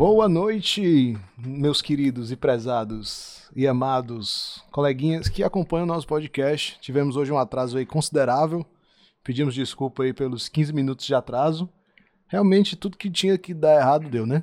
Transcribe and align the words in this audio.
Boa 0.00 0.30
noite, 0.30 1.14
meus 1.36 1.82
queridos 1.82 2.32
e 2.32 2.36
prezados 2.36 3.50
e 3.54 3.68
amados 3.68 4.64
coleguinhas 4.72 5.28
que 5.28 5.44
acompanham 5.44 5.84
o 5.84 5.86
nosso 5.86 6.06
podcast. 6.06 6.78
Tivemos 6.80 7.16
hoje 7.16 7.30
um 7.30 7.36
atraso 7.36 7.76
aí 7.76 7.84
considerável. 7.84 8.64
Pedimos 9.22 9.54
desculpa 9.54 10.02
aí 10.02 10.14
pelos 10.14 10.48
15 10.48 10.72
minutos 10.72 11.04
de 11.04 11.14
atraso. 11.14 11.68
Realmente 12.26 12.76
tudo 12.76 12.96
que 12.96 13.10
tinha 13.10 13.36
que 13.36 13.52
dar 13.52 13.76
errado 13.76 14.08
deu, 14.08 14.24
né? 14.24 14.42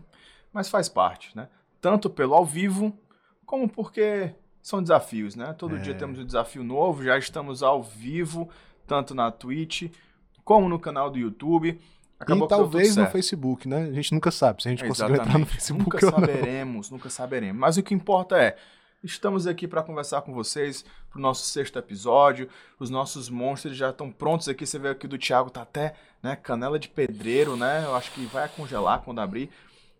Mas 0.53 0.69
faz 0.69 0.87
parte, 0.87 1.35
né? 1.35 1.49
Tanto 1.81 2.07
pelo 2.07 2.35
ao 2.35 2.45
vivo, 2.45 2.95
como 3.43 3.67
porque 3.67 4.35
são 4.61 4.79
desafios, 4.79 5.35
né? 5.35 5.53
Todo 5.53 5.77
É. 5.77 5.79
dia 5.79 5.95
temos 5.95 6.19
um 6.19 6.25
desafio 6.25 6.63
novo, 6.63 7.03
já 7.03 7.17
estamos 7.17 7.63
ao 7.63 7.81
vivo, 7.81 8.47
tanto 8.85 9.15
na 9.15 9.31
Twitch, 9.31 9.91
como 10.43 10.69
no 10.69 10.77
canal 10.77 11.09
do 11.09 11.17
YouTube. 11.17 11.81
Acabou 12.19 12.45
e 12.45 12.49
talvez 12.49 12.95
no. 12.95 13.07
Facebook, 13.07 13.67
né? 13.67 13.83
A 13.83 13.93
gente 13.93 14.13
nunca 14.13 14.31
sabe 14.31 14.61
se 14.61 14.67
a 14.67 14.71
gente 14.71 14.85
conseguiu 14.85 15.15
entrar 15.15 15.37
no. 15.37 15.45
Facebook 15.45 15.83
Nunca 15.83 16.05
ou 16.05 16.11
não. 16.11 16.19
saberemos, 16.19 16.89
nunca 16.89 17.09
saberemos. 17.09 17.59
Mas 17.59 17.77
o 17.77 17.83
que 17.83 17.93
importa 17.93 18.37
é, 18.37 18.57
estamos 19.03 19.45
aqui 19.45 19.67
para 19.67 19.83
conversar 19.83 20.21
com 20.21 20.33
vocês 20.33 20.83
pro 21.11 21.21
nosso 21.21 21.45
sexto 21.45 21.77
episódio. 21.77 22.49
Os 22.79 22.89
nossos 22.89 23.29
monstros 23.29 23.77
já 23.77 23.91
estão 23.91 24.11
prontos 24.11 24.49
aqui. 24.49 24.65
Você 24.65 24.79
vê 24.79 24.89
aqui 24.89 25.07
do 25.07 25.17
Thiago, 25.17 25.51
tá 25.51 25.61
até 25.61 25.93
né, 26.23 26.35
canela 26.35 26.79
de 26.79 26.89
pedreiro, 26.89 27.55
né? 27.55 27.83
Eu 27.85 27.95
acho 27.95 28.11
que 28.11 28.25
vai 28.25 28.49
congelar 28.49 29.01
quando 29.01 29.21
abrir. 29.21 29.51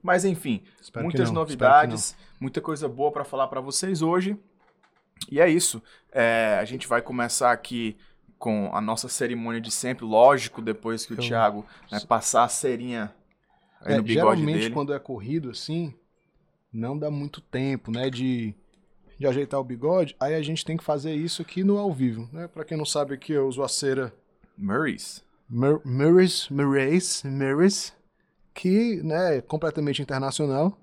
Mas 0.01 0.25
enfim, 0.25 0.63
Espero 0.81 1.03
muitas 1.03 1.31
novidades, 1.31 2.15
muita 2.39 2.61
coisa 2.61 2.87
boa 2.87 3.11
para 3.11 3.23
falar 3.23 3.47
para 3.47 3.61
vocês 3.61 4.01
hoje. 4.01 4.37
E 5.31 5.39
é 5.39 5.49
isso. 5.49 5.81
É, 6.11 6.57
a 6.59 6.65
gente 6.65 6.87
vai 6.87 7.01
começar 7.01 7.51
aqui 7.51 7.97
com 8.39 8.69
a 8.73 8.79
nossa 8.81 9.07
cerimônia 9.09 9.59
de 9.61 9.71
sempre, 9.71 10.05
lógico, 10.05 10.61
depois 10.61 11.05
que 11.05 11.13
o 11.13 11.15
Eu- 11.15 11.21
Thiago 11.23 11.65
né, 11.91 11.99
passar 12.07 12.43
a 12.43 12.47
cerinha 12.49 13.13
aí 13.81 13.93
É, 13.93 13.97
no 13.97 14.03
bigode 14.03 14.37
geralmente, 14.37 14.59
dele. 14.59 14.73
quando 14.73 14.93
é 14.93 14.99
corrido 14.99 15.49
assim, 15.49 15.93
não 16.71 16.97
dá 16.97 17.09
muito 17.09 17.41
tempo, 17.41 17.91
né? 17.91 18.09
De, 18.09 18.53
de 19.19 19.25
ajeitar 19.27 19.59
o 19.59 19.63
bigode. 19.63 20.15
Aí 20.19 20.35
a 20.35 20.41
gente 20.41 20.63
tem 20.65 20.77
que 20.77 20.83
fazer 20.83 21.15
isso 21.15 21.41
aqui 21.41 21.63
no 21.63 21.77
ao 21.77 21.91
vivo, 21.93 22.29
né? 22.31 22.47
Pra 22.47 22.63
quem 22.65 22.77
não 22.77 22.85
sabe 22.85 23.13
aqui, 23.15 23.33
eu 23.33 23.47
uso 23.47 23.63
a 23.63 23.67
cera 23.67 24.13
Murray's. 24.57 25.23
Mur- 25.49 25.81
Murray's, 25.85 26.49
Murray's, 26.49 27.23
Murray's, 27.23 27.93
que 28.53 29.01
né, 29.03 29.37
é 29.37 29.41
completamente 29.41 30.01
internacional. 30.01 30.77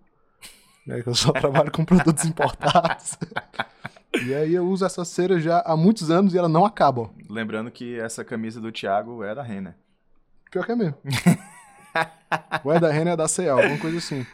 Né, 0.87 1.03
que 1.03 1.09
eu 1.09 1.15
só 1.15 1.33
trabalho 1.33 1.71
com 1.71 1.85
produtos 1.85 2.25
importados. 2.25 3.17
e 4.23 4.35
aí 4.35 4.55
eu 4.55 4.67
uso 4.67 4.85
essa 4.85 5.05
cera 5.05 5.41
já 5.41 5.61
há 5.61 5.77
muitos 5.77 6.11
anos 6.11 6.35
e 6.35 6.39
ela 6.39 6.49
não 6.49 6.65
acaba. 6.65 7.11
Lembrando 7.29 7.71
que 7.71 7.99
essa 7.99 8.25
camisa 8.25 8.61
do 8.61 8.71
Thiago 8.71 9.23
é 9.23 9.35
da 9.35 9.43
Renner. 9.43 9.75
Pior 10.51 10.65
que 10.65 10.73
é 10.73 10.77
mesmo. 10.77 10.97
o 12.65 12.73
é 12.73 12.79
da 12.79 12.91
Renner 12.91 13.15
é 13.15 13.17
da 13.17 13.29
CL, 13.29 13.51
alguma 13.51 13.79
coisa 13.79 13.99
assim. 13.99 14.27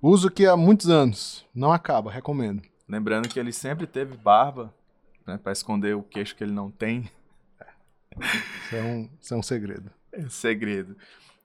Uso 0.00 0.30
que 0.30 0.46
há 0.46 0.56
muitos 0.56 0.88
anos. 0.88 1.46
Não 1.54 1.72
acaba, 1.72 2.10
recomendo. 2.10 2.62
Lembrando 2.88 3.28
que 3.28 3.38
ele 3.38 3.52
sempre 3.52 3.86
teve 3.86 4.16
barba, 4.16 4.74
né, 5.26 5.38
para 5.38 5.52
esconder 5.52 5.94
o 5.94 6.02
queixo 6.02 6.34
que 6.34 6.42
ele 6.42 6.52
não 6.52 6.70
tem. 6.70 7.10
Isso 8.20 8.76
é 8.76 8.82
um, 8.82 9.08
isso 9.20 9.34
é 9.34 9.36
um 9.36 9.42
segredo. 9.42 9.90
É 10.12 10.26
segredo. 10.28 10.96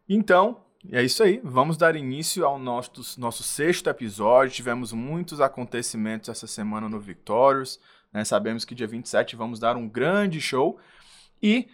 Então, 0.09 0.61
é 0.91 1.03
isso 1.03 1.23
aí. 1.23 1.41
Vamos 1.43 1.77
dar 1.77 1.95
início 1.95 2.45
ao 2.45 2.57
nosso, 2.57 3.19
nosso 3.19 3.43
sexto 3.43 3.89
episódio. 3.89 4.53
Tivemos 4.53 4.93
muitos 4.93 5.41
acontecimentos 5.41 6.29
essa 6.29 6.47
semana 6.47 6.87
no 6.87 6.99
Victorious. 6.99 7.79
né? 8.11 8.23
Sabemos 8.23 8.63
que 8.63 8.75
dia 8.75 8.87
27 8.87 9.35
vamos 9.35 9.59
dar 9.59 9.75
um 9.75 9.87
grande 9.87 10.39
show. 10.39 10.77
E 11.41 11.67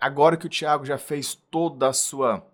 agora 0.00 0.36
que 0.36 0.46
o 0.46 0.50
Thiago 0.50 0.84
já 0.84 0.98
fez 0.98 1.34
toda 1.50 1.88
a 1.88 1.92
sua, 1.92 2.46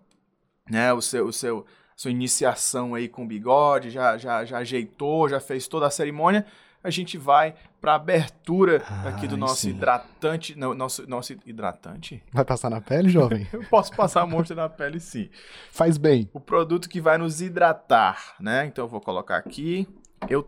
né, 0.69 0.93
o 0.93 1.01
seu, 1.01 1.27
o 1.27 1.33
seu, 1.33 1.65
sua 1.95 2.11
iniciação 2.11 2.95
aí 2.95 3.07
com 3.07 3.23
o 3.23 3.27
bigode, 3.27 3.89
já, 3.89 4.17
já, 4.17 4.43
já 4.45 4.57
ajeitou, 4.59 5.29
já 5.29 5.39
fez 5.39 5.67
toda 5.67 5.87
a 5.87 5.91
cerimônia, 5.91 6.45
a 6.83 6.89
gente 6.89 7.17
vai 7.17 7.55
para 7.79 7.93
a 7.93 7.95
abertura 7.95 8.83
aqui 9.05 9.27
do 9.27 9.37
nosso 9.37 9.61
sim. 9.61 9.69
hidratante, 9.69 10.57
não, 10.57 10.73
nosso, 10.73 11.07
nosso 11.09 11.33
hidratante? 11.45 12.21
Vai 12.31 12.43
passar 12.43 12.69
na 12.69 12.81
pele, 12.81 13.09
jovem? 13.09 13.47
Eu 13.53 13.63
posso 13.65 13.95
passar 13.95 14.25
monstro 14.27 14.55
na 14.55 14.67
pele 14.67 14.99
sim. 14.99 15.29
Faz 15.71 15.97
bem. 15.97 16.29
O 16.33 16.39
produto 16.39 16.89
que 16.89 16.99
vai 16.99 17.17
nos 17.17 17.41
hidratar, 17.41 18.35
né? 18.39 18.65
Então 18.65 18.83
eu 18.85 18.89
vou 18.89 18.99
colocar 18.99 19.37
aqui. 19.37 19.87
Eu 20.29 20.47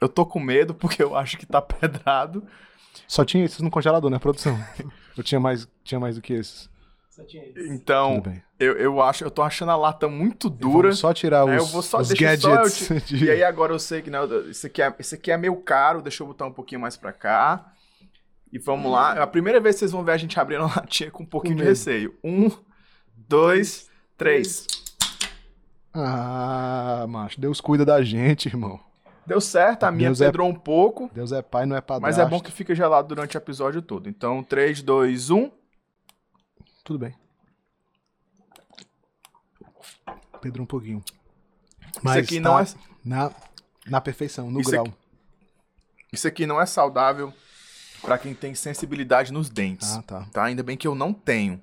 eu 0.00 0.08
tô 0.08 0.24
com 0.24 0.38
medo 0.38 0.74
porque 0.74 1.02
eu 1.02 1.16
acho 1.16 1.36
que 1.36 1.46
tá 1.46 1.60
pedrado. 1.62 2.44
Só 3.06 3.24
tinha 3.24 3.44
esses 3.44 3.60
no 3.60 3.70
congelador, 3.70 4.10
né, 4.10 4.18
produção? 4.18 4.58
Eu 5.16 5.22
tinha 5.22 5.40
mais, 5.40 5.68
tinha 5.84 6.00
mais 6.00 6.16
do 6.16 6.22
que 6.22 6.32
esses. 6.32 6.70
Então, 7.68 8.22
eu, 8.58 8.72
eu 8.78 9.02
acho, 9.02 9.24
eu 9.24 9.30
tô 9.30 9.42
achando 9.42 9.70
a 9.72 9.76
lata 9.76 10.08
muito 10.08 10.48
dura. 10.48 10.82
Vamos 10.88 10.98
só 10.98 11.12
tirar 11.12 11.44
os, 11.44 11.50
né? 11.50 11.58
Eu 11.58 11.66
vou 11.66 11.82
só- 11.82 11.98
os 12.00 12.08
deixa 12.08 12.36
só 12.38 12.50
eu 12.50 12.56
gadgets. 12.56 12.88
te- 13.06 13.16
de- 13.16 13.24
E 13.26 13.30
aí 13.30 13.42
agora 13.42 13.72
eu 13.72 13.78
sei 13.78 14.02
que 14.02 14.10
né, 14.10 14.18
esse 14.48 14.66
aqui 14.68 14.80
é, 14.82 14.94
esse 14.98 15.14
aqui 15.14 15.30
é 15.32 15.36
meio 15.36 15.56
caro, 15.56 16.00
deixa 16.02 16.22
eu 16.22 16.26
botar 16.26 16.46
um 16.46 16.52
pouquinho 16.52 16.80
mais 16.80 16.96
pra 16.96 17.12
cá. 17.12 17.72
E 18.52 18.58
vamos 18.58 18.90
lá. 18.90 19.16
É 19.16 19.20
a 19.20 19.26
primeira 19.26 19.60
vez 19.60 19.74
que 19.74 19.80
vocês 19.80 19.92
vão 19.92 20.02
ver 20.04 20.12
a 20.12 20.16
gente 20.16 20.38
abrindo 20.40 20.62
a 20.64 20.66
latinha 20.76 21.10
com 21.10 21.22
um 21.22 21.26
pouquinho 21.26 21.56
de 21.56 21.64
receio. 21.64 22.14
Um, 22.24 22.50
dois, 23.28 23.88
três. 24.16 24.66
Ah, 25.92 27.06
macho, 27.08 27.40
Deus 27.40 27.60
cuida 27.60 27.84
da 27.84 28.02
gente, 28.02 28.46
irmão. 28.46 28.78
Deu 29.26 29.40
certo, 29.40 29.84
a 29.84 29.90
minha 29.90 30.08
Deus 30.08 30.20
é- 30.20 30.26
pedrou 30.26 30.48
um 30.48 30.54
pouco. 30.54 31.10
Deus 31.12 31.32
é 31.32 31.42
pai, 31.42 31.66
não 31.66 31.76
é 31.76 31.80
padrasto. 31.80 32.02
Mas 32.02 32.26
é 32.26 32.28
bom 32.30 32.40
que 32.40 32.50
fica 32.50 32.74
gelado 32.74 33.08
durante 33.08 33.36
o 33.36 33.38
episódio 33.38 33.82
todo. 33.82 34.08
Então, 34.08 34.42
3, 34.42 34.80
2, 34.80 35.28
1. 35.30 35.50
Tudo 36.88 37.00
bem. 37.00 37.14
Pedro 40.40 40.62
um 40.62 40.66
pouquinho. 40.66 41.04
Isso 42.02 42.18
aqui 42.18 42.40
não 42.40 42.58
é, 42.58 42.64
na, 43.04 43.30
na 43.86 44.00
perfeição, 44.00 44.50
no 44.50 44.58
Isso 44.62 44.70
grau. 44.70 44.86
aqui- 44.86 44.94
isso 46.10 46.26
aqui 46.26 46.46
não 46.46 46.58
é 46.58 46.64
saudável 46.64 47.30
pra 48.00 48.16
quem 48.16 48.32
tem 48.34 48.54
sensibilidade 48.54 49.34
nos 49.34 49.50
dentes. 49.50 49.92
Ah, 49.96 50.02
tá. 50.02 50.26
Tá? 50.32 50.44
Ainda 50.44 50.62
bem 50.62 50.78
que 50.78 50.88
eu 50.88 50.94
não 50.94 51.12
tenho. 51.12 51.60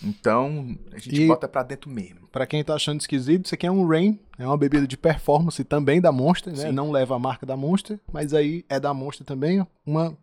Então, 0.00 0.78
a 0.92 0.98
gente 1.00 1.20
E- 1.22 1.26
bota 1.26 1.48
pra 1.48 1.64
dentro 1.64 1.90
mesmo. 1.90 2.28
Pra 2.28 2.46
quem 2.46 2.62
tá 2.62 2.74
achando 2.74 3.00
esquisito, 3.00 3.46
isso 3.46 3.54
aqui 3.56 3.66
é 3.66 3.72
um 3.72 3.84
Rain, 3.88 4.20
é 4.38 4.46
uma 4.46 4.56
bebida 4.56 4.86
de 4.86 4.96
performance 4.96 5.64
também 5.64 6.00
da 6.00 6.12
Monster, 6.12 6.52
né? 6.52 6.66
Sim. 6.68 6.72
Não 6.72 6.92
leva 6.92 7.16
a 7.16 7.18
marca 7.18 7.44
da 7.44 7.56
Monster, 7.56 7.98
mas 8.12 8.32
aí 8.32 8.64
é 8.68 8.78
da 8.78 8.94
Monster 8.94 9.26
também, 9.26 9.66
uma, 9.84 10.16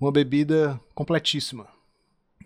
uma 0.00 0.10
bebida 0.10 0.80
completíssima. 0.94 1.68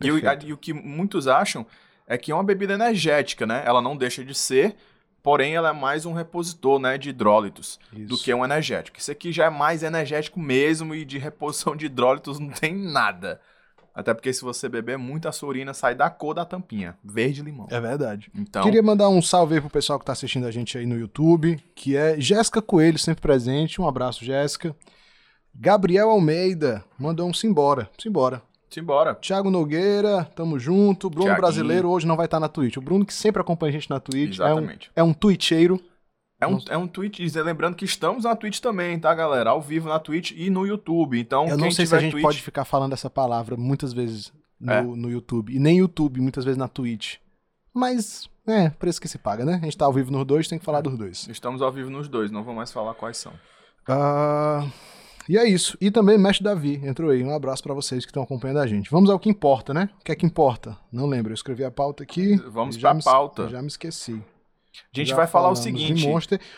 E 0.02 0.10
o, 0.10 0.20
Perfeito. 0.20 0.46
e 0.46 0.52
o 0.52 0.56
que 0.56 0.72
muitos 0.72 1.26
acham 1.28 1.66
é 2.06 2.18
que 2.18 2.32
é 2.32 2.34
uma 2.34 2.44
bebida 2.44 2.74
energética, 2.74 3.46
né? 3.46 3.62
Ela 3.64 3.80
não 3.80 3.96
deixa 3.96 4.24
de 4.24 4.34
ser, 4.34 4.76
porém 5.22 5.54
ela 5.54 5.70
é 5.70 5.72
mais 5.72 6.04
um 6.04 6.12
repositor, 6.12 6.78
né, 6.78 6.98
de 6.98 7.10
hidrólitos 7.10 7.78
do 7.92 8.14
Isso. 8.14 8.24
que 8.24 8.34
um 8.34 8.44
energético. 8.44 8.98
Isso 8.98 9.10
aqui 9.10 9.32
já 9.32 9.46
é 9.46 9.50
mais 9.50 9.82
energético 9.82 10.38
mesmo 10.38 10.94
e 10.94 11.04
de 11.04 11.18
reposição 11.18 11.74
de 11.76 11.86
hidrólitos 11.86 12.38
não 12.38 12.50
tem 12.50 12.74
nada. 12.74 13.40
Até 13.94 14.12
porque 14.12 14.32
se 14.32 14.42
você 14.42 14.68
beber 14.68 14.98
muito, 14.98 15.28
a 15.28 15.32
sua 15.32 15.50
urina 15.50 15.72
sai 15.72 15.94
da 15.94 16.10
cor 16.10 16.34
da 16.34 16.44
tampinha, 16.44 16.98
verde 17.02 17.42
limão. 17.42 17.68
É 17.70 17.80
verdade. 17.80 18.28
Então, 18.34 18.64
Queria 18.64 18.82
mandar 18.82 19.08
um 19.08 19.22
salve 19.22 19.54
aí 19.54 19.60
pro 19.60 19.70
pessoal 19.70 20.00
que 20.00 20.04
tá 20.04 20.12
assistindo 20.12 20.48
a 20.48 20.50
gente 20.50 20.76
aí 20.76 20.84
no 20.84 20.98
YouTube, 20.98 21.62
que 21.76 21.96
é 21.96 22.20
Jéssica 22.20 22.60
Coelho, 22.60 22.98
sempre 22.98 23.22
presente. 23.22 23.80
Um 23.80 23.86
abraço, 23.86 24.24
Jéssica. 24.24 24.74
Gabriel 25.54 26.10
Almeida 26.10 26.84
mandou 26.98 27.28
um 27.28 27.32
simbora. 27.32 27.88
Simbora. 27.96 28.42
Simbora. 28.70 29.14
Thiago 29.14 29.50
Nogueira, 29.50 30.24
tamo 30.34 30.58
junto. 30.58 31.08
Bruno 31.08 31.24
Thiaguinho. 31.26 31.40
Brasileiro 31.42 31.88
hoje 31.88 32.06
não 32.06 32.16
vai 32.16 32.26
estar 32.26 32.40
na 32.40 32.48
Twitch. 32.48 32.76
O 32.76 32.80
Bruno 32.80 33.04
que 33.04 33.14
sempre 33.14 33.40
acompanha 33.40 33.70
a 33.70 33.72
gente 33.72 33.90
na 33.90 34.00
Twitch. 34.00 34.38
É 34.38 34.44
um, 34.44 34.46
Exatamente. 34.58 34.90
é 34.96 35.02
um 35.02 35.12
twitcheiro. 35.12 35.80
É 36.40 36.46
um, 36.46 36.58
é 36.68 36.76
um 36.76 36.86
tweet, 36.86 37.22
lembrando 37.40 37.74
que 37.76 37.84
estamos 37.84 38.24
na 38.24 38.34
Twitch 38.36 38.58
também, 38.60 38.98
tá, 38.98 39.14
galera? 39.14 39.50
Ao 39.50 39.62
vivo 39.62 39.88
na 39.88 39.98
Twitch 39.98 40.32
e 40.36 40.50
no 40.50 40.66
YouTube. 40.66 41.18
Então, 41.18 41.46
Eu 41.46 41.56
não 41.56 41.70
sei 41.70 41.86
se 41.86 41.94
a 41.94 41.98
gente 42.00 42.10
Twitch, 42.10 42.22
pode 42.24 42.42
ficar 42.42 42.64
falando 42.64 42.92
essa 42.92 43.08
palavra 43.08 43.56
muitas 43.56 43.92
vezes 43.92 44.32
no, 44.60 44.72
É. 44.72 44.82
no 44.82 45.10
YouTube. 45.10 45.54
E 45.54 45.58
nem 45.58 45.78
YouTube, 45.78 46.20
muitas 46.20 46.44
vezes 46.44 46.58
na 46.58 46.68
Twitch. 46.68 47.16
Mas, 47.72 48.28
é, 48.46 48.68
preço 48.68 49.00
que 49.00 49.08
se 49.08 49.16
paga, 49.16 49.44
né? 49.44 49.54
A 49.54 49.64
gente 49.64 49.76
tá 49.78 49.86
ao 49.86 49.92
vivo 49.92 50.10
nos 50.10 50.24
dois, 50.26 50.46
tem 50.48 50.58
que 50.58 50.64
falar 50.64 50.80
dos 50.80 50.98
dois. 50.98 51.26
Estamos 51.28 51.62
ao 51.62 51.72
vivo 51.72 51.88
nos 51.88 52.08
dois, 52.08 52.30
não 52.30 52.42
vou 52.44 52.54
mais 52.54 52.70
falar 52.70 52.94
quais 52.94 53.16
são. 53.16 53.32
Ah, 53.88 54.66
e 55.28 55.38
é 55.38 55.48
isso. 55.48 55.76
E 55.80 55.90
também 55.90 56.18
Mestre 56.18 56.44
Davi 56.44 56.80
entrou 56.84 57.10
aí. 57.10 57.22
Um 57.22 57.34
abraço 57.34 57.62
pra 57.62 57.74
vocês 57.74 58.04
que 58.04 58.10
estão 58.10 58.22
acompanhando 58.22 58.58
a 58.60 58.66
gente. 58.66 58.90
Vamos 58.90 59.08
ao 59.10 59.18
que 59.18 59.28
importa, 59.28 59.72
né? 59.74 59.88
O 60.00 60.04
que 60.04 60.12
é 60.12 60.14
que 60.14 60.26
importa? 60.26 60.76
Não 60.92 61.06
lembro. 61.06 61.30
Eu 61.32 61.34
escrevi 61.34 61.64
a 61.64 61.70
pauta 61.70 62.02
aqui. 62.02 62.36
Vamos 62.48 62.76
já 62.76 62.88
pra 62.90 62.94
me- 62.94 63.02
pauta. 63.02 63.48
Já 63.48 63.60
me 63.62 63.68
esqueci. 63.68 64.22
A 64.74 64.96
gente 64.98 65.08
Já 65.10 65.16
vai 65.16 65.26
falar 65.26 65.50
o 65.50 65.56
seguinte: 65.56 66.04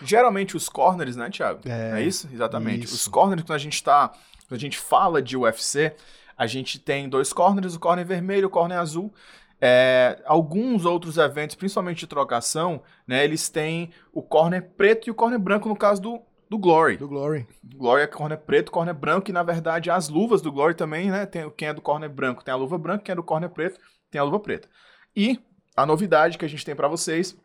geralmente 0.02 0.56
os 0.56 0.68
corners, 0.68 1.16
né, 1.16 1.28
Thiago? 1.30 1.60
É, 1.66 2.00
É, 2.00 2.02
isso? 2.02 2.28
Exatamente. 2.32 2.84
isso. 2.86 2.94
Os 2.94 3.06
corners, 3.08 3.42
quando 3.42 3.56
a 3.56 3.58
gente 3.58 3.82
tá. 3.82 4.08
Quando 4.48 4.58
a 4.58 4.60
gente 4.60 4.78
fala 4.78 5.20
de 5.20 5.36
UFC, 5.36 5.94
a 6.38 6.46
gente 6.46 6.78
tem 6.78 7.08
dois 7.08 7.32
corners, 7.32 7.74
o 7.74 7.80
corner 7.80 8.06
vermelho 8.06 8.42
e 8.42 8.46
o 8.46 8.50
corner 8.50 8.78
azul. 8.78 9.12
É, 9.60 10.22
alguns 10.26 10.84
outros 10.84 11.16
eventos, 11.16 11.56
principalmente 11.56 12.00
de 12.00 12.06
trocação, 12.06 12.82
né, 13.06 13.24
eles 13.24 13.48
têm 13.48 13.90
o 14.12 14.20
corner 14.22 14.62
preto 14.76 15.08
e 15.08 15.10
o 15.10 15.14
corner 15.14 15.38
branco, 15.38 15.66
no 15.68 15.74
caso 15.76 16.00
do, 16.02 16.20
do 16.48 16.58
Glory. 16.58 16.96
Do 16.96 17.08
Glory. 17.08 17.46
Glory 17.64 18.02
é 18.02 18.06
corner 18.06 18.38
preto, 18.38 18.70
corner 18.70 18.94
branco, 18.94 19.30
e 19.30 19.32
na 19.32 19.42
verdade 19.42 19.90
as 19.90 20.08
luvas 20.08 20.40
do 20.40 20.52
Glory 20.52 20.74
também, 20.74 21.10
né? 21.10 21.26
Tem, 21.26 21.50
quem 21.50 21.68
é 21.68 21.74
do 21.74 21.80
corner 21.80 22.08
branco 22.08 22.44
tem 22.44 22.52
a 22.52 22.56
luva 22.56 22.78
branca, 22.78 23.04
quem 23.04 23.12
é 23.12 23.16
do 23.16 23.22
corner 23.22 23.50
preto 23.50 23.80
tem 24.10 24.20
a 24.20 24.24
luva 24.24 24.40
preta. 24.40 24.68
E 25.14 25.40
a 25.76 25.84
novidade 25.84 26.38
que 26.38 26.44
a 26.44 26.48
gente 26.48 26.64
tem 26.64 26.74
pra 26.74 26.88
vocês 26.88 27.36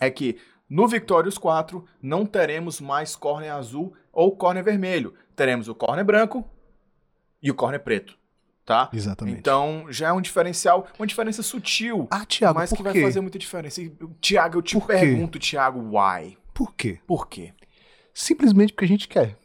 é 0.00 0.10
que 0.10 0.38
no 0.68 0.86
Victorious 0.86 1.38
4 1.38 1.84
não 2.02 2.26
teremos 2.26 2.80
mais 2.80 3.16
corner 3.16 3.52
azul 3.52 3.94
ou 4.12 4.36
corner 4.36 4.62
vermelho. 4.62 5.14
Teremos 5.36 5.68
o 5.68 5.74
corner 5.74 6.04
branco 6.04 6.48
e 7.42 7.50
o 7.50 7.54
corner 7.54 7.80
preto. 7.80 8.16
Tá? 8.64 8.88
Exatamente. 8.94 9.38
Então 9.38 9.86
já 9.90 10.08
é 10.08 10.12
um 10.12 10.22
diferencial, 10.22 10.86
uma 10.98 11.06
diferença 11.06 11.42
sutil, 11.42 12.08
ah, 12.10 12.24
Thiago, 12.24 12.58
mas 12.58 12.72
que 12.72 12.82
vai 12.82 12.94
quê? 12.94 13.02
fazer 13.02 13.20
muita 13.20 13.38
diferença. 13.38 13.82
Tiago, 14.22 14.58
eu 14.58 14.62
te 14.62 14.74
Por 14.74 14.86
pergunto, 14.86 15.38
Tiago, 15.38 15.80
why? 15.80 16.38
Por 16.54 16.74
quê? 16.74 16.98
Por 17.06 17.28
quê? 17.28 17.52
Simplesmente 18.14 18.72
porque 18.72 18.84
a 18.84 18.88
gente 18.88 19.08
quer. 19.08 19.36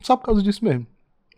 Só 0.00 0.16
por 0.16 0.24
causa 0.24 0.42
disso 0.42 0.64
mesmo. 0.64 0.86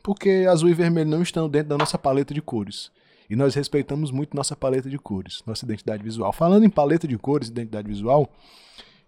Porque 0.03 0.47
azul 0.49 0.71
e 0.71 0.75
vermelho 0.75 1.11
não 1.11 1.23
estão 1.23 1.49
dentro 1.49 1.69
da 1.69 1.79
nossa 1.79 1.99
paleta 1.99 2.33
de 2.33 2.41
cores. 2.41 2.91
E 3.29 3.37
nós 3.37 3.55
respeitamos 3.55 4.11
muito 4.11 4.37
nossa 4.37 4.57
paleta 4.57 4.91
de 4.91 4.99
cores, 4.99 5.43
nossa 5.47 5.65
identidade 5.65 6.03
visual. 6.03 6.33
Falando 6.33 6.65
em 6.65 6.71
paleta 6.71 7.07
de 7.07 7.17
cores 7.17 7.49
identidade 7.49 7.87
visual, 7.87 8.31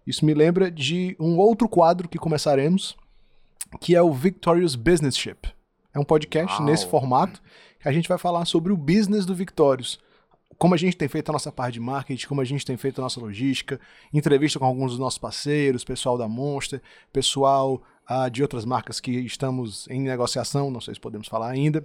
isso 0.07 0.25
me 0.25 0.35
lembra 0.35 0.71
de 0.71 1.17
um 1.19 1.37
outro 1.37 1.69
quadro 1.69 2.09
que 2.09 2.19
começaremos, 2.19 2.97
que 3.81 3.97
é 3.97 4.03
o 4.03 4.13
Victorious 4.13 4.77
Business 4.77 5.17
Ship. 5.17 5.49
É 5.93 5.99
um 5.99 6.05
podcast 6.05 6.57
Uau. 6.57 6.65
nesse 6.65 6.87
formato 6.87 7.43
que 7.81 7.89
a 7.89 7.93
gente 7.93 8.09
vai 8.09 8.19
falar 8.19 8.45
sobre 8.45 8.73
o 8.73 8.77
business 8.77 9.25
do 9.25 9.35
Victorious. 9.35 9.99
Como 10.59 10.75
a 10.75 10.77
gente 10.77 10.97
tem 10.97 11.09
feito 11.09 11.29
a 11.31 11.33
nossa 11.33 11.51
parte 11.53 11.75
de 11.75 11.81
marketing, 11.81 12.27
como 12.27 12.41
a 12.41 12.45
gente 12.45 12.65
tem 12.65 12.77
feito 12.77 13.01
a 13.01 13.03
nossa 13.03 13.21
logística, 13.21 13.81
entrevista 14.13 14.59
com 14.59 14.65
alguns 14.65 14.93
dos 14.93 15.01
nossos 15.01 15.19
parceiros, 15.19 15.85
pessoal 15.85 16.17
da 16.17 16.29
Monster, 16.29 16.81
pessoal 17.13 17.83
ah, 18.07 18.29
de 18.29 18.43
outras 18.43 18.65
marcas 18.65 19.01
que 19.01 19.11
estamos 19.11 19.89
em 19.89 20.01
negociação, 20.01 20.71
não 20.71 20.81
sei 20.81 20.95
se 20.95 21.01
podemos 21.01 21.29
falar 21.29 21.51
ainda, 21.51 21.85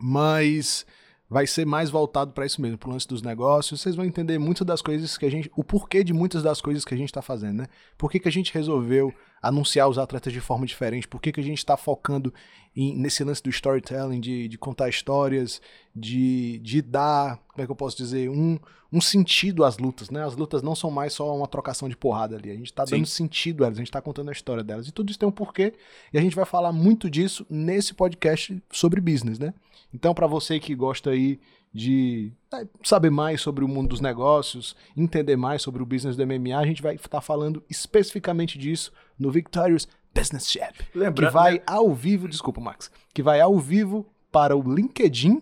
mas 0.00 0.86
vai 1.30 1.46
ser 1.46 1.64
mais 1.64 1.88
voltado 1.90 2.32
para 2.32 2.44
isso 2.44 2.60
mesmo, 2.60 2.76
para 2.76 2.88
o 2.88 2.92
lance 2.92 3.06
dos 3.06 3.22
negócios. 3.22 3.80
Vocês 3.80 3.94
vão 3.94 4.04
entender 4.04 4.38
muitas 4.38 4.66
das 4.66 4.82
coisas 4.82 5.16
que 5.16 5.24
a 5.24 5.30
gente. 5.30 5.50
o 5.56 5.62
porquê 5.62 6.02
de 6.02 6.12
muitas 6.12 6.42
das 6.42 6.60
coisas 6.60 6.84
que 6.84 6.92
a 6.92 6.96
gente 6.96 7.08
está 7.08 7.22
fazendo, 7.22 7.58
né? 7.58 7.66
Por 7.96 8.10
que, 8.10 8.18
que 8.18 8.28
a 8.28 8.32
gente 8.32 8.52
resolveu 8.52 9.14
anunciar 9.42 9.88
os 9.88 9.98
atletas 9.98 10.32
de 10.32 10.40
forma 10.40 10.66
diferente? 10.66 11.08
Por 11.08 11.20
que, 11.20 11.32
que 11.32 11.40
a 11.40 11.44
gente 11.44 11.58
está 11.58 11.76
focando 11.76 12.32
em- 12.76 12.96
nesse 12.96 13.24
lance 13.24 13.42
do 13.42 13.50
storytelling, 13.50 14.20
de, 14.20 14.48
de 14.48 14.58
contar 14.58 14.88
histórias, 14.88 15.60
de, 15.94 16.58
de 16.60 16.82
dar, 16.82 17.38
como 17.48 17.62
é 17.62 17.66
que 17.66 17.72
eu 17.72 17.76
posso 17.76 17.96
dizer, 17.96 18.28
um, 18.30 18.58
um 18.92 19.00
sentido 19.00 19.64
às 19.64 19.78
lutas, 19.78 20.10
né? 20.10 20.24
As 20.24 20.36
lutas 20.36 20.62
não 20.62 20.74
são 20.74 20.90
mais 20.90 21.12
só 21.12 21.34
uma 21.34 21.46
trocação 21.46 21.88
de 21.88 21.96
porrada 21.96 22.36
ali. 22.36 22.50
A 22.50 22.54
gente 22.54 22.66
está 22.66 22.84
dando 22.84 23.06
sentido 23.06 23.62
a 23.62 23.66
elas, 23.66 23.78
a 23.78 23.80
gente 23.80 23.88
está 23.88 24.00
contando 24.00 24.28
a 24.28 24.32
história 24.32 24.62
delas. 24.62 24.88
E 24.88 24.92
tudo 24.92 25.10
isso 25.10 25.18
tem 25.18 25.28
um 25.28 25.32
porquê. 25.32 25.74
E 26.12 26.18
a 26.18 26.20
gente 26.20 26.36
vai 26.36 26.44
falar 26.44 26.72
muito 26.72 27.08
disso 27.08 27.46
nesse 27.48 27.94
podcast 27.94 28.60
sobre 28.70 29.00
business, 29.00 29.38
né? 29.38 29.54
Então, 29.92 30.14
para 30.14 30.26
você 30.26 30.60
que 30.60 30.74
gosta 30.74 31.10
aí 31.10 31.40
de 31.72 32.32
é, 32.52 32.66
saber 32.82 33.10
mais 33.10 33.40
sobre 33.40 33.64
o 33.64 33.68
mundo 33.68 33.90
dos 33.90 34.00
negócios, 34.00 34.74
entender 34.96 35.36
mais 35.36 35.62
sobre 35.62 35.82
o 35.82 35.86
business 35.86 36.16
do 36.16 36.26
MMA, 36.26 36.56
a 36.58 36.66
gente 36.66 36.82
vai 36.82 36.96
estar 36.96 37.20
falando 37.20 37.62
especificamente 37.70 38.58
disso 38.58 38.92
no 39.20 39.30
Victorious 39.30 39.86
Business 40.12 40.50
Shop, 40.50 40.72
que 40.92 40.98
Lembrando, 40.98 41.32
vai 41.32 41.62
ao 41.66 41.94
vivo, 41.94 42.26
desculpa, 42.26 42.60
Max, 42.60 42.90
que 43.14 43.22
vai 43.22 43.40
ao 43.40 43.56
vivo 43.58 44.06
para 44.32 44.56
o 44.56 44.62
LinkedIn 44.62 45.40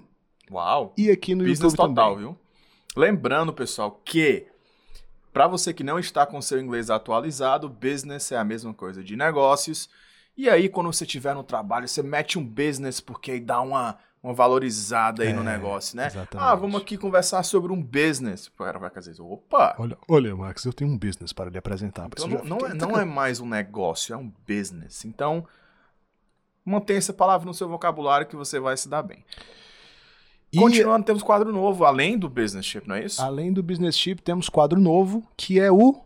Uau! 0.50 0.92
e 0.98 1.10
aqui 1.10 1.34
no 1.34 1.44
Business 1.44 1.72
YouTube 1.72 1.94
total, 1.94 2.14
também. 2.14 2.26
viu? 2.26 2.38
Lembrando, 2.96 3.52
pessoal, 3.52 4.00
que 4.04 4.46
para 5.32 5.46
você 5.46 5.72
que 5.72 5.84
não 5.84 5.98
está 5.98 6.26
com 6.26 6.42
seu 6.42 6.60
inglês 6.60 6.90
atualizado, 6.90 7.68
business 7.68 8.32
é 8.32 8.36
a 8.36 8.44
mesma 8.44 8.74
coisa 8.74 9.04
de 9.04 9.14
negócios. 9.14 9.88
E 10.36 10.48
aí, 10.48 10.68
quando 10.68 10.92
você 10.92 11.04
estiver 11.04 11.34
no 11.34 11.44
trabalho, 11.44 11.86
você 11.86 12.02
mete 12.02 12.38
um 12.38 12.44
business 12.44 13.00
porque 13.00 13.32
aí 13.32 13.40
dá 13.40 13.60
uma, 13.60 13.98
uma 14.28 14.34
valorizada 14.34 15.22
aí 15.22 15.32
no 15.32 15.40
É, 15.40 15.44
negócio, 15.44 15.96
né? 15.96 16.06
exatamente. 16.06 16.36
Ah, 16.46 16.54
vamos 16.54 16.80
aqui 16.80 16.98
conversar 16.98 17.42
sobre 17.42 17.72
um 17.72 17.82
business. 17.82 18.46
O 18.48 18.52
cara 18.52 18.78
vai 18.78 18.90
dizer, 18.90 19.22
opa! 19.22 19.74
Olha, 19.78 19.96
olha, 20.06 20.36
Max, 20.36 20.64
eu 20.66 20.72
tenho 20.72 20.90
um 20.90 20.98
business 20.98 21.32
para 21.32 21.48
lhe 21.48 21.56
apresentar. 21.56 22.06
Então 22.08 22.28
não, 22.28 22.44
não 22.44 22.58
é, 22.66 22.74
não 22.74 22.98
é 22.98 23.04
mais 23.06 23.40
um 23.40 23.48
negócio, 23.48 24.12
é 24.12 24.16
um 24.18 24.30
business. 24.46 25.06
Então, 25.06 25.46
mantenha 26.62 26.98
essa 26.98 27.12
palavra 27.14 27.46
no 27.46 27.54
seu 27.54 27.68
vocabulário 27.70 28.26
que 28.26 28.36
você 28.36 28.60
vai 28.60 28.76
se 28.76 28.86
dar 28.86 29.02
bem. 29.02 29.24
E 30.52 30.58
Continuando, 30.58 31.06
temos 31.06 31.22
quadro 31.22 31.50
novo, 31.50 31.84
além 31.86 32.18
do 32.18 32.28
business 32.28 32.66
ship, 32.66 32.86
não 32.86 32.96
é 32.96 33.04
isso? 33.04 33.20
além 33.22 33.50
do 33.52 33.62
Business 33.62 33.96
Ship, 33.96 34.20
temos 34.22 34.48
quadro 34.50 34.80
novo, 34.80 35.26
que 35.36 35.58
é 35.60 35.70
o 35.72 36.02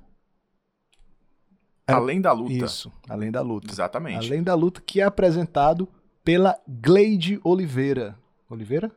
é- 1.87 1.93
além 1.93 2.21
da 2.21 2.33
luta. 2.33 2.53
Isso, 2.53 2.93
além 3.09 3.31
da 3.33 3.41
luta. 3.41 3.69
Exatamente. 3.73 4.27
Além 4.27 4.43
da 4.43 4.55
luta, 4.55 4.81
que 4.81 5.01
é 5.01 5.05
apresentado 5.05 5.89
pela 6.25 6.59
Gleide 6.67 7.41
Oliveira. 7.43 8.19
Oliveira? 8.49 8.91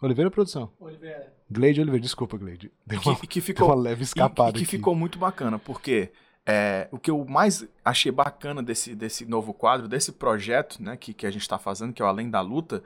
Oliveira 0.00 0.30
Produção. 0.30 0.70
Oliveira. 0.80 1.32
Gleide 1.50 1.80
Oliveira, 1.80 2.02
desculpa, 2.02 2.36
Gleide. 2.36 2.72
Deu 2.86 3.00
uma, 3.00 3.16
que, 3.16 3.26
que 3.26 3.40
deu 3.40 3.46
ficou 3.46 3.68
uma 3.68 3.74
leve 3.74 4.02
escapada 4.02 4.50
e, 4.50 4.50
e 4.50 4.54
que 4.54 4.64
aqui. 4.64 4.76
ficou 4.76 4.94
muito 4.94 5.18
bacana, 5.18 5.58
porque 5.58 6.10
é, 6.46 6.88
o 6.90 6.98
que 6.98 7.10
eu 7.10 7.24
mais 7.24 7.66
achei 7.84 8.10
bacana 8.10 8.62
desse, 8.62 8.94
desse 8.94 9.24
novo 9.24 9.54
quadro, 9.54 9.86
desse 9.86 10.12
projeto 10.12 10.82
né, 10.82 10.96
que, 10.96 11.14
que 11.14 11.26
a 11.26 11.30
gente 11.30 11.42
está 11.42 11.58
fazendo, 11.58 11.92
que 11.92 12.02
é 12.02 12.04
o 12.04 12.08
Além 12.08 12.30
da 12.30 12.40
Luta, 12.40 12.82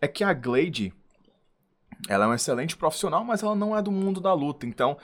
é 0.00 0.08
que 0.08 0.24
a 0.24 0.32
Glade 0.32 0.92
ela 2.08 2.24
é 2.24 2.28
uma 2.28 2.36
excelente 2.36 2.76
profissional, 2.76 3.24
mas 3.24 3.42
ela 3.42 3.54
não 3.54 3.76
é 3.76 3.82
do 3.82 3.92
mundo 3.92 4.20
da 4.20 4.32
luta. 4.32 4.66
Então, 4.66 4.96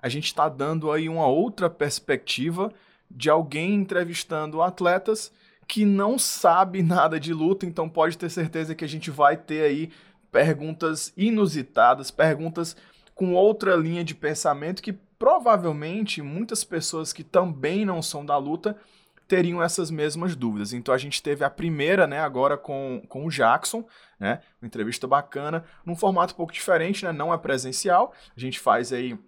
a 0.00 0.08
gente 0.08 0.26
está 0.26 0.48
dando 0.48 0.92
aí 0.92 1.08
uma 1.08 1.26
outra 1.26 1.68
perspectiva 1.68 2.72
de 3.10 3.28
alguém 3.28 3.74
entrevistando 3.74 4.62
atletas 4.62 5.32
que 5.66 5.84
não 5.84 6.18
sabe 6.18 6.82
nada 6.84 7.18
de 7.18 7.32
luta, 7.32 7.66
então 7.66 7.88
pode 7.88 8.18
ter 8.18 8.30
certeza 8.30 8.74
que 8.74 8.84
a 8.84 8.88
gente 8.88 9.10
vai 9.10 9.36
ter 9.36 9.62
aí 9.62 9.90
perguntas 10.30 11.12
inusitadas, 11.16 12.10
perguntas 12.10 12.76
com 13.14 13.34
outra 13.34 13.76
linha 13.76 14.02
de 14.02 14.14
pensamento 14.14 14.82
que 14.82 14.92
provavelmente 14.92 16.20
muitas 16.20 16.64
pessoas 16.64 17.12
que 17.12 17.22
também 17.22 17.84
não 17.84 18.02
são 18.02 18.26
da 18.26 18.36
luta 18.36 18.76
teriam 19.26 19.62
essas 19.62 19.90
mesmas 19.90 20.36
dúvidas. 20.36 20.72
Então 20.72 20.94
a 20.94 20.98
gente 20.98 21.22
teve 21.22 21.44
a 21.44 21.50
primeira, 21.50 22.06
né, 22.06 22.20
agora 22.20 22.56
com, 22.56 23.02
com 23.08 23.24
o 23.24 23.30
Jackson, 23.30 23.86
né, 24.18 24.40
uma 24.60 24.66
entrevista 24.66 25.06
bacana, 25.06 25.64
num 25.84 25.96
formato 25.96 26.34
um 26.34 26.36
pouco 26.36 26.52
diferente, 26.52 27.04
né, 27.04 27.12
não 27.12 27.32
é 27.32 27.38
presencial, 27.38 28.12
a 28.36 28.40
gente 28.40 28.60
faz 28.60 28.92
aí 28.92 29.18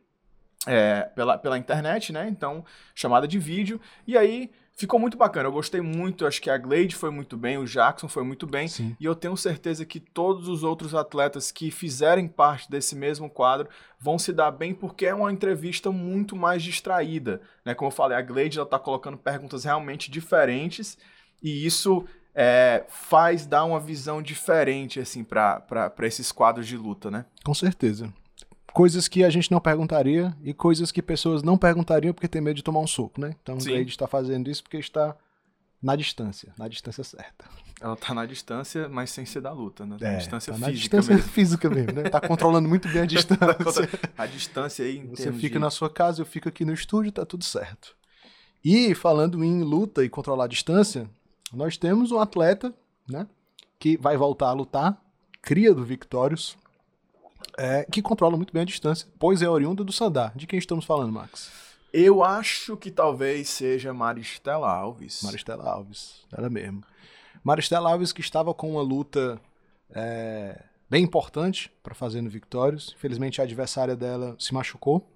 é, 0.67 1.03
pela, 1.15 1.39
pela 1.39 1.57
internet, 1.57 2.13
né, 2.13 2.29
então 2.29 2.65
chamada 2.95 3.27
de 3.27 3.39
vídeo, 3.39 3.81
e 4.07 4.19
aí 4.19 4.51
ficou 4.77 5.01
muito 5.01 5.17
bacana, 5.17 5.49
eu 5.49 5.53
gostei 5.53 5.81
muito, 5.81 6.27
acho 6.27 6.41
que 6.41 6.51
a 6.51 6.59
Glade 6.59 6.95
foi 6.95 7.11
muito 7.11 7.37
bem, 7.37 7.57
o 7.57 7.65
Jackson 7.65 8.09
foi 8.09 8.23
muito 8.23 8.47
bem, 8.47 8.69
Sim. 8.69 8.95
e 9.01 9.07
eu 9.07 9.15
tenho 9.15 9.37
certeza 9.37 9.87
que 9.87 9.99
todos 9.99 10.49
os 10.49 10.63
outros 10.63 10.95
atletas 10.95 11.51
que 11.51 11.71
fizerem 11.71 12.29
parte 12.29 12.71
desse 12.71 12.95
mesmo 12.95 13.31
quadro 13.31 13.69
vão 13.99 14.19
se 14.19 14.35
dar 14.35 14.51
bem 14.51 14.75
porque 14.75 15.07
é 15.07 15.15
uma 15.15 15.33
entrevista 15.33 15.91
muito 15.91 16.37
mais 16.37 16.63
distraída, 16.63 17.41
né? 17.65 17.75
Como 17.75 17.89
eu 17.91 17.95
falei, 17.95 18.19
a 18.19 18.23
Glade 18.23 18.59
ela 18.59 18.69
tá 18.69 18.79
colocando 18.79 19.17
perguntas 19.17 19.65
realmente 19.65 20.11
diferentes 20.11 20.99
e 21.43 21.65
isso 21.65 22.05
é, 22.35 22.85
faz 22.89 23.47
dar 23.47 23.65
uma 23.65 23.81
visão 23.81 24.21
diferente 24.21 25.01
assim 25.01 25.25
para 25.25 25.91
esses 26.03 26.31
quadros 26.31 26.67
de 26.67 26.77
luta, 26.77 27.11
né? 27.11 27.25
Com 27.43 27.55
certeza. 27.55 28.13
Coisas 28.77 29.09
que 29.09 29.25
a 29.25 29.31
gente 29.31 29.51
não 29.51 29.59
perguntaria 29.59 30.37
e 30.45 30.53
coisas 30.53 30.93
que 30.93 31.01
pessoas 31.01 31.43
não 31.43 31.57
perguntariam 31.57 32.13
porque 32.13 32.29
tem 32.29 32.43
medo 32.43 32.57
de 32.57 32.63
tomar 32.63 32.81
um 32.81 32.87
soco, 32.87 33.19
né? 33.19 33.35
Então 33.43 33.59
Sim. 33.59 33.71
o 33.71 33.73
Gleide 33.73 33.91
está 33.91 34.07
fazendo 34.07 34.51
isso 34.51 34.63
porque 34.63 34.77
está 34.77 35.17
na 35.83 35.97
distância, 35.97 36.53
na 36.59 36.69
distância 36.69 37.03
certa. 37.03 37.47
Ela 37.81 37.97
tá 37.97 38.13
na 38.13 38.27
distância, 38.27 38.87
mas 38.87 39.09
sem 39.09 39.25
ser 39.25 39.41
da 39.41 39.51
luta, 39.51 39.87
né? 39.87 39.97
É, 39.99 40.13
na 40.13 40.19
distância 40.19 40.53
tá 40.53 40.59
na 40.59 40.67
física 40.67 40.83
distância 40.83 41.15
mesmo. 41.15 41.29
física 41.33 41.71
mesmo, 41.71 41.93
né? 41.93 42.03
Tá 42.11 42.21
controlando 42.21 42.69
muito 42.69 42.87
bem 42.87 43.01
a 43.01 43.07
distância. 43.09 43.89
A 44.15 44.27
distância 44.27 44.85
aí 44.85 44.99
em 44.99 45.07
Você 45.07 45.33
fica 45.33 45.59
na 45.59 45.71
sua 45.71 45.89
casa, 45.89 46.21
eu 46.21 46.27
fico 46.27 46.47
aqui 46.47 46.63
no 46.63 46.75
estúdio, 46.75 47.13
tá 47.13 47.25
tudo 47.25 47.45
certo. 47.45 47.97
E 48.63 48.95
falando 48.95 49.43
em 49.43 49.63
luta 49.63 50.05
e 50.05 50.11
controlar 50.11 50.45
a 50.45 50.49
distância, 50.49 51.09
nós 51.51 51.79
temos 51.79 52.13
um 52.13 52.21
atleta, 52.21 52.75
né, 53.09 53.27
que 53.79 53.97
vai 53.97 54.19
voltar 54.19 54.49
a 54.49 54.53
lutar, 54.53 55.03
cria 55.41 55.73
do 55.73 55.83
Victorious, 55.83 56.59
é, 57.57 57.87
que 57.91 58.03
controla 58.03 58.37
muito 58.37 58.53
bem 58.53 58.63
a 58.63 58.67
distância, 58.67 59.09
pois 59.19 59.43
é 59.43 59.49
oriunda 59.49 59.83
do 59.83 59.93
Sandar. 59.93 60.37
De 60.37 60.47
quem 60.47 60.59
estamos 60.59 60.85
falando, 60.85 61.13
Max? 61.13 61.51
Eu 61.93 62.23
acho 62.23 62.77
que 62.77 62.91
talvez 62.91 63.49
seja 63.49 63.95
Maristela 63.95 64.71
Alves. 64.71 65.23
Maristela 65.23 65.65
Alves, 65.65 66.27
ela 66.37 66.51
mesmo. 66.51 66.83
Maristela 67.43 67.91
Alves 67.91 68.13
que 68.13 68.21
estava 68.21 68.53
com 68.53 68.73
uma 68.73 68.83
luta 68.83 69.41
é, 69.91 70.63
bem 70.91 71.05
importante 71.05 71.73
para 71.83 71.95
fazer 71.95 72.21
no 72.21 72.29
Victorious. 72.29 72.93
Infelizmente 72.97 73.41
a 73.41 73.45
adversária 73.45 73.97
dela 73.97 74.37
se 74.39 74.53
machucou. 74.53 75.09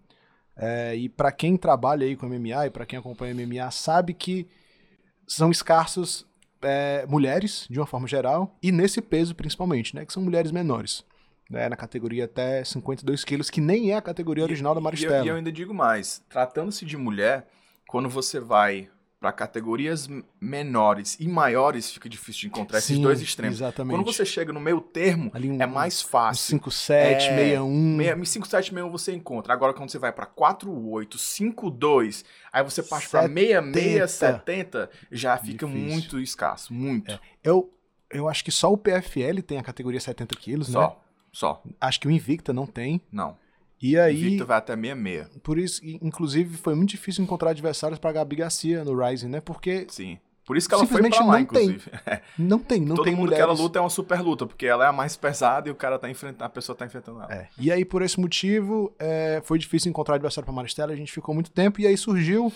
É, 0.57 0.95
e 0.95 1.09
para 1.09 1.33
quem 1.33 1.57
trabalha 1.57 2.07
aí 2.07 2.17
com 2.17 2.27
MMA 2.27 2.67
e 2.67 2.71
para 2.71 2.87
quem 2.87 2.99
acompanha 2.99 3.35
MMA 3.35 3.71
sabe 3.71 4.15
que 4.15 4.49
são 5.27 5.51
escassos 5.51 6.27
é, 6.63 7.07
mulheres 7.07 7.67
de 7.71 7.79
uma 7.79 7.87
forma 7.87 8.07
geral 8.07 8.57
e 8.63 8.71
nesse 8.71 9.01
peso 9.01 9.35
principalmente, 9.35 9.95
né, 9.95 10.05
que 10.05 10.13
são 10.13 10.23
mulheres 10.23 10.51
menores. 10.51 11.05
Né, 11.51 11.69
na 11.69 11.75
categoria 11.75 12.27
até 12.27 12.63
52 12.63 13.25
quilos, 13.25 13.51
que 13.51 13.61
nem 13.61 13.91
é 13.91 13.97
a 13.97 14.01
categoria 14.01 14.45
original 14.45 14.73
da 14.73 14.79
E 14.79 14.81
eu, 14.81 14.85
Maristela. 14.85 15.25
e 15.25 15.29
eu 15.29 15.35
ainda 15.35 15.51
digo 15.51 15.75
mais, 15.75 16.23
tratando-se 16.29 16.87
de 16.87 16.97
mulher, 16.97 17.49
quando 17.89 18.09
você 18.09 18.39
vai 18.39 18.89
para 19.19 19.33
categorias 19.33 20.09
menores 20.41 21.17
e 21.21 21.29
maiores 21.29 21.91
fica 21.93 22.09
difícil 22.09 22.43
de 22.43 22.47
encontrar 22.47 22.81
Sim, 22.81 22.93
esses 22.95 23.03
dois 23.03 23.21
extremos. 23.21 23.57
Exatamente. 23.59 23.95
Quando 23.97 24.07
você 24.07 24.25
chega 24.25 24.51
no 24.53 24.61
meio 24.61 24.81
termo, 24.81 25.31
um, 25.35 25.61
é 25.61 25.67
mais 25.67 26.01
fácil. 26.01 26.47
57, 26.53 27.27
É, 27.27 27.37
61. 27.57 27.97
5761 27.99 28.91
você 28.91 29.13
encontra. 29.13 29.53
Agora, 29.53 29.75
quando 29.75 29.91
você 29.91 29.99
vai 29.99 30.13
pra 30.13 30.25
48, 30.25 31.19
52, 31.19 32.25
aí 32.53 32.63
você 32.65 32.83
pra 32.83 32.99
70. 33.01 33.73
66, 33.73 34.11
70, 34.11 34.91
já 35.13 35.37
fica 35.37 35.67
Difícil. 35.67 35.89
muito 35.91 36.19
escasso. 36.21 36.73
Muito. 36.73 37.21
Eu, 37.45 37.71
eu 38.11 38.29
acho 38.29 38.43
que 38.45 38.51
só 38.51 38.73
o 38.73 38.79
PFL 38.79 39.43
tem 39.47 39.59
a 39.59 39.63
categoria 39.63 40.01
70 40.01 40.35
quilos, 40.37 40.69
né? 40.71 40.91
Só. 41.33 41.63
Acho 41.81 42.01
que 42.01 42.09
o 42.09 42.11
Invicta 42.11 42.53
não 42.53 42.67
tem. 42.67 43.01
Não. 43.11 43.37
E 43.83 43.99
aí, 43.99 44.15
Victor 44.15 44.47
vai 44.47 44.59
até 44.59 44.75
66. 44.77 45.39
por 45.43 45.59
isso, 45.59 45.81
inclusive, 46.03 46.57
foi 46.59 46.75
muito 46.75 46.91
difícil 46.91 47.25
encontrar 47.25 47.51
adversários 47.51 47.99
pra 47.99 48.13
Gabi 48.13 48.37
Garcia 48.37 48.85
no 48.85 48.95
Rising, 48.95 49.29
né? 49.29 49.41
Porque 49.41 49.87
Sim. 49.89 50.19
Por 50.45 50.57
isso 50.57 50.69
que 50.69 50.75
ela 50.75 50.85
foi 50.87 51.01
pra 51.09 51.21
lá, 51.25 51.39
não 51.39 51.45
tem. 51.47 51.65
inclusive. 51.67 51.91
É. 52.07 52.23
não 52.37 52.59
tem, 52.59 52.81
não 52.81 52.97
Todo 52.97 53.05
tem 53.05 53.15
mundo 53.15 53.27
mulheres. 53.27 53.45
que 53.45 53.51
ela 53.51 53.59
luta 53.59 53.79
é 53.79 53.83
uma 53.83 53.89
super 53.89 54.21
luta, 54.21 54.47
porque 54.47 54.67
ela 54.67 54.85
é 54.85 54.89
a 54.89 54.93
mais 54.93 55.17
pesada 55.17 55.69
e 55.69 55.73
o 55.73 55.75
cara 55.77 55.97
tá 55.99 56.11
enfrentando, 56.11 56.45
a 56.45 56.49
pessoa 56.49 56.75
tá 56.77 56.85
enfrentando 56.85 57.23
ela. 57.23 57.33
É. 57.33 57.49
E 57.57 57.71
aí, 57.71 57.85
por 57.85 58.03
esse 58.03 58.19
motivo, 58.21 58.93
é, 58.99 59.41
foi 59.45 59.59
difícil 59.59 59.89
encontrar 59.89 60.17
adversário 60.17 60.45
pra 60.45 60.53
Maristela, 60.53 60.93
a 60.93 60.97
gente 60.97 61.13
ficou 61.13 61.35
muito 61.35 61.51
tempo, 61.53 61.81
e 61.81 61.87
aí 61.87 61.97
surgiu 61.97 62.53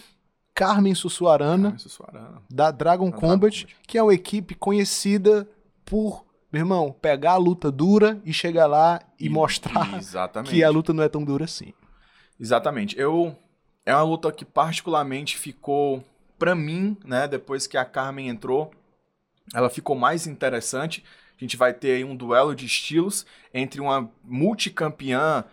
Carmen 0.55 0.95
Sussuarana, 0.95 1.71
Ah, 1.73 1.77
isso 1.77 1.89
é 1.89 1.91
Suarana. 1.91 2.43
da 2.51 2.71
Dragon 2.73 3.11
Da 3.11 3.17
Combat, 3.17 3.65
Dragon 3.65 3.81
que 3.87 3.97
é 3.97 4.03
uma 4.03 4.15
equipe 4.15 4.55
conhecida 4.57 5.49
por, 5.85 6.25
meu 6.55 6.61
irmão, 6.61 6.93
pegar 6.93 7.33
a 7.33 7.37
luta 7.37 7.69
dura 7.69 8.21
e 8.25 8.33
chegar 8.33 8.69
lá 8.69 9.01
e, 9.19 9.29
mostrar 9.29 9.99
Exatamente. 9.99 10.53
que 10.53 10.63
a 10.63 10.71
luta 10.71 10.93
não 10.93 11.03
é 11.03 11.09
tão 11.09 11.25
dura 11.25 11.47
assim. 11.47 11.75
Exatamente. 12.39 12.97
Eu 12.97 13.37
é 13.85 13.93
uma 13.93 14.05
luta 14.05 14.31
que 14.31 14.45
particularmente 14.45 15.37
ficou 15.37 16.05
pra 16.39 16.55
mim, 16.55 16.97
né, 17.05 17.27
depois 17.27 17.67
que 17.67 17.77
a 17.77 17.85
Carmen 17.85 18.29
entrou, 18.29 18.71
ela 19.53 19.69
ficou 19.69 19.97
mais 19.97 20.29
interessante. 20.29 21.03
A 21.37 21.43
gente 21.43 21.57
vai 21.57 21.75
ter 21.75 21.97
aí 21.97 22.05
um 22.05 22.15
duelo 22.15 22.55
de 22.55 22.67
estilos 22.67 23.27
entre 23.53 23.81
uma 23.81 24.09
multicampeã, 24.23 25.45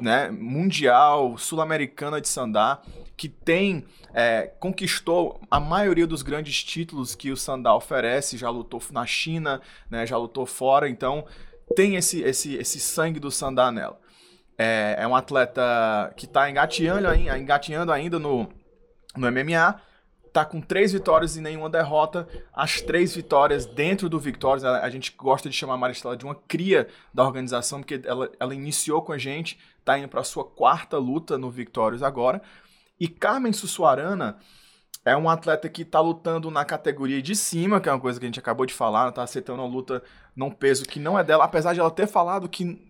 né, 0.00 0.30
mundial, 0.30 1.36
sul-americana 1.38 2.20
de 2.20 2.28
Sandá, 2.28 2.80
que 3.16 3.28
tem 3.28 3.84
é, 4.14 4.50
conquistou 4.58 5.40
a 5.50 5.58
maioria 5.60 6.06
dos 6.06 6.22
grandes 6.22 6.62
títulos 6.64 7.14
que 7.14 7.30
o 7.30 7.36
Sandá 7.36 7.74
oferece, 7.74 8.36
já 8.36 8.48
lutou 8.50 8.80
na 8.92 9.04
China, 9.06 9.60
né, 9.90 10.06
já 10.06 10.16
lutou 10.16 10.46
fora, 10.46 10.88
então 10.88 11.24
tem 11.76 11.96
esse, 11.96 12.22
esse, 12.22 12.54
esse 12.56 12.80
sangue 12.80 13.20
do 13.20 13.30
Sandá 13.30 13.70
nela. 13.70 13.98
É, 14.56 14.96
é 14.98 15.06
um 15.06 15.14
atleta 15.14 16.12
que 16.16 16.24
está 16.24 16.50
engateando, 16.50 17.06
ai- 17.06 17.38
engateando 17.38 17.92
ainda 17.92 18.18
no, 18.18 18.48
no 19.16 19.30
MMA. 19.30 19.80
Tá 20.38 20.44
com 20.44 20.60
três 20.60 20.92
vitórias 20.92 21.36
e 21.36 21.40
nenhuma 21.40 21.68
derrota. 21.68 22.28
As 22.54 22.80
três 22.80 23.12
vitórias 23.12 23.66
dentro 23.66 24.08
do 24.08 24.20
Victórios. 24.20 24.64
A, 24.64 24.84
a 24.84 24.88
gente 24.88 25.12
gosta 25.18 25.50
de 25.50 25.56
chamar 25.56 25.74
a 25.74 25.76
Maristela 25.76 26.16
de 26.16 26.24
uma 26.24 26.36
cria 26.36 26.86
da 27.12 27.24
organização, 27.24 27.80
porque 27.80 28.00
ela, 28.04 28.30
ela 28.38 28.54
iniciou 28.54 29.02
com 29.02 29.10
a 29.10 29.18
gente, 29.18 29.58
tá 29.84 29.98
indo 29.98 30.06
para 30.06 30.22
sua 30.22 30.44
quarta 30.44 30.96
luta 30.96 31.36
no 31.36 31.50
Victórios 31.50 32.04
agora. 32.04 32.40
E 33.00 33.08
Carmen 33.08 33.52
Sussuarana 33.52 34.38
é 35.04 35.16
um 35.16 35.28
atleta 35.28 35.68
que 35.68 35.84
tá 35.84 35.98
lutando 36.00 36.52
na 36.52 36.64
categoria 36.64 37.20
de 37.20 37.34
cima, 37.34 37.80
que 37.80 37.88
é 37.88 37.92
uma 37.92 37.98
coisa 37.98 38.20
que 38.20 38.24
a 38.24 38.28
gente 38.28 38.38
acabou 38.38 38.64
de 38.64 38.72
falar, 38.72 39.02
ela 39.02 39.12
tá 39.12 39.24
aceitando 39.24 39.60
uma 39.60 39.68
luta 39.68 40.04
num 40.36 40.52
peso 40.52 40.84
que 40.84 41.00
não 41.00 41.18
é 41.18 41.24
dela, 41.24 41.42
apesar 41.42 41.74
de 41.74 41.80
ela 41.80 41.90
ter 41.90 42.06
falado 42.06 42.48
que 42.48 42.80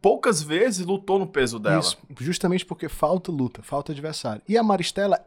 poucas 0.00 0.40
vezes 0.40 0.86
lutou 0.86 1.18
no 1.18 1.26
peso 1.26 1.58
dela. 1.58 1.80
Isso, 1.80 1.98
justamente 2.20 2.64
porque 2.64 2.88
falta 2.88 3.32
luta, 3.32 3.60
falta 3.60 3.90
adversário. 3.90 4.40
E 4.48 4.56
a 4.56 4.62
Maristela, 4.62 5.20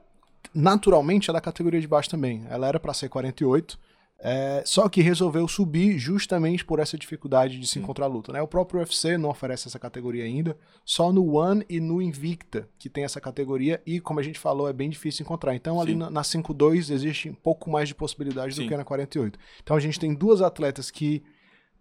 naturalmente, 0.53 1.29
é 1.29 1.41
categoria 1.41 1.81
de 1.81 1.87
baixo 1.87 2.09
também. 2.09 2.45
Ela 2.49 2.67
era 2.67 2.79
pra 2.79 2.93
ser 2.93 3.09
48, 3.09 3.77
é, 4.17 4.63
só 4.65 4.87
que 4.87 5.01
resolveu 5.01 5.47
subir 5.47 5.99
justamente 5.99 6.63
por 6.63 6.79
essa 6.79 6.97
dificuldade 6.97 7.59
de 7.59 7.67
se 7.67 7.77
encontrar 7.79 8.07
luta. 8.07 8.31
Né? 8.31 8.41
O 8.41 8.47
próprio 8.47 8.79
UFC 8.79 9.17
não 9.17 9.29
oferece 9.29 9.67
essa 9.67 9.77
categoria 9.77 10.23
ainda, 10.23 10.57
só 10.83 11.11
no 11.11 11.35
One 11.35 11.65
e 11.69 11.79
no 11.79 12.01
Invicta 12.01 12.67
que 12.77 12.89
tem 12.89 13.03
essa 13.03 13.19
categoria, 13.19 13.81
e 13.85 13.99
como 13.99 14.19
a 14.19 14.23
gente 14.23 14.39
falou, 14.39 14.69
é 14.69 14.73
bem 14.73 14.89
difícil 14.89 15.23
encontrar. 15.23 15.53
Então 15.53 15.81
ali 15.81 15.91
Sim. 15.91 15.99
na, 15.99 16.09
na 16.09 16.21
5-2 16.21 16.91
existe 16.91 17.29
um 17.29 17.35
pouco 17.35 17.69
mais 17.69 17.87
de 17.87 17.95
possibilidades 17.95 18.55
do 18.55 18.63
Sim. 18.63 18.69
que 18.69 18.77
na 18.77 18.85
48. 18.85 19.37
Então 19.61 19.75
a 19.75 19.79
gente 19.79 19.99
tem 19.99 20.13
duas 20.13 20.41
atletas 20.41 20.89
que 20.89 21.21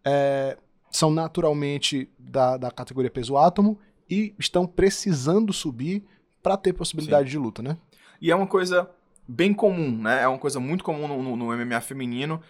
é, 0.04 0.59
são 0.90 1.11
naturalmente 1.11 2.11
da, 2.18 2.56
da 2.56 2.71
categoria 2.71 3.11
peso 3.11 3.37
átomo 3.37 3.78
e 4.11 4.35
estão 4.38 4.66
precisando 4.66 5.52
subir 5.52 6.04
para 6.42 6.56
ter 6.59 6.75
possibilidade 6.75 7.30
de 7.30 7.38
luta, 7.38 7.62
né? 7.62 7.78
E 8.25 8.31
é 8.31 8.35
uma 8.35 8.47
coisa 8.47 8.88
bem 9.28 9.52
comum, 9.52 10.00
né? 10.00 10.23
É 10.23 10.26
uma 10.26 10.38
coisa 10.38 10.59
muito 10.59 10.83
comum 10.83 11.07
no, 11.07 11.37
no- 11.37 11.54
MMA 11.54 11.78
feminino. 11.83 12.40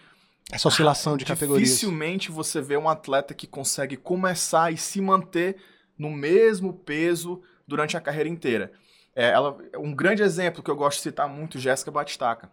Essa 0.49 0.69
oscilação 0.69 1.17
de 1.17 1.25
categorias. 1.25 1.67
Dificilmente 1.67 2.31
você 2.31 2.61
vê 2.61 2.77
um 2.77 2.87
atleta 2.87 3.33
que 3.33 3.45
consegue 3.45 3.97
começar 3.97 4.71
e 4.71 4.77
se 4.77 5.01
manter 5.01 5.57
no 5.99 6.09
mesmo 6.09 6.71
peso 6.71 7.41
durante 7.67 7.97
a 7.97 7.99
carreira 7.99 8.29
inteira. 8.29 8.71
É, 9.13 9.31
ela, 9.31 9.57
um 9.77 9.93
grande 9.93 10.23
exemplo 10.23 10.63
que 10.63 10.71
eu 10.71 10.77
gosto 10.77 10.99
de 10.99 11.03
citar 11.03 11.27
muito, 11.27 11.59
Jéssica 11.59 11.91
Batistaca. 11.91 12.49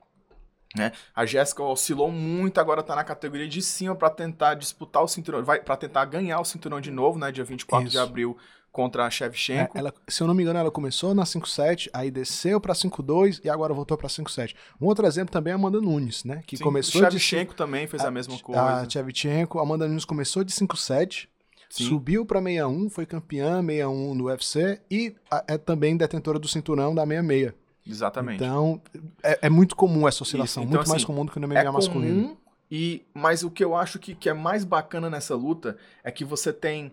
Né? 0.75 0.91
A 1.15 1.25
Jéssica 1.25 1.63
oscilou 1.63 2.11
muito, 2.11 2.59
agora 2.59 2.83
tá 2.83 2.97
na 2.97 3.05
categoria 3.05 3.47
de 3.47 3.63
cima 3.63 3.95
para 3.95 4.11
tentar 4.11 4.55
disputar 4.55 5.01
o 5.01 5.07
cinturão, 5.07 5.45
vai 5.45 5.61
para 5.61 5.77
tentar 5.77 6.07
ganhar 6.07 6.41
o 6.41 6.45
cinturão 6.45 6.81
de 6.81 6.91
novo, 6.91 7.21
né? 7.21 7.31
Dia 7.31 7.45
24 7.45 7.89
de 7.89 7.95
Isso. 7.95 8.03
abril 8.03 8.37
contra 8.73 9.05
a 9.05 9.07
É, 9.07 9.11
Shevchenko. 9.11 9.77
ela, 9.77 9.93
se 10.09 10.23
eu 10.23 10.27
não 10.27 10.35
me 10.35 10.43
engano, 10.43 10.59
ela 10.59 10.71
começou 10.71 11.15
na 11.15 11.25
5.7, 11.25 11.91
aí 11.93 12.11
desceu 12.11 12.59
pra 12.59 12.73
5.2 12.75 13.39
e 13.45 13.51
agora 13.51 13.75
voltou 13.75 13.97
pra 13.99 14.09
5.7. 14.09 14.55
Um 14.81 14.87
outro 14.87 15.07
exemplo 15.07 15.31
também 15.31 15.51
é 15.51 15.55
a 15.55 15.59
Amanda 15.59 15.79
Nunes, 15.81 16.25
né? 16.25 16.43
Que 16.47 16.57
Sim, 16.57 16.65
começou 16.65 17.03
o 17.03 17.09
de 17.09 17.19
Shevchenko 17.21 17.55
também 17.55 17.87
fez 17.87 18.03
a, 18.03 18.11
mesma 18.11 18.35
A 18.35 18.39
coisa. 18.39 18.87
Tchevchenko, 18.87 19.59
a 19.59 19.63
Amanda 19.63 19.87
Nunes 19.87 20.07
começou 20.07 20.43
de 20.43 20.53
5.7, 20.53 21.29
Sim. 21.69 21.85
subiu 21.85 22.25
pra 22.25 22.41
61, 22.41 22.89
foi 22.89 23.05
campeã 23.05 23.63
61 23.63 24.15
no 24.15 24.25
UFC 24.25 24.81
e 24.91 25.15
a- 25.31 25.45
é 25.47 25.59
também 25.59 25.95
detentora 25.97 26.39
do 26.39 26.49
cinturão 26.49 26.95
da 26.95 27.03
66. 27.07 27.53
Exatamente. 27.87 28.37
Então, 28.43 28.81
é, 29.23 29.39
é 29.43 29.51
muito 29.51 29.75
comum 29.77 30.07
essa 30.09 30.23
oscilação, 30.23 30.63
então, 30.63 30.77
muito 30.77 30.89
mais 30.89 31.03
assim, 31.03 31.07
comum 31.07 31.27
do 31.27 31.33
que 31.33 31.39
no 31.41 31.47
MMA 31.49 31.61
é 31.61 31.71
masculino. 31.71 32.23
comum, 32.23 32.37
e, 32.71 33.03
mas 33.13 33.43
o 33.43 33.51
que 33.51 33.63
eu 33.65 33.75
acho 33.77 33.99
que, 33.99 34.15
que 34.15 34.29
é 34.29 34.33
mais 34.33 34.65
bacana 34.65 35.11
nessa 35.11 35.35
luta 35.35 35.77
é 36.05 36.11
que 36.11 36.25
você 36.25 36.53
tem 36.53 36.93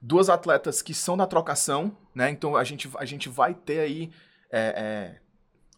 duas 0.00 0.28
atletas 0.28 0.80
que 0.82 0.94
são 0.94 1.16
da 1.16 1.26
trocação, 1.26 1.96
né? 2.14 2.30
Então 2.30 2.56
a 2.56 2.64
gente, 2.64 2.88
a 2.98 3.04
gente 3.04 3.28
vai 3.28 3.54
ter 3.54 3.80
aí 3.80 4.10
é, 4.50 4.58
é, 4.60 5.20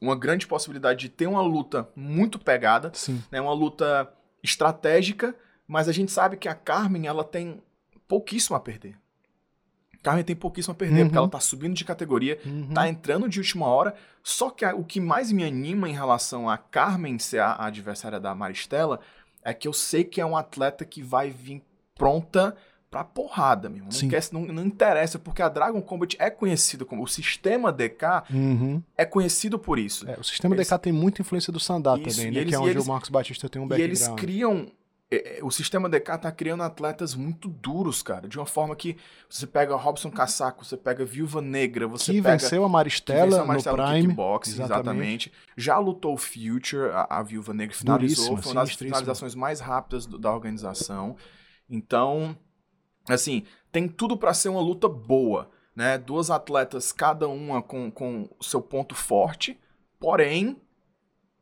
uma 0.00 0.16
grande 0.16 0.46
possibilidade 0.46 1.00
de 1.00 1.08
ter 1.08 1.26
uma 1.26 1.42
luta 1.42 1.88
muito 1.96 2.38
pegada, 2.38 2.90
Sim. 2.94 3.22
né? 3.30 3.40
Uma 3.40 3.52
luta 3.54 4.12
estratégica, 4.42 5.34
mas 5.66 5.88
a 5.88 5.92
gente 5.92 6.10
sabe 6.12 6.36
que 6.36 6.48
a 6.48 6.54
Carmen 6.54 7.06
ela 7.06 7.24
tem 7.24 7.62
pouquíssimo 8.08 8.56
a 8.56 8.60
perder. 8.60 8.96
Carmen 10.02 10.24
tem 10.24 10.34
pouquíssimo 10.34 10.72
a 10.72 10.74
perder, 10.74 11.00
Uhum. 11.02 11.04
porque 11.08 11.18
ela 11.18 11.28
tá 11.28 11.40
subindo 11.40 11.74
de 11.74 11.84
categoria, 11.84 12.38
Uhum. 12.46 12.72
tá 12.72 12.88
entrando 12.88 13.28
de 13.28 13.38
última 13.38 13.66
hora. 13.66 13.94
Só 14.22 14.48
que 14.50 14.64
a- 14.64 14.74
o 14.74 14.82
que 14.82 14.98
mais 15.00 15.30
me 15.30 15.44
anima 15.44 15.88
em 15.88 15.92
relação 15.92 16.48
a 16.48 16.56
Carmen 16.56 17.18
ser 17.18 17.38
a, 17.40 17.48
a 17.52 17.66
adversária 17.66 18.18
da 18.18 18.34
Maristela 18.34 19.00
é 19.44 19.52
que 19.52 19.68
eu 19.68 19.72
sei 19.74 20.02
que 20.04 20.20
é 20.20 20.24
um 20.24 20.36
atleta 20.36 20.84
que 20.86 21.02
vai 21.02 21.30
vir 21.30 21.62
pronta 21.94 22.56
pra 22.90 23.04
porrada, 23.04 23.68
meu. 23.68 23.78
irmão. 23.84 23.90
Não, 24.02 24.08
quer, 24.08 24.22
não, 24.32 24.40
não 24.46 24.64
interessa, 24.66 25.18
porque 25.18 25.40
a 25.40 25.48
Dragon 25.48 25.80
Combat 25.80 26.16
é 26.18 26.28
conhecido 26.28 26.84
como. 26.84 27.04
O 27.04 27.06
sistema 27.06 27.72
DK 27.72 28.24
Uhum. 28.30 28.82
é 28.96 29.04
conhecido 29.04 29.58
por 29.58 29.78
isso. 29.78 30.08
É, 30.10 30.18
o 30.18 30.24
sistema 30.24 30.54
Eles- 30.56 30.66
DK 30.68 30.78
tem 30.78 30.92
muita 30.92 31.22
influência 31.22 31.52
do 31.52 31.60
Sandá 31.60 31.96
Isso, 31.96 32.16
também, 32.16 32.32
e 32.32 32.34
né? 32.34 32.40
eles- 32.40 32.50
que 32.50 32.54
é 32.56 32.58
e 32.58 32.60
onde 32.60 32.70
eles- 32.70 32.84
o 32.84 32.88
Marcos 32.88 33.08
Batista 33.10 33.48
tem 33.48 33.62
um 33.62 33.66
e 33.66 33.68
background. 33.68 33.88
eles 33.96 34.08
criam. 34.20 34.66
é, 35.12 35.38
é, 35.40 35.44
O 35.44 35.50
sistema 35.50 35.88
DK 35.88 36.18
tá 36.18 36.30
criando 36.30 36.62
atletas 36.62 37.16
muito 37.16 37.48
duros, 37.48 38.00
cara. 38.00 38.28
De 38.28 38.38
uma 38.38 38.46
forma 38.46 38.76
que 38.76 38.96
você 39.28 39.44
pega 39.44 39.74
Robson 39.74 40.08
Cassaco, 40.08 40.64
você 40.64 40.76
pega 40.76 41.04
Viúva 41.04 41.40
Negra, 41.40 41.88
você 41.88 42.12
que 42.12 42.22
pega. 42.22 42.38
venceu 42.38 42.62
a 42.62 42.66
que 42.68 42.72
Maristela 42.72 43.22
venceu 43.24 43.38
a 43.38 43.42
no 43.42 43.46
Marcelo 43.48 43.76
Prime. 43.76 44.02
Kickboxing, 44.02 44.62
exatamente. 44.62 45.32
Já 45.56 45.78
lutou 45.78 46.14
o 46.14 46.16
Future, 46.16 46.90
a, 46.92 47.06
a 47.18 47.22
Viúva 47.24 47.52
Negra 47.52 47.74
finalizou, 47.76 48.24
Duríssima, 48.26 48.42
foi 48.42 48.52
uma 48.52 48.60
das 48.64 48.74
finalizações 48.76 49.34
mais 49.34 49.58
rápidas 49.58 50.06
do- 50.06 50.16
da 50.16 50.32
organização. 50.32 51.16
Então, 51.68 52.36
assim, 53.08 53.44
tem 53.72 53.88
tudo 53.88 54.16
pra 54.16 54.34
ser 54.34 54.48
uma 54.48 54.60
luta 54.60 54.88
boa, 54.88 55.50
né? 55.74 55.98
Duas 55.98 56.30
atletas, 56.30 56.92
cada 56.92 57.28
uma 57.28 57.62
com, 57.62 57.90
com 57.90 58.28
o 58.38 58.44
seu 58.44 58.60
ponto 58.60 58.94
forte, 58.94 59.58
porém, 59.98 60.60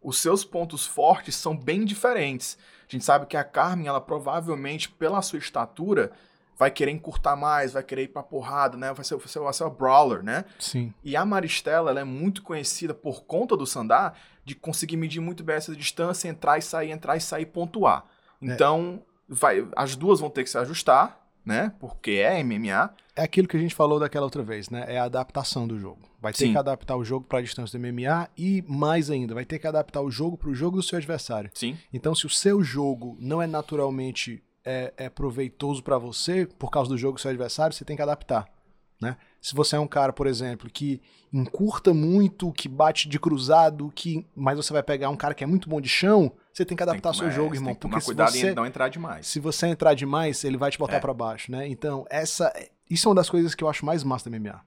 os 0.02 0.18
seus 0.18 0.44
pontos 0.44 0.86
fortes 0.86 1.34
são 1.34 1.56
bem 1.56 1.84
diferentes. 1.84 2.58
A 2.88 2.92
gente 2.92 3.04
sabe 3.04 3.26
que 3.26 3.36
a 3.36 3.44
Carmen, 3.44 3.86
ela 3.86 4.00
provavelmente, 4.00 4.88
pela 4.88 5.20
sua 5.22 5.38
estatura, 5.38 6.12
vai 6.58 6.70
querer 6.70 6.90
encurtar 6.90 7.36
mais, 7.36 7.72
vai 7.72 7.82
querer 7.82 8.04
ir 8.04 8.08
pra 8.08 8.22
porrada, 8.22 8.76
né? 8.76 8.92
Vai 8.92 9.04
ser, 9.04 9.16
vai 9.16 9.28
ser, 9.28 9.38
vai 9.38 9.52
ser 9.52 9.64
uma 9.64 9.70
brawler, 9.70 10.22
né? 10.22 10.44
Sim. 10.58 10.92
E 11.04 11.16
a 11.16 11.24
Maristela, 11.24 11.90
ela 11.90 12.00
é 12.00 12.04
muito 12.04 12.42
conhecida 12.42 12.92
por 12.92 13.24
conta 13.24 13.56
do 13.56 13.66
Sandá 13.66 14.14
de 14.44 14.54
conseguir 14.54 14.96
medir 14.96 15.20
muito 15.20 15.44
bem 15.44 15.56
essa 15.56 15.74
distância, 15.76 16.28
entrar 16.28 16.58
e 16.58 16.62
sair, 16.62 16.90
entrar 16.90 17.16
e 17.16 17.20
sair, 17.20 17.46
pontuar. 17.46 18.04
É. 18.42 18.46
Então, 18.46 19.02
vai, 19.28 19.68
as 19.76 19.94
duas 19.94 20.18
vão 20.20 20.30
ter 20.30 20.42
que 20.42 20.50
se 20.50 20.58
ajustar, 20.58 21.17
né? 21.48 21.72
Porque 21.80 22.10
é 22.12 22.44
MMA. 22.44 22.90
É 23.16 23.22
aquilo 23.22 23.48
que 23.48 23.56
a 23.56 23.60
gente 23.60 23.74
falou 23.74 23.98
daquela 23.98 24.26
outra 24.26 24.42
vez, 24.42 24.68
né? 24.68 24.84
É 24.86 24.98
a 24.98 25.04
adaptação 25.04 25.66
do 25.66 25.78
jogo. 25.78 26.00
Vai 26.20 26.32
ter 26.32 26.44
Sim. 26.46 26.52
que 26.52 26.58
adaptar 26.58 26.94
o 26.96 27.04
jogo 27.04 27.26
para 27.26 27.38
a 27.38 27.42
distância 27.42 27.78
do 27.78 27.82
MMA 27.82 28.28
e 28.36 28.62
mais 28.68 29.10
ainda, 29.10 29.34
vai 29.34 29.44
ter 29.44 29.58
que 29.58 29.66
adaptar 29.66 30.02
o 30.02 30.10
jogo 30.10 30.36
para 30.36 30.50
o 30.50 30.54
jogo 30.54 30.76
do 30.76 30.82
seu 30.82 30.98
adversário. 30.98 31.50
Sim. 31.54 31.76
Então, 31.92 32.14
se 32.14 32.26
o 32.26 32.30
seu 32.30 32.62
jogo 32.62 33.16
não 33.18 33.40
é 33.40 33.46
naturalmente 33.46 34.42
é, 34.64 34.92
é 34.96 35.08
proveitoso 35.08 35.82
para 35.82 35.96
você 35.96 36.46
por 36.58 36.70
causa 36.70 36.90
do 36.90 36.98
jogo 36.98 37.14
do 37.14 37.20
seu 37.20 37.30
adversário, 37.30 37.74
você 37.74 37.84
tem 37.84 37.96
que 37.96 38.02
adaptar, 38.02 38.46
né? 39.00 39.16
Se 39.40 39.54
você 39.54 39.76
é 39.76 39.78
um 39.80 39.86
cara, 39.86 40.12
por 40.12 40.26
exemplo, 40.26 40.68
que 40.70 41.00
encurta 41.32 41.92
muito, 41.94 42.50
que 42.52 42.68
bate 42.68 43.08
de 43.08 43.18
cruzado, 43.18 43.92
que 43.94 44.26
mas 44.34 44.56
você 44.56 44.72
vai 44.72 44.82
pegar 44.82 45.10
um 45.10 45.16
cara 45.16 45.34
que 45.34 45.44
é 45.44 45.46
muito 45.46 45.68
bom 45.68 45.80
de 45.80 45.88
chão, 45.88 46.32
você 46.52 46.64
tem 46.64 46.76
que 46.76 46.82
adaptar 46.82 47.10
Tem 47.10 47.12
que 47.12 47.18
seu 47.18 47.30
jogo, 47.30 47.54
é, 47.54 47.56
irmão, 47.58 47.68
Tem 47.68 47.74
que 47.76 47.80
porque 47.80 47.90
tomar 47.92 48.00
se 48.00 48.06
cuidado 48.06 48.32
você 48.32 48.50
em 48.50 48.54
não 48.54 48.66
entrar 48.66 48.88
demais. 48.88 49.26
se 49.26 49.38
você 49.38 49.66
entrar 49.68 49.94
demais, 49.94 50.42
ele 50.44 50.56
vai 50.56 50.70
te 50.70 50.78
botar 50.78 50.96
É. 50.96 51.00
pra 51.00 51.14
baixo, 51.14 51.52
né? 51.52 51.68
Então, 51.68 52.04
essa 52.10 52.52
isso 52.90 53.06
é 53.06 53.08
uma 53.10 53.14
das 53.16 53.28
coisas 53.30 53.54
que 53.54 53.62
eu 53.62 53.68
acho 53.68 53.84
mais 53.84 54.02
massa 54.02 54.28
do 54.28 54.34
MMA. 54.36 54.60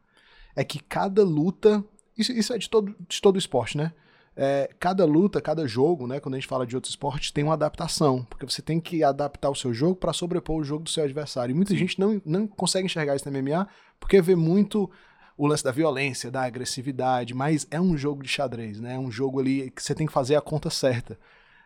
É 0.55 0.63
que 0.63 0.79
cada 0.79 1.23
luta, 1.23 1.83
isso, 2.17 2.31
isso 2.31 2.53
é 2.53 2.57
de 2.57 2.69
todo 2.69 2.95
de 3.09 3.21
todo 3.21 3.37
esporte, 3.37 3.75
né? 3.77 3.91
É, 4.35 4.69
cada 4.79 5.05
luta, 5.05 5.41
cada 5.41 5.67
jogo, 5.67 6.07
né, 6.07 6.19
quando 6.19 6.35
a 6.35 6.37
gente 6.37 6.47
fala 6.47 6.65
de 6.65 6.75
outros 6.75 6.93
esportes, 6.93 7.31
tem 7.31 7.43
uma 7.43 7.53
adaptação, 7.53 8.25
porque 8.29 8.45
você 8.45 8.61
tem 8.61 8.79
que 8.79 9.03
adaptar 9.03 9.49
o 9.49 9.55
seu 9.55 9.73
jogo 9.73 9.95
pra 9.95 10.13
sobrepor 10.13 10.57
o 10.57 10.63
jogo 10.63 10.83
do 10.83 10.89
seu 10.89 11.03
adversário. 11.03 11.51
E 11.51 11.55
muita 11.55 11.71
Sim. 11.71 11.77
gente 11.77 11.99
não, 11.99 12.21
não 12.25 12.47
consegue 12.47 12.85
enxergar 12.85 13.15
isso 13.15 13.29
no 13.29 13.37
MMA 13.37 13.67
porque 13.99 14.21
vê 14.21 14.35
muito 14.35 14.89
o 15.37 15.47
lance 15.47 15.63
da 15.63 15.71
violência, 15.71 16.31
da 16.31 16.43
agressividade, 16.43 17.33
mas 17.33 17.67
é 17.71 17.79
um 17.79 17.97
jogo 17.97 18.23
de 18.23 18.29
xadrez, 18.29 18.79
né? 18.79 18.95
É 18.95 18.99
um 18.99 19.11
jogo 19.11 19.39
ali 19.39 19.71
que 19.71 19.81
você 19.81 19.95
tem 19.95 20.05
que 20.05 20.13
fazer 20.13 20.35
a 20.35 20.41
conta 20.41 20.69
certa. 20.69 21.17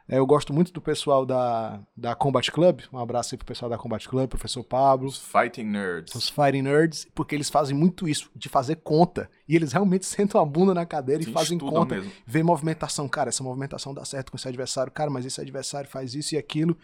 É, 0.08 0.20
eu 0.20 0.26
gosto 0.26 0.54
muito 0.54 0.72
do 0.72 0.80
pessoal 0.80 1.26
da, 1.26 1.80
da 1.98 2.14
Combat 2.14 2.52
Club. 2.52 2.82
Um 2.94 3.00
abraço 3.00 3.34
aí 3.34 3.38
pro 3.38 3.48
pessoal 3.48 3.70
da 3.70 3.78
Combat 3.78 4.08
Club, 4.08 4.30
professor 4.30 4.64
Pablo, 4.64 5.08
Os 5.08 5.18
fighting 5.18 5.64
nerds. 5.64 6.14
os 6.14 6.30
Fighting 6.30 6.62
Nerds, 6.62 7.08
porque 7.16 7.34
eles 7.34 7.50
fazem 7.50 7.76
muito 7.76 8.08
isso, 8.08 8.30
de 8.36 8.48
fazer 8.48 8.76
conta. 8.78 9.28
E 9.50 9.56
eles 9.56 9.72
realmente 9.74 10.06
sentam 10.08 10.40
a 10.40 10.46
bunda 10.46 10.76
na 10.76 10.86
cadeira 10.86 11.24
Sim, 11.24 11.32
e 11.32 11.34
fazem 11.34 11.58
conta. 11.58 11.96
mesmo. 11.96 12.12
Vê 12.26 12.44
movimentação, 12.44 13.08
cara, 13.10 13.30
essa 13.30 13.44
movimentação 13.44 13.94
dá 13.96 14.06
certo 14.06 14.32
com 14.32 14.38
esse 14.38 14.48
adversário, 14.48 14.92
cara, 14.92 15.10
mas 15.10 15.26
esse 15.26 15.42
adversário 15.42 15.90
faz 15.90 16.14
isso 16.14 16.36
e 16.36 16.38
aquilo. 16.38 16.78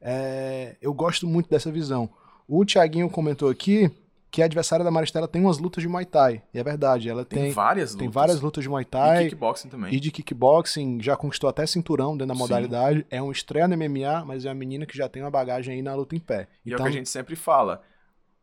É, 0.00 0.76
eu 0.82 0.92
gosto 0.92 1.26
muito 1.26 1.48
dessa 1.48 1.72
visão. 1.72 2.10
O 2.46 2.64
Thiaguinho 2.64 3.08
comentou 3.08 3.48
aqui 3.48 3.90
que 4.36 4.42
a 4.42 4.44
adversária 4.44 4.84
da 4.84 4.90
Maristela 4.90 5.26
tem 5.26 5.40
umas 5.40 5.56
lutas 5.56 5.80
de 5.82 5.88
Muay 5.88 6.04
Thai. 6.04 6.42
E 6.52 6.58
é 6.58 6.62
verdade, 6.62 7.08
ela 7.08 7.24
Tem, 7.24 7.44
tem, 7.44 7.52
várias 7.52 7.92
lutas. 7.92 7.98
tem 8.00 8.10
várias 8.10 8.38
lutas 8.42 8.62
de 8.62 8.68
Muay 8.68 8.82
E 8.82 8.84
Thai. 8.84 9.24
kickboxing 9.24 9.70
também. 9.70 9.94
E 9.94 9.98
de 9.98 10.10
kickboxing, 10.10 11.00
já 11.00 11.16
conquistou 11.16 11.48
até 11.48 11.64
cinturão 11.66 12.12
dentro 12.14 12.26
da 12.28 12.34
Sim. 12.34 12.40
modalidade. 12.40 13.06
É 13.08 13.22
um 13.22 13.32
estreia 13.32 13.66
no 13.66 13.74
MMA, 13.74 14.26
mas 14.26 14.44
é 14.44 14.50
uma 14.50 14.54
menina 14.54 14.84
que 14.84 14.94
já 14.94 15.08
tem 15.08 15.22
uma 15.22 15.30
bagagem 15.30 15.76
aí 15.76 15.80
na 15.80 15.94
luta 15.94 16.14
em 16.14 16.18
pé. 16.20 16.48
E 16.66 16.70
é 16.70 16.74
o 16.74 16.76
Então, 16.76 16.84
que 16.84 16.90
a 16.90 16.92
gente 16.94 17.08
sempre 17.08 17.34
fala. 17.34 17.80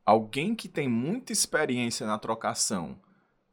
Alguém 0.04 0.56
que 0.56 0.68
tem 0.68 0.90
muita 0.90 1.32
experiência 1.32 2.08
na 2.08 2.18
trocação 2.18 2.98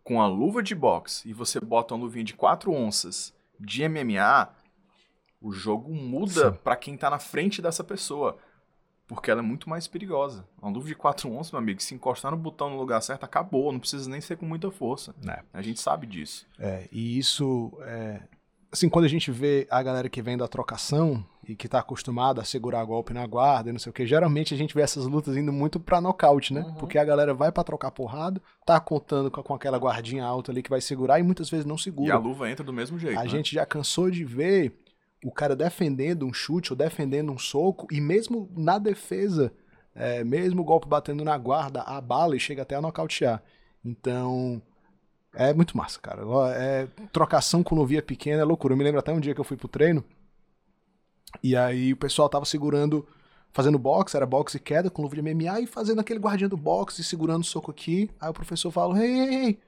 com 0.03 0.23
a 0.23 0.27
luva 0.27 0.63
de 0.63 0.75
boxe 0.75 1.29
e 1.29 1.35
você 1.35 1.61
bota 1.61 1.93
uma 1.95 2.05
luvinha 2.05 2.25
de 2.25 2.33
4 2.33 2.73
onças 2.73 3.35
de 3.61 3.87
MMA, 3.87 4.49
o 5.43 5.53
jogo 5.53 5.95
muda 5.95 6.53
Sim. 6.53 6.59
pra 6.65 6.75
quem 6.75 6.97
tá 6.97 7.11
na 7.11 7.19
frente 7.19 7.61
dessa 7.61 7.85
pessoa. 7.85 8.39
Porque 9.15 9.31
ela 9.31 9.41
é 9.41 9.43
muito 9.43 9.69
mais 9.69 9.87
perigosa. 9.89 10.45
Uma 10.63 10.71
luva 10.71 10.87
de 10.87 10.95
4 10.95 11.31
onças, 11.33 11.51
meu 11.53 11.59
amigo, 11.61 11.83
se 11.83 11.95
encostar 11.95 12.31
no 12.31 12.37
botão 12.39 12.71
no 12.71 12.79
lugar 12.79 13.03
certo, 13.03 13.25
acabou. 13.25 13.73
Não 13.73 13.81
precisa 13.81 14.09
nem 14.09 14.21
ser 14.21 14.37
com 14.37 14.47
muita 14.47 14.71
força. 14.71 15.15
né, 15.23 15.41
A 15.53 15.61
gente 15.61 15.81
sabe 15.81 16.07
disso. 16.07 16.47
é, 16.59 16.87
e 16.93 17.19
isso, 17.19 17.73
é, 17.83 18.21
assim, 18.71 18.89
quando 18.89 19.05
a 19.07 19.09
gente 19.09 19.31
vê 19.33 19.67
a 19.69 19.83
galera 19.83 20.09
que 20.09 20.23
vem 20.23 20.37
da 20.39 20.47
trocação 20.47 21.25
e 21.49 21.57
que 21.57 21.69
tá 21.69 21.81
acostumada 21.81 22.41
a 22.41 22.45
segurar 22.45 22.85
golpe 22.85 23.13
na 23.13 23.27
guarda 23.27 23.71
e 23.71 23.73
não 23.73 23.81
sei 23.81 23.91
o 23.91 23.93
que, 23.93 24.07
geralmente 24.07 24.55
a 24.55 24.57
gente 24.57 24.73
vê 24.75 24.83
essas 24.83 25.05
lutas 25.07 25.37
indo 25.37 25.53
muito 25.53 25.81
pra 25.81 26.01
nocaute, 26.01 26.55
né? 26.55 26.61
Uhum. 26.61 26.75
Porque 26.75 26.97
a 26.97 27.05
galera 27.05 27.35
vai 27.35 27.51
pra 27.51 27.65
trocar 27.65 27.91
porrada, 27.91 28.41
tá 28.65 28.79
contando 28.79 29.29
com, 29.29 29.43
com 29.43 29.55
aquela 29.55 29.77
guardinha 29.77 30.25
alta 30.25 30.53
ali 30.53 30.63
que 30.63 30.71
vai 30.71 30.81
segurar 30.81 31.19
e 31.19 31.25
muitas 31.25 31.51
vezes 31.51 31.67
não 31.67 31.75
E 31.75 31.81
segura. 31.81 32.15
a 32.15 32.19
luva 32.19 32.49
entra 32.49 32.65
do 32.65 32.73
mesmo 32.73 32.97
jeito. 32.97 33.19
A 33.19 33.25
né? 33.25 33.29
gente 33.29 33.53
já 33.57 33.67
cansou 33.67 34.09
de 34.09 34.25
ver 34.25 34.73
o 35.25 35.31
cara 35.31 35.55
defendendo 35.55 36.27
um 36.27 36.33
chute 36.33 36.73
ou 36.73 36.77
defendendo 36.77 37.31
um 37.31 37.39
soco, 37.39 37.87
e 37.91 38.01
mesmo 38.01 38.49
na 38.57 38.79
defesa, 38.79 39.53
é, 39.95 40.25
mesmo 40.25 40.63
o 40.63 40.65
golpe 40.65 40.89
batendo 40.89 41.25
na 41.25 41.37
guarda, 41.37 41.83
a 41.83 42.01
bala 42.01 42.37
e 42.37 42.41
chega 42.41 42.63
até 42.63 42.75
a 42.75 42.81
nocautear. 42.81 43.43
Então, 43.85 44.63
é 45.35 45.53
muito 45.53 45.77
massa, 45.77 46.01
cara. 46.01 46.23
É, 46.55 46.89
trocação 47.13 47.63
com 47.63 47.75
luvinha 47.75 48.03
pequena 48.03 48.43
é 48.43 48.45
loucura. 48.45 48.73
Eu 48.73 48.79
me 48.79 48.85
lembro 48.85 48.99
até 48.99 49.13
um 49.13 49.21
dia 49.21 49.35
que 49.35 49.41
eu 49.41 49.45
fui 49.45 49.57
pro 49.57 49.69
treino, 49.69 50.05
e 51.43 51.55
aí 51.55 51.93
o 51.93 51.97
pessoal 51.97 52.29
tava 52.29 52.45
segurando, 52.45 53.07
fazendo 53.53 53.79
boxe, 53.79 54.17
era 54.17 54.27
boxe 54.27 54.57
e 54.57 54.61
queda 54.61 54.91
com 54.91 55.03
luva 55.03 55.15
de 55.15 55.23
MMA, 55.23 55.61
e 55.61 55.67
fazendo 55.67 56.01
aquele 56.01 56.19
guardinha 56.19 56.49
do 56.49 56.57
boxe, 56.57 57.05
segurando 57.05 57.43
o 57.43 57.47
soco 57.47 57.71
aqui. 57.71 58.11
Aí 58.21 58.31
o 58.31 58.35
professor 58.35 58.71
fala, 58.71 59.05
ei, 59.05 59.11
ei, 59.13 59.35
ei, 59.45 59.59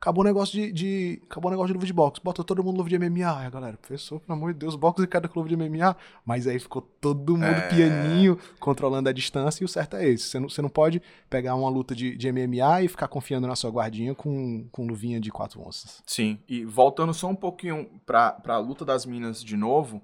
Acabou 0.00 0.24
o 0.24 0.26
negócio 0.26 0.54
de, 0.58 0.72
de- 0.72 1.22
Acabou 1.28 1.48
o 1.48 1.50
negócio 1.50 1.68
de 1.68 1.74
luva 1.74 1.84
de 1.86 1.92
boxe. 1.92 2.20
Bota 2.24 2.42
todo 2.42 2.64
mundo 2.64 2.78
luva 2.78 2.88
de 2.88 2.96
MMA. 2.98 3.38
Aí 3.38 3.46
a 3.46 3.50
galera, 3.50 3.76
professor, 3.76 4.18
pelo 4.20 4.32
amor 4.38 4.54
de 4.54 4.58
Deus, 4.58 4.74
boxe 4.74 5.02
e 5.02 5.06
cada 5.06 5.30
luva 5.36 5.46
de 5.46 5.54
MMA. 5.56 5.94
Mas 6.24 6.46
aí 6.46 6.58
ficou 6.58 6.80
todo 6.80 7.36
mundo 7.36 7.44
É. 7.44 7.68
pianinho, 7.68 8.38
controlando 8.58 9.10
a 9.10 9.12
distância, 9.12 9.62
e 9.62 9.66
o 9.66 9.68
certo 9.68 9.96
é 9.96 10.08
esse. 10.08 10.24
Você 10.24 10.38
não, 10.38 10.48
você 10.48 10.62
não 10.62 10.70
pode 10.70 11.02
pegar 11.28 11.54
uma 11.54 11.68
luta 11.68 11.94
de, 11.94 12.16
de 12.16 12.32
MMA 12.32 12.82
e 12.82 12.88
ficar 12.88 13.08
confiando 13.08 13.46
na 13.46 13.54
sua 13.54 13.70
guardinha 13.70 14.14
com, 14.14 14.66
com 14.72 14.86
luvinha 14.86 15.20
de 15.20 15.30
4 15.30 15.60
onças. 15.60 16.02
Sim, 16.06 16.38
e 16.48 16.64
voltando 16.64 17.12
só 17.12 17.28
um 17.28 17.36
pouquinho 17.36 17.86
pra, 18.06 18.32
pra 18.32 18.56
luta 18.56 18.86
das 18.86 19.04
minas 19.04 19.44
de 19.44 19.54
novo, 19.54 20.02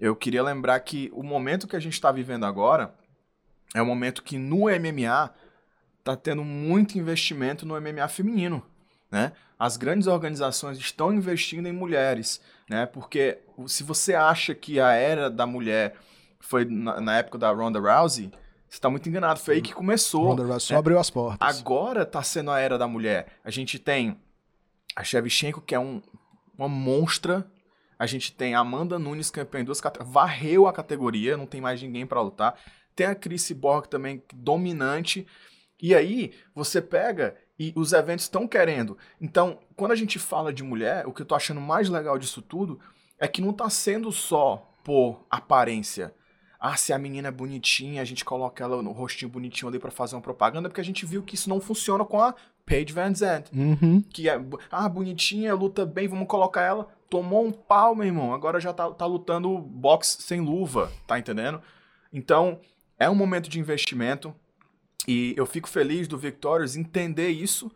eu 0.00 0.16
queria 0.16 0.42
lembrar 0.42 0.80
que 0.80 1.12
o 1.14 1.22
momento 1.22 1.68
que 1.68 1.76
a 1.76 1.80
gente 1.80 2.00
tá 2.00 2.10
vivendo 2.10 2.44
agora 2.44 2.92
é 3.72 3.80
um 3.80 3.86
momento 3.86 4.20
que 4.24 4.36
no 4.36 4.62
MMA 4.68 5.30
tá 6.02 6.16
tendo 6.16 6.42
muito 6.44 6.98
investimento 6.98 7.64
no 7.64 7.80
MMA 7.80 8.08
feminino, 8.08 8.60
né? 9.12 9.32
As 9.58 9.76
grandes 9.76 10.08
organizações 10.08 10.78
estão 10.78 11.12
investindo 11.12 11.68
em 11.68 11.72
mulheres, 11.72 12.40
né? 12.68 12.86
Porque 12.86 13.38
se 13.66 13.84
você 13.84 14.14
acha 14.14 14.54
que 14.54 14.80
a 14.80 14.92
era 14.92 15.30
da 15.30 15.46
mulher 15.46 15.94
foi 16.40 16.64
na, 16.64 17.00
na 17.00 17.18
época 17.18 17.38
da 17.38 17.52
Ronda 17.52 17.78
Rousey, 17.78 18.32
você 18.68 18.80
tá 18.80 18.88
muito 18.88 19.06
enganado. 19.08 19.38
Foi 19.38 19.56
aí 19.56 19.62
que 19.62 19.74
começou. 19.74 20.28
Ronda 20.28 20.42
Rousey 20.42 20.68
só 20.68 20.78
abriu 20.78 20.98
as 20.98 21.10
portas. 21.10 21.58
Agora 21.60 22.06
tá 22.06 22.22
sendo 22.22 22.50
a 22.50 22.58
era 22.58 22.78
da 22.78 22.88
mulher. 22.88 23.26
A 23.44 23.50
gente 23.50 23.78
tem 23.78 24.18
a 24.96 25.04
Shevchenko, 25.04 25.60
que 25.60 25.74
é 25.74 25.78
um, 25.78 26.02
uma 26.56 26.68
monstra. 26.68 27.46
A 27.98 28.06
gente 28.06 28.32
tem 28.32 28.54
a 28.54 28.60
Amanda 28.60 28.98
Nunes, 28.98 29.30
campeã 29.30 29.60
em 29.60 29.64
duas 29.64 29.80
categorias. 29.80 30.12
Varreu 30.12 30.66
a 30.66 30.72
categoria, 30.72 31.36
não 31.36 31.46
tem 31.46 31.60
mais 31.60 31.80
ninguém 31.80 32.06
pra 32.06 32.20
lutar. 32.20 32.58
Tem 32.96 33.06
a 33.06 33.14
Chris 33.14 33.52
Borg 33.52 33.86
também, 33.86 34.22
dominante. 34.34 35.26
E 35.80 35.94
aí, 35.94 36.32
você 36.54 36.80
pega 36.80 37.36
e 37.58 37.72
os 37.76 37.92
eventos 37.92 38.24
estão 38.24 38.46
querendo. 38.46 38.96
Então, 39.20 39.58
quando 39.76 39.92
a 39.92 39.96
gente 39.96 40.18
fala 40.18 40.52
de 40.52 40.62
mulher, 40.62 41.06
o 41.06 41.12
que 41.12 41.22
eu 41.22 41.26
tô 41.26 41.34
achando 41.34 41.60
mais 41.60 41.88
legal 41.88 42.18
disso 42.18 42.42
tudo 42.42 42.80
é 43.18 43.28
que 43.28 43.40
não 43.40 43.52
tá 43.52 43.70
sendo 43.70 44.10
só 44.10 44.68
por 44.82 45.24
aparência. 45.30 46.14
Ah, 46.58 46.76
se 46.76 46.92
a 46.92 46.98
menina 46.98 47.28
é 47.28 47.32
bonitinha, 47.32 48.00
a 48.00 48.04
gente 48.04 48.24
coloca 48.24 48.62
ela 48.62 48.80
no 48.82 48.92
rostinho 48.92 49.30
bonitinho 49.30 49.68
ali 49.68 49.78
pra 49.78 49.90
fazer 49.90 50.14
uma 50.14 50.22
propaganda, 50.22 50.68
porque 50.68 50.80
a 50.80 50.84
gente 50.84 51.04
viu 51.04 51.22
que 51.22 51.34
isso 51.34 51.48
não 51.48 51.60
funciona 51.60 52.04
com 52.04 52.20
a 52.20 52.34
Paige 52.64 52.92
Van 52.92 53.12
Zandt. 53.12 53.50
Uhum. 53.52 54.00
Que 54.00 54.28
é, 54.28 54.40
ah, 54.70 54.88
bonitinha, 54.88 55.54
luta 55.54 55.84
bem, 55.84 56.06
vamos 56.06 56.28
colocar 56.28 56.62
ela. 56.62 56.88
Tomou 57.10 57.44
um 57.44 57.52
pau, 57.52 57.94
meu 57.94 58.06
irmão. 58.06 58.32
Agora 58.32 58.60
já 58.60 58.72
tá, 58.72 58.88
tá 58.90 59.04
lutando 59.04 59.58
boxe 59.58 60.22
sem 60.22 60.40
luva, 60.40 60.90
tá 61.06 61.18
entendendo? 61.18 61.60
Então, 62.12 62.60
é 62.98 63.10
um 63.10 63.14
momento 63.14 63.48
de 63.48 63.58
investimento. 63.58 64.34
E 65.06 65.34
eu 65.36 65.46
fico 65.46 65.68
feliz 65.68 66.06
do 66.06 66.16
Victorious 66.16 66.76
entender 66.76 67.28
isso 67.28 67.70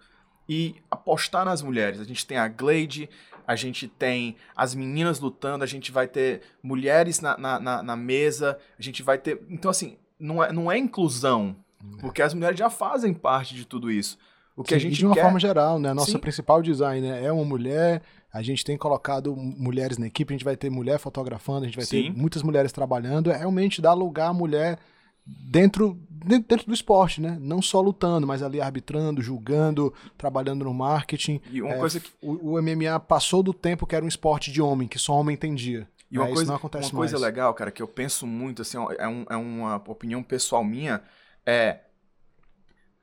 e 0.49 0.77
apostar 0.91 1.45
nas 1.45 1.63
mulheres. 1.63 2.01
A 2.01 2.05
gente 2.05 2.25
tem 2.25 2.39
a 2.39 2.49
Glade, 2.49 3.09
a 3.47 3.57
gente 3.57 3.89
tem 3.89 4.37
as 4.55 4.75
meninas 4.75 5.21
lutando, 5.21 5.65
a 5.65 5.67
gente 5.67 5.91
vai 5.91 6.07
ter 6.07 6.43
mulheres 6.63 7.21
na, 7.21 7.37
na, 7.37 7.61
na, 7.61 7.83
na 7.83 7.97
mesa, 7.97 8.59
a 8.79 8.83
gente 8.83 9.03
vai 9.03 9.19
ter. 9.19 9.41
Então, 9.49 9.71
assim, 9.71 9.97
não 10.19 10.43
é, 10.43 10.53
não 10.53 10.71
é 10.71 10.79
inclusão, 10.79 11.57
porque 12.01 12.23
as 12.23 12.33
mulheres 12.35 12.59
já 12.59 12.71
fazem 12.71 13.13
parte 13.13 13.55
de 13.55 13.65
tudo 13.65 13.91
isso. 13.91 14.19
O 14.57 14.63
que 14.63 14.75
a 14.75 14.79
Sim, 14.79 14.85
gente 14.85 14.95
e 14.95 14.99
de 14.99 15.07
uma 15.07 15.15
quer. 15.15 15.23
forma 15.23 15.39
geral, 15.39 15.79
né? 15.79 15.91
A 15.91 15.95
nossa 15.95 16.13
Sim. 16.13 16.19
principal 16.19 16.63
designer 16.63 17.23
é 17.23 17.31
uma 17.31 17.45
mulher. 17.45 18.03
A 18.33 18.43
gente 18.43 18.65
tem 18.65 18.77
colocado 18.77 19.37
mulheres 19.37 19.99
na 19.99 20.07
equipe, 20.07 20.33
a 20.33 20.35
gente 20.35 20.45
vai 20.45 20.57
ter 20.57 20.71
mulher 20.71 20.99
fotografando, 20.99 21.65
a 21.65 21.67
gente 21.67 21.77
vai 21.77 21.85
Sim. 21.85 22.05
ter 22.05 22.19
muitas 22.19 22.43
mulheres 22.43 22.73
trabalhando. 22.73 23.31
É 23.31 23.37
realmente 23.37 23.83
dar 23.83 23.93
lugar 23.93 24.29
à 24.29 24.33
mulher 24.33 24.79
dentro, 25.27 25.99
dentro 26.09 26.67
do 26.67 26.75
esporte, 26.75 27.21
né? 27.21 27.37
Não 27.41 27.61
só 27.61 27.81
lutando, 27.81 28.27
mas 28.27 28.43
ali 28.43 28.61
arbitrando, 28.61 29.21
julgando, 29.23 29.93
trabalhando 30.17 30.65
no 30.65 30.73
marketing. 30.75 31.41
E 31.51 31.61
uma 31.63 31.75
É, 31.75 31.79
coisa 31.79 32.01
que. 32.01 32.11
O, 32.23 32.53
o 32.53 32.59
MMA 32.63 32.99
passou 33.01 33.43
do 33.43 33.53
tempo 33.53 33.87
que 33.87 33.95
era 33.97 34.05
um 34.05 34.09
esporte 34.09 34.51
de 34.53 34.63
homem, 34.63 34.89
que 34.89 34.99
só 34.99 35.15
homem 35.15 35.35
entendia. 35.35 35.89
E 36.11 36.19
uma 36.19 36.29
É, 36.29 36.33
coisa, 36.33 36.53
uma 36.53 36.59
coisa 36.61 36.93
mais. 36.95 37.13
legal, 37.13 37.53
cara, 37.55 37.71
que 37.71 37.83
eu 37.83 37.89
penso 37.89 38.27
muito, 38.27 38.63
assim, 38.63 38.79
é, 38.99 39.09
um- 39.09 39.27
é 39.29 39.37
uma 39.37 39.77
opinião 39.89 40.23
pessoal 40.23 40.63
minha, 40.65 41.03
é. 41.45 41.81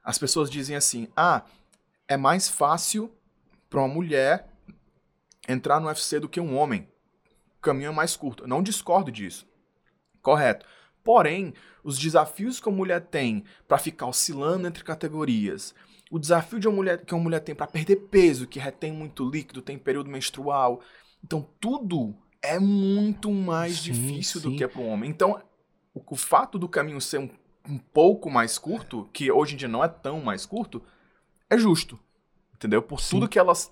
As 0.03 0.17
pessoas 0.17 0.49
dizem 0.49 0.75
assim: 0.75 1.07
ah, 1.15 1.43
é 2.07 2.17
mais 2.17 2.49
fácil 2.49 3.12
pra 3.69 3.81
uma 3.81 3.88
mulher 3.93 4.47
entrar 5.47 5.79
no 5.79 5.88
UFC 5.88 6.19
do 6.19 6.29
que 6.29 6.39
um 6.39 6.55
homem. 6.57 6.88
O 7.57 7.62
caminho 7.62 7.89
é 7.89 7.93
mais 7.93 8.15
curto. 8.15 8.43
Eu 8.43 8.47
não 8.47 8.62
discordo 8.63 9.12
disso. 9.12 9.47
Correto. 10.21 10.65
Porém, 11.03 11.53
os 11.83 11.97
desafios 11.99 12.59
que 12.59 12.69
a 12.69 12.71
mulher 12.71 13.01
tem 13.01 13.43
para 13.67 13.77
ficar 13.77 14.07
oscilando 14.07 14.67
entre 14.67 14.83
categorias, 14.83 15.75
o 16.09 16.19
desafio 16.19 16.59
de 16.59 16.67
uma 16.67 16.75
mulher, 16.75 17.03
que 17.03 17.13
uma 17.13 17.23
mulher 17.23 17.39
tem 17.39 17.55
para 17.55 17.67
perder 17.67 17.95
peso, 17.95 18.47
que 18.47 18.59
retém 18.59 18.91
muito 18.91 19.27
líquido, 19.27 19.61
tem 19.61 19.77
período 19.77 20.09
menstrual. 20.09 20.79
Então, 21.23 21.47
tudo 21.59 22.15
é 22.41 22.59
muito 22.59 23.31
mais 23.31 23.77
sim, 23.77 23.91
difícil 23.91 24.39
sim. 24.39 24.49
do 24.51 24.55
que 24.55 24.63
é 24.63 24.67
para 24.67 24.81
o 24.81 24.85
homem. 24.85 25.09
Então, 25.09 25.41
o, 25.93 26.01
o, 26.07 26.15
fato 26.15 26.59
do 26.59 26.69
caminho 26.69 27.01
ser 27.01 27.17
um, 27.17 27.29
um 27.67 27.77
pouco 27.77 28.29
mais 28.29 28.57
curto, 28.57 29.09
que 29.11 29.31
hoje 29.31 29.55
em 29.55 29.57
dia 29.57 29.67
não 29.67 29.83
é 29.83 29.87
tão 29.87 30.21
mais 30.21 30.45
curto, 30.45 30.83
é 31.49 31.57
justo. 31.57 31.99
Entendeu? 32.53 32.81
Por 32.81 33.01
sim. 33.01 33.15
tudo 33.15 33.27
que 33.27 33.39
elas 33.39 33.71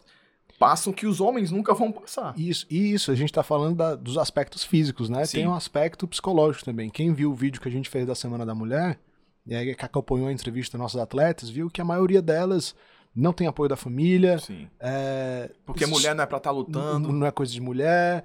passam 0.62 0.94
que 0.94 1.08
os 1.08 1.20
homens 1.20 1.50
nunca 1.50 1.74
vão 1.74 1.92
passar. 1.92 2.38
Isso, 2.38 2.68
isso 2.70 3.10
a 3.10 3.16
gente 3.16 3.32
está 3.32 3.42
falando 3.42 3.78
da, 3.78 3.96
dos 3.96 4.16
aspectos 4.16 4.64
físicos, 4.64 5.10
né? 5.10 5.26
Sim. 5.26 5.38
Tem 5.38 5.48
um 5.48 5.56
aspecto 5.56 6.08
psicológico 6.08 6.64
também. 6.64 6.88
Quem 6.88 7.12
viu 7.12 7.32
o 7.32 7.34
vídeo 7.34 7.60
que 7.60 7.68
a 7.68 7.72
gente 7.72 7.90
fez 7.90 8.06
da 8.06 8.14
Semana 8.14 8.46
da 8.46 8.54
Mulher, 8.54 9.00
e 9.44 9.56
aí 9.56 9.74
que 9.74 9.84
acompanhou 9.84 10.28
a 10.28 10.32
entrevista 10.32 10.78
dos 10.78 10.84
nossos 10.84 11.02
atletas, 11.02 11.50
viu 11.50 11.68
que 11.68 11.82
a 11.82 11.84
maioria 11.84 12.22
delas 12.22 12.76
não 13.16 13.34
tem 13.34 13.48
apoio 13.48 13.70
da 13.70 13.76
família. 13.76 14.38
Sim. 14.38 14.68
É, 14.80 15.50
Porque 15.66 15.88
mulher 15.88 16.14
não 16.14 16.24
é 16.24 16.28
para 16.28 16.38
estar 16.38 16.52
tá 16.52 16.56
lutando. 16.56 17.08
Não, 17.08 17.16
não 17.22 17.26
é 17.26 17.32
coisa 17.32 17.52
de 17.52 17.60
mulher. 17.60 18.24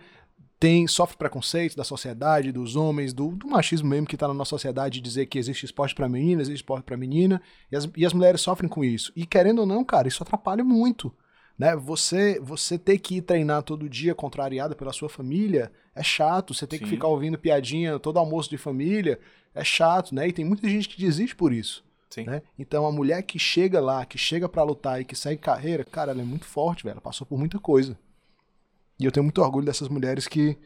Tem, 0.61 0.87
sofre 0.87 1.17
preconceito 1.17 1.75
da 1.75 1.85
sociedade, 1.85 2.53
dos 2.53 2.77
homens, 2.77 3.15
do, 3.15 3.29
do 3.29 3.49
machismo 3.49 3.89
mesmo 3.89 4.07
que 4.07 4.15
está 4.15 4.29
na 4.29 4.35
nossa 4.35 4.51
sociedade, 4.51 5.01
dizer 5.01 5.25
que 5.25 5.39
existe 5.39 5.65
esporte 5.65 5.95
para 5.95 6.07
menina, 6.07 6.43
existe 6.43 6.61
esporte 6.61 6.85
para 6.85 6.99
menina, 6.99 7.41
e 7.73 7.77
as, 7.77 7.89
e 7.97 8.05
as 8.05 8.13
mulheres 8.13 8.43
sofrem 8.43 8.69
com 8.69 8.85
isso. 8.85 9.11
E 9.17 9.25
querendo 9.25 9.61
ou 9.61 9.67
não, 9.67 9.83
cara, 9.83 10.07
isso 10.07 10.23
atrapalha 10.23 10.63
muito. 10.63 11.15
Né? 11.59 11.75
Você 11.77 12.39
você 12.41 12.79
ter 12.79 12.99
que 12.99 13.17
ir 13.17 13.23
treinar 13.23 13.63
todo 13.63 13.89
dia 13.89 14.15
contrariada 14.15 14.75
pela 14.75 14.93
sua 14.93 15.09
família 15.09 15.73
é 15.95 16.03
chato. 16.03 16.53
Você 16.53 16.67
tem 16.67 16.79
que 16.79 16.87
ficar 16.87 17.09
ouvindo 17.09 17.39
piadinha 17.39 17.99
todo 17.99 18.19
almoço 18.19 18.51
de 18.51 18.59
família 18.59 19.19
é 19.55 19.65
chato, 19.65 20.15
né? 20.15 20.29
E 20.29 20.33
tem 20.33 20.45
muita 20.45 20.69
gente 20.69 20.89
que 20.89 21.01
desiste 21.01 21.35
por 21.35 21.53
isso. 21.53 21.83
Né? 22.25 22.43
Então 22.59 22.87
a 22.87 22.93
mulher 22.93 23.23
que 23.23 23.39
chega 23.39 23.81
lá, 23.81 24.05
que 24.05 24.19
chega 24.19 24.49
para 24.49 24.63
lutar 24.63 25.01
e 25.01 25.05
que 25.05 25.17
segue 25.17 25.41
carreira, 25.41 25.85
cara, 25.85 26.13
ela 26.13 26.21
é 26.21 26.25
muito 26.25 26.45
forte, 26.45 26.85
velho. 26.85 26.95
Ela 26.95 27.01
passou 27.01 27.27
por 27.27 27.39
muita 27.39 27.59
coisa. 27.59 27.99
E 28.99 29.05
eu 29.05 29.13
tenho 29.13 29.25
muito 29.25 29.43
orgulho 29.43 29.67
dessas 29.67 29.89
mulheres 29.89 30.27
que, 30.27 30.57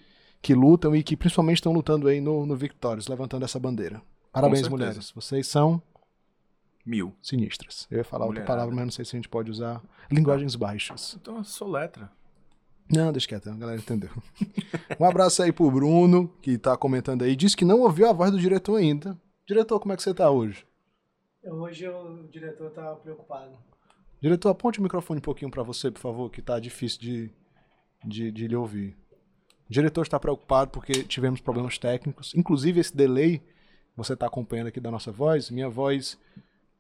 que 0.41 0.55
lutam 0.55 0.95
e 0.95 1.03
que 1.03 1.17
principalmente 1.17 1.57
estão 1.57 1.73
lutando 1.73 2.07
aí 2.07 2.21
no, 2.21 2.47
no 2.47 2.57
Victorious, 2.57 3.09
levantando 3.09 3.45
essa 3.45 3.59
bandeira. 3.59 4.01
Parabéns, 4.33 4.69
mulheres. 4.69 5.11
Vocês 5.13 5.47
são 5.47 5.83
Mil. 6.85 7.15
Sinistras. 7.23 7.87
Eu 7.91 7.99
ia 7.99 8.05
falar 8.05 8.27
Mulherada. 8.27 8.43
outra 8.43 8.55
palavra, 8.55 8.75
mas 8.75 8.85
não 8.85 8.93
sei 8.93 9.05
se 9.05 9.15
a 9.15 9.19
gente 9.19 9.29
pode 9.29 9.51
usar 9.51 9.83
linguagens 10.11 10.55
baixas. 10.57 11.17
Então 11.21 11.37
eu 11.39 11.45
sou 11.45 11.71
letra. 11.71 12.11
Não, 12.93 13.13
deixa 13.13 13.29
quieto, 13.29 13.49
a 13.49 13.55
galera 13.55 13.79
entendeu. 13.79 14.11
um 14.99 15.05
abraço 15.05 15.43
aí 15.43 15.53
pro 15.53 15.71
Bruno, 15.71 16.29
que 16.43 16.59
tá 16.59 16.77
comentando 16.77 17.23
aí. 17.23 17.37
Diz 17.37 17.55
que 17.55 17.65
não 17.65 17.81
ouviu 17.81 18.09
a 18.09 18.13
voz 18.13 18.33
do 18.33 18.39
diretor 18.39 18.77
ainda. 18.77 19.17
Diretor, 19.47 19.79
como 19.79 19.93
é 19.93 19.97
que 19.97 20.03
você 20.03 20.13
tá 20.13 20.29
hoje? 20.31 20.67
Hoje 21.45 21.89
o 21.89 22.29
diretor 22.29 22.71
tá 22.71 22.95
preocupado. 22.97 23.57
Diretor, 24.21 24.51
aponte 24.51 24.81
o 24.81 24.83
microfone 24.83 25.19
um 25.19 25.23
pouquinho 25.23 25.51
para 25.51 25.63
você, 25.63 25.91
por 25.91 26.01
favor, 26.01 26.31
que 26.31 26.43
tá 26.43 26.59
difícil 26.59 27.01
de, 27.01 27.31
de, 28.05 28.31
de 28.33 28.49
lhe 28.49 28.57
ouvir. 28.57 28.97
O 29.69 29.73
diretor 29.73 30.03
está 30.03 30.19
preocupado 30.19 30.71
porque 30.73 31.05
tivemos 31.05 31.41
problemas 31.41 31.79
técnicos. 31.79 32.35
Inclusive, 32.35 32.81
esse 32.81 32.95
delay, 32.95 33.41
você 33.97 34.15
está 34.15 34.27
acompanhando 34.27 34.67
aqui 34.67 34.81
da 34.81 34.91
nossa 34.91 35.13
voz, 35.13 35.49
minha 35.51 35.69
voz 35.71 36.19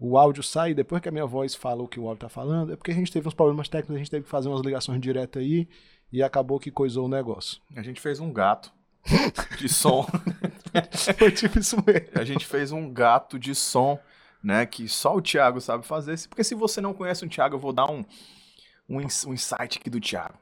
o 0.00 0.16
áudio 0.16 0.42
sai 0.42 0.72
depois 0.72 1.02
que 1.02 1.10
a 1.10 1.12
minha 1.12 1.26
voz 1.26 1.54
fala 1.54 1.82
o 1.82 1.88
que 1.88 2.00
o 2.00 2.08
áudio 2.08 2.26
está 2.26 2.28
falando, 2.30 2.72
é 2.72 2.76
porque 2.76 2.90
a 2.90 2.94
gente 2.94 3.12
teve 3.12 3.28
uns 3.28 3.34
problemas 3.34 3.68
técnicos, 3.68 3.96
a 3.96 3.98
gente 3.98 4.10
teve 4.10 4.24
que 4.24 4.30
fazer 4.30 4.48
umas 4.48 4.62
ligações 4.62 4.98
diretas 4.98 5.42
aí 5.42 5.68
e 6.10 6.22
acabou 6.22 6.58
que 6.58 6.70
coisou 6.70 7.04
o 7.04 7.08
negócio. 7.08 7.60
A 7.76 7.82
gente 7.82 8.00
fez 8.00 8.18
um 8.18 8.32
gato 8.32 8.72
de 9.58 9.68
som. 9.68 10.06
Foi 11.18 11.30
tipo 11.30 11.58
isso 11.58 11.76
mesmo. 11.86 12.08
A 12.14 12.24
gente 12.24 12.46
fez 12.46 12.72
um 12.72 12.90
gato 12.90 13.38
de 13.38 13.54
som, 13.54 13.98
né, 14.42 14.64
que 14.64 14.88
só 14.88 15.14
o 15.14 15.20
Thiago 15.20 15.60
sabe 15.60 15.84
fazer. 15.86 16.18
Porque 16.28 16.44
se 16.44 16.54
você 16.54 16.80
não 16.80 16.94
conhece 16.94 17.26
o 17.26 17.28
Thiago, 17.28 17.56
eu 17.56 17.60
vou 17.60 17.72
dar 17.72 17.90
um, 17.90 18.02
um, 18.88 18.96
um 18.96 19.34
insight 19.34 19.78
aqui 19.78 19.90
do 19.90 20.00
Thiago. 20.00 20.38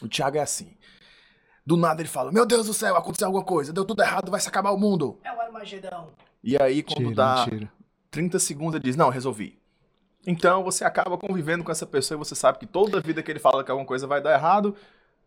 O 0.00 0.08
Thiago 0.08 0.38
é 0.38 0.40
assim. 0.40 0.74
Do 1.66 1.76
nada 1.76 2.00
ele 2.00 2.08
fala: 2.08 2.32
Meu 2.32 2.46
Deus 2.46 2.66
do 2.66 2.72
céu, 2.72 2.96
aconteceu 2.96 3.26
alguma 3.26 3.44
coisa, 3.44 3.70
deu 3.70 3.84
tudo 3.84 4.02
errado, 4.02 4.30
vai 4.30 4.40
se 4.40 4.48
acabar 4.48 4.70
o 4.70 4.78
mundo. 4.78 5.18
É 5.22 5.30
o 5.30 5.40
Armagedão. 5.40 6.12
E 6.42 6.56
aí, 6.56 6.82
quando 6.82 7.08
tira, 7.08 7.14
dá. 7.14 7.46
Mentira 7.46 7.77
30 8.10 8.38
segundos 8.38 8.74
ele 8.74 8.84
diz: 8.84 8.96
Não, 8.96 9.08
resolvi. 9.08 9.58
Então 10.26 10.62
você 10.62 10.84
acaba 10.84 11.16
convivendo 11.16 11.64
com 11.64 11.72
essa 11.72 11.86
pessoa 11.86 12.16
e 12.16 12.18
você 12.18 12.34
sabe 12.34 12.58
que 12.58 12.66
toda 12.66 13.00
vida 13.00 13.22
que 13.22 13.30
ele 13.30 13.38
fala 13.38 13.64
que 13.64 13.70
alguma 13.70 13.86
coisa 13.86 14.06
vai 14.06 14.20
dar 14.20 14.34
errado, 14.34 14.74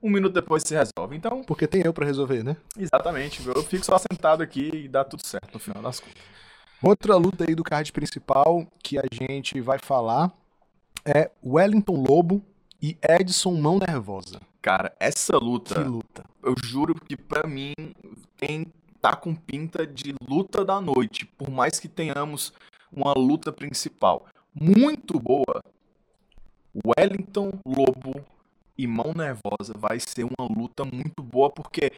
um 0.01 0.09
minuto 0.09 0.33
depois 0.33 0.63
se 0.63 0.75
resolve. 0.75 1.15
Então. 1.15 1.43
Porque 1.43 1.67
tem 1.67 1.81
eu 1.85 1.93
para 1.93 2.05
resolver, 2.05 2.43
né? 2.43 2.57
Exatamente. 2.77 3.45
Eu 3.47 3.63
fico 3.63 3.85
só 3.85 3.97
sentado 3.97 4.43
aqui 4.43 4.69
e 4.73 4.87
dá 4.87 5.03
tudo 5.03 5.25
certo 5.25 5.53
no 5.53 5.59
final 5.59 5.81
das 5.81 5.99
contas. 5.99 6.21
Outra 6.81 7.15
luta 7.15 7.45
aí 7.47 7.53
do 7.53 7.63
card 7.63 7.91
principal 7.91 8.65
que 8.83 8.97
a 8.97 9.03
gente 9.11 9.61
vai 9.61 9.77
falar 9.77 10.31
é 11.05 11.29
Wellington 11.43 12.03
Lobo 12.07 12.43
e 12.81 12.97
Edson 13.07 13.53
Mão 13.53 13.77
Nervosa. 13.77 14.41
Cara, 14.61 14.91
essa 14.99 15.37
luta. 15.37 15.75
Que 15.75 15.83
luta. 15.83 16.23
Eu 16.43 16.55
juro 16.63 16.95
que 16.95 17.15
para 17.15 17.47
mim 17.47 17.73
tem 18.37 18.65
tá 18.99 19.15
com 19.15 19.33
pinta 19.33 19.85
de 19.85 20.13
luta 20.27 20.63
da 20.63 20.79
noite, 20.79 21.25
por 21.25 21.49
mais 21.49 21.79
que 21.79 21.87
tenhamos 21.87 22.53
uma 22.91 23.13
luta 23.13 23.51
principal 23.51 24.25
muito 24.53 25.19
boa. 25.19 25.63
Wellington 26.85 27.51
Lobo 27.65 28.25
e 28.77 28.87
Mão 28.87 29.13
Nervosa 29.13 29.73
vai 29.75 29.99
ser 29.99 30.23
uma 30.23 30.47
luta 30.47 30.83
muito 30.85 31.21
boa, 31.21 31.49
porque 31.49 31.91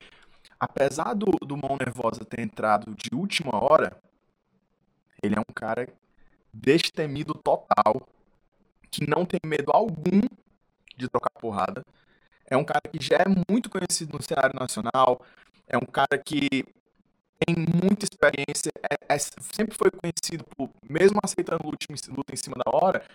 apesar 0.59 1.13
do, 1.13 1.31
do 1.45 1.55
Mão 1.55 1.77
Nervosa 1.79 2.25
ter 2.25 2.41
entrado 2.41 2.93
de 2.95 3.09
última 3.13 3.63
hora, 3.63 3.97
ele 5.21 5.35
é 5.35 5.39
um 5.39 5.53
cara 5.53 5.87
destemido 6.53 7.33
total, 7.33 8.07
que 8.91 9.07
não 9.09 9.25
tem 9.25 9.39
medo 9.45 9.71
algum 9.71 10.21
de 10.95 11.07
trocar 11.07 11.31
porrada. 11.39 11.83
É 12.45 12.57
um 12.57 12.63
cara 12.63 12.81
que 12.91 13.03
já 13.03 13.17
é 13.17 13.25
muito 13.49 13.69
conhecido 13.69 14.15
no 14.15 14.21
cenário 14.21 14.59
nacional, 14.59 15.21
é 15.67 15.77
um 15.77 15.85
cara 15.85 16.17
que 16.17 16.65
tem 17.39 17.55
muita 17.55 18.05
experiência, 18.05 18.71
é, 18.89 19.13
é, 19.15 19.17
sempre 19.19 19.75
foi 19.75 19.91
conhecido 19.91 20.45
por, 20.55 20.69
mesmo 20.89 21.19
aceitando 21.23 21.65
luta, 21.65 21.85
luta 22.09 22.33
em 22.33 22.37
cima 22.37 22.55
da 22.55 22.71
hora, 22.71 23.05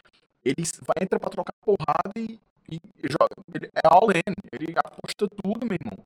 ele 0.45 0.63
vai 0.87 1.03
entrar 1.03 1.19
pra 1.19 1.31
trocar 1.31 1.53
porrada 1.61 2.13
e, 2.17 2.39
e 2.71 2.81
joga. 3.09 3.35
Ele 3.55 3.67
é 3.75 3.81
all 3.85 4.11
in, 4.11 4.35
ele 4.53 4.75
aposta 4.77 5.29
tudo, 5.43 5.67
meu 5.67 5.79
irmão. 5.81 6.05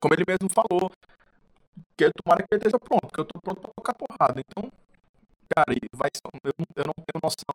Como 0.00 0.14
ele 0.14 0.24
mesmo 0.26 0.48
falou, 0.48 0.90
que 1.96 2.10
tomara 2.22 2.42
que 2.42 2.54
ele 2.54 2.58
esteja 2.58 2.78
pronto, 2.78 3.06
porque 3.06 3.20
eu 3.20 3.24
tô 3.24 3.40
pronto 3.40 3.60
pra 3.60 3.70
trocar 3.74 3.94
porrada. 3.94 4.40
Então, 4.40 4.70
cara, 5.54 5.74
vai 5.92 6.10
eu, 6.44 6.52
eu 6.76 6.84
não 6.84 6.94
tenho 6.94 7.20
noção 7.22 7.54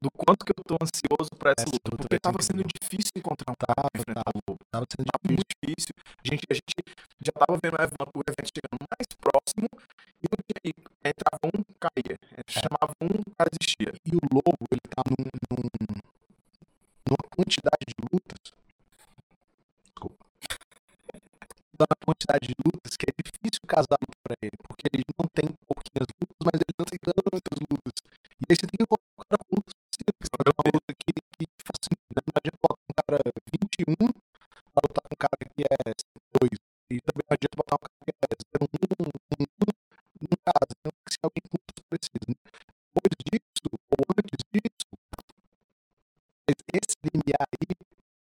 do 0.00 0.10
quanto 0.10 0.44
que 0.44 0.52
eu 0.52 0.64
tô 0.64 0.76
ansioso 0.80 1.30
pra 1.38 1.52
essa, 1.52 1.68
essa 1.68 1.70
luta, 1.70 1.96
porque 1.96 2.18
tava 2.18 2.40
sendo 2.42 2.64
difícil 2.64 3.12
encontrar 3.16 3.52
um 3.52 3.56
cara 3.56 3.88
o 4.34 4.40
Lobo. 4.48 4.58
Tava 4.70 4.86
sendo 4.88 5.06
tava 5.06 5.22
difícil. 5.22 5.36
muito 5.36 5.54
difícil. 5.62 5.94
Gente, 6.24 6.42
a 6.50 6.54
gente 6.54 6.74
já 7.24 7.32
tava 7.32 7.58
vendo 7.62 7.76
o 7.76 7.82
evento, 7.82 8.10
o 8.14 8.22
evento 8.26 8.50
chegando 8.50 8.84
mais 8.88 9.06
próximo 9.20 9.68
e, 10.22 10.26
e 10.68 10.74
entrava 11.04 11.44
um, 11.52 11.62
caía. 11.78 12.16
É. 12.36 12.42
Chamava 12.48 12.92
um, 13.00 13.22
cara 13.36 13.50
desistia. 13.50 13.92
E 14.04 14.16
o 14.16 14.20
Lobo, 14.32 14.64
ele 14.70 14.86
tá 14.88 15.02
num, 15.08 15.24
num, 15.50 15.68
numa 17.06 17.24
quantidade 17.36 17.84
de 17.88 17.94
lutas. 18.12 18.38
Desculpa. 19.84 20.24
Tá 21.76 21.86
numa 21.88 22.06
quantidade 22.06 22.48
de 22.48 22.54
lutas 22.64 22.96
que 22.96 23.06
é 23.08 23.12
difícil 23.16 23.62
casar 23.66 23.98
luta 24.00 24.18
pra 24.22 24.36
ele, 24.42 24.56
porque 24.66 24.84
ele 24.92 25.04
não 25.18 25.26
tem 25.28 25.48
pouquinhas 25.66 26.08
lutas, 26.20 26.40
mas 26.44 26.56
ele 26.60 26.74
não 26.78 26.86
tem 26.86 26.98
tantas 26.98 27.58
lutas. 27.70 27.96
E 28.40 28.44
aí 28.48 28.56
você 28.56 28.66
tem 28.66 28.78
que 28.78 28.86
colocar 28.86 29.12
o 29.16 29.24
cara 29.24 29.44
com 29.44 29.56
lutas 29.56 29.80
é 30.40 30.52
uma 30.56 30.72
luta 30.74 30.94
que, 30.94 31.12
que 31.12 31.46
faz 31.64 31.78
sentido. 31.84 32.16
Não 32.16 32.34
adianta 32.34 32.58
botar 32.60 32.80
um 32.80 32.94
cara 32.96 33.18
21 33.52 33.94
pra 34.72 34.82
lutar 34.88 35.04
com 35.04 35.14
um 35.14 35.20
cara 35.20 35.38
que 35.44 35.62
é 35.62 35.92
0, 38.66 38.80
1, 39.00 39.42
1, 39.42 39.44
1, 39.44 40.28
no 40.30 40.36
caso. 40.44 40.72
Então 40.78 40.92
que 41.06 41.12
ser 41.12 41.20
alguém 41.22 41.42
com 41.48 41.56
lutas 41.56 41.84
parecidas. 41.88 42.28
Né? 42.28 42.34
Depois 42.94 43.12
disso, 43.24 43.68
ou 43.72 44.04
antes 44.18 44.40
disso, 44.52 44.90
esse 46.72 46.96
limiar 47.12 47.46
aí 47.60 47.76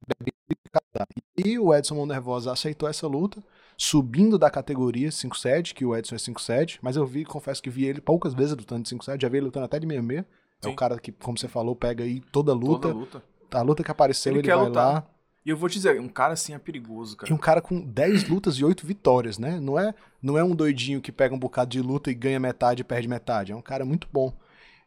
deve 0.06 0.32
casar. 0.72 1.06
E 1.36 1.58
o 1.58 1.74
Edson 1.74 1.94
Mão 1.96 2.06
Nervosa 2.06 2.52
aceitou 2.52 2.88
essa 2.88 3.06
luta, 3.06 3.42
subindo 3.76 4.38
da 4.38 4.50
categoria 4.50 5.10
5-7, 5.10 5.74
que 5.74 5.84
o 5.84 5.96
Edson 5.96 6.14
é 6.14 6.18
5-7, 6.18 6.78
mas 6.82 6.96
eu 6.96 7.06
vi, 7.06 7.24
confesso 7.24 7.62
que 7.62 7.70
vi 7.70 7.84
ele 7.84 8.00
poucas 8.00 8.34
vezes 8.34 8.56
lutando 8.56 8.82
de 8.82 8.94
5-7, 8.94 9.22
já 9.22 9.28
vi 9.28 9.38
ele 9.38 9.46
lutando 9.46 9.66
até 9.66 9.78
de 9.78 9.86
66. 9.86 10.24
É 10.62 10.68
o 10.68 10.74
cara 10.74 10.98
que, 10.98 11.12
como 11.12 11.38
você 11.38 11.48
falou, 11.48 11.76
pega 11.76 12.02
aí 12.02 12.20
toda 12.20 12.52
a 12.52 12.54
luta. 12.54 12.88
Toda 12.88 12.94
luta. 12.94 13.22
A 13.52 13.62
luta 13.62 13.84
que 13.84 13.90
apareceu, 13.90 14.32
ele, 14.32 14.40
ele 14.40 14.48
vai 14.48 14.66
lutar. 14.66 14.94
lá. 14.94 15.06
E 15.46 15.50
eu 15.50 15.56
vou 15.56 15.68
te 15.68 15.74
dizer, 15.74 16.00
um 16.00 16.08
cara 16.08 16.32
assim 16.32 16.54
é 16.54 16.58
perigoso, 16.58 17.16
cara. 17.16 17.30
E 17.30 17.32
um 17.32 17.38
cara 17.38 17.62
com 17.62 17.80
10 17.80 18.28
lutas 18.28 18.56
e 18.56 18.64
8 18.64 18.84
vitórias, 18.84 19.38
né? 19.38 19.60
Não 19.60 19.78
é, 19.78 19.94
não 20.20 20.36
é 20.36 20.42
um 20.42 20.56
doidinho 20.56 21.00
que 21.00 21.12
pega 21.12 21.32
um 21.32 21.38
bocado 21.38 21.70
de 21.70 21.80
luta 21.80 22.10
e 22.10 22.14
ganha 22.14 22.40
metade 22.40 22.80
e 22.80 22.84
perde 22.84 23.06
metade. 23.06 23.52
É 23.52 23.56
um 23.56 23.62
cara 23.62 23.84
muito 23.84 24.08
bom. 24.12 24.36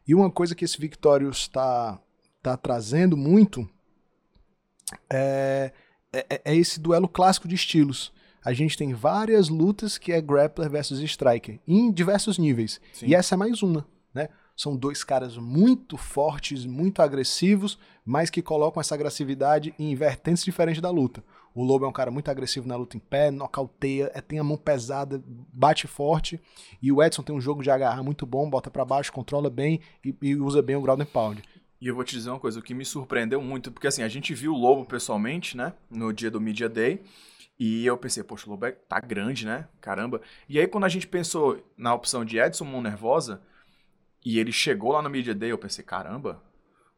E 0.06 0.14
uma 0.14 0.30
coisa 0.30 0.54
que 0.54 0.62
esse 0.62 0.78
Victorious 0.78 1.38
está 1.38 1.98
tá 2.42 2.58
trazendo 2.58 3.16
muito 3.16 3.66
é, 5.08 5.72
é, 6.12 6.42
é 6.44 6.54
esse 6.54 6.78
duelo 6.78 7.08
clássico 7.08 7.48
de 7.48 7.54
estilos. 7.54 8.12
a 8.44 8.52
gente 8.52 8.76
tem 8.76 8.92
várias 8.92 9.48
lutas 9.48 9.96
que 9.96 10.12
é 10.12 10.20
grappler 10.20 10.68
versus 10.68 11.00
striker, 11.00 11.58
em 11.66 11.90
diversos 11.90 12.36
níveis. 12.36 12.78
Sim. 12.92 13.06
E 13.06 13.14
essa 13.14 13.34
é 13.34 13.38
mais 13.38 13.62
uma, 13.62 13.86
né? 14.12 14.28
São 14.60 14.76
dois 14.76 15.02
caras 15.02 15.38
muito 15.38 15.96
fortes, 15.96 16.66
muito 16.66 17.00
agressivos, 17.00 17.78
mas 18.04 18.28
que 18.28 18.42
colocam 18.42 18.78
essa 18.78 18.94
agressividade 18.94 19.74
em 19.78 19.94
vertentes 19.94 20.44
diferentes 20.44 20.82
da 20.82 20.90
luta. 20.90 21.24
O 21.54 21.64
Lobo 21.64 21.86
é 21.86 21.88
um 21.88 21.92
cara 21.92 22.10
muito 22.10 22.30
agressivo 22.30 22.68
na 22.68 22.76
luta 22.76 22.94
em 22.94 23.00
pé, 23.00 23.30
nocauteia, 23.30 24.10
é, 24.12 24.20
tem 24.20 24.38
a 24.38 24.44
mão 24.44 24.58
pesada, 24.58 25.24
bate 25.26 25.86
forte. 25.86 26.38
E 26.82 26.92
o 26.92 27.02
Edson 27.02 27.22
tem 27.22 27.34
um 27.34 27.40
jogo 27.40 27.62
de 27.62 27.70
agarrar 27.70 28.02
muito 28.02 28.26
bom, 28.26 28.50
bota 28.50 28.70
pra 28.70 28.84
baixo, 28.84 29.10
controla 29.14 29.48
bem 29.48 29.80
e, 30.04 30.14
e 30.20 30.36
usa 30.36 30.60
bem 30.60 30.76
o 30.76 30.82
ground 30.82 31.00
and 31.00 31.06
pound. 31.06 31.42
E 31.80 31.86
eu 31.86 31.94
vou 31.94 32.04
te 32.04 32.14
dizer 32.14 32.28
uma 32.28 32.38
coisa, 32.38 32.60
o 32.60 32.62
que 32.62 32.74
me 32.74 32.84
surpreendeu 32.84 33.40
muito, 33.40 33.72
porque 33.72 33.86
assim, 33.86 34.02
a 34.02 34.08
gente 34.08 34.34
viu 34.34 34.52
o 34.52 34.58
Lobo 34.58 34.84
pessoalmente, 34.84 35.56
né, 35.56 35.72
no 35.90 36.12
dia 36.12 36.30
do 36.30 36.38
Media 36.38 36.68
Day, 36.68 37.00
e 37.58 37.86
eu 37.86 37.96
pensei, 37.96 38.22
poxa, 38.22 38.46
o 38.46 38.50
Lobo 38.50 38.66
é- 38.66 38.72
tá 38.72 39.00
grande, 39.00 39.46
né, 39.46 39.66
caramba. 39.80 40.20
E 40.46 40.60
aí 40.60 40.66
quando 40.66 40.84
a 40.84 40.88
gente 40.90 41.06
pensou 41.06 41.66
na 41.78 41.94
opção 41.94 42.26
de 42.26 42.38
Edson 42.38 42.66
Mão 42.66 42.82
Nervosa, 42.82 43.40
e 44.24 44.38
ele 44.38 44.52
chegou 44.52 44.92
lá 44.92 45.02
no 45.02 45.10
Media 45.10 45.34
Day, 45.34 45.50
eu 45.50 45.58
pensei, 45.58 45.84
caramba, 45.84 46.42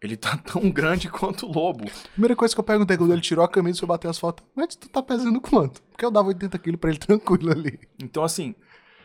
ele 0.01 0.17
tá 0.17 0.37
tão 0.45 0.71
grande 0.71 1.09
quanto 1.09 1.47
o 1.47 1.53
Lobo. 1.53 1.85
Primeira 2.13 2.35
coisa 2.37 2.55
que 2.55 2.61
eu 2.61 2.65
perguntei 2.65 2.97
quando 2.97 3.13
ele 3.13 3.21
tirou 3.21 3.45
a 3.45 3.49
camisa 3.49 3.79
e 3.79 3.81
foi 3.81 3.89
bater 3.89 4.09
as 4.09 4.19
fotos, 4.19 4.45
mas 4.55 4.75
tu 4.75 4.89
tá 4.89 5.03
pesando 5.03 5.41
quanto? 5.41 5.83
Porque 5.85 6.05
eu 6.05 6.11
dava 6.11 6.29
80 6.29 6.59
quilos 6.59 6.81
pra 6.81 6.91
ele 6.91 6.99
tranquilo 7.01 7.51
ali. 7.53 7.79
Então, 8.03 8.25
assim, 8.25 8.55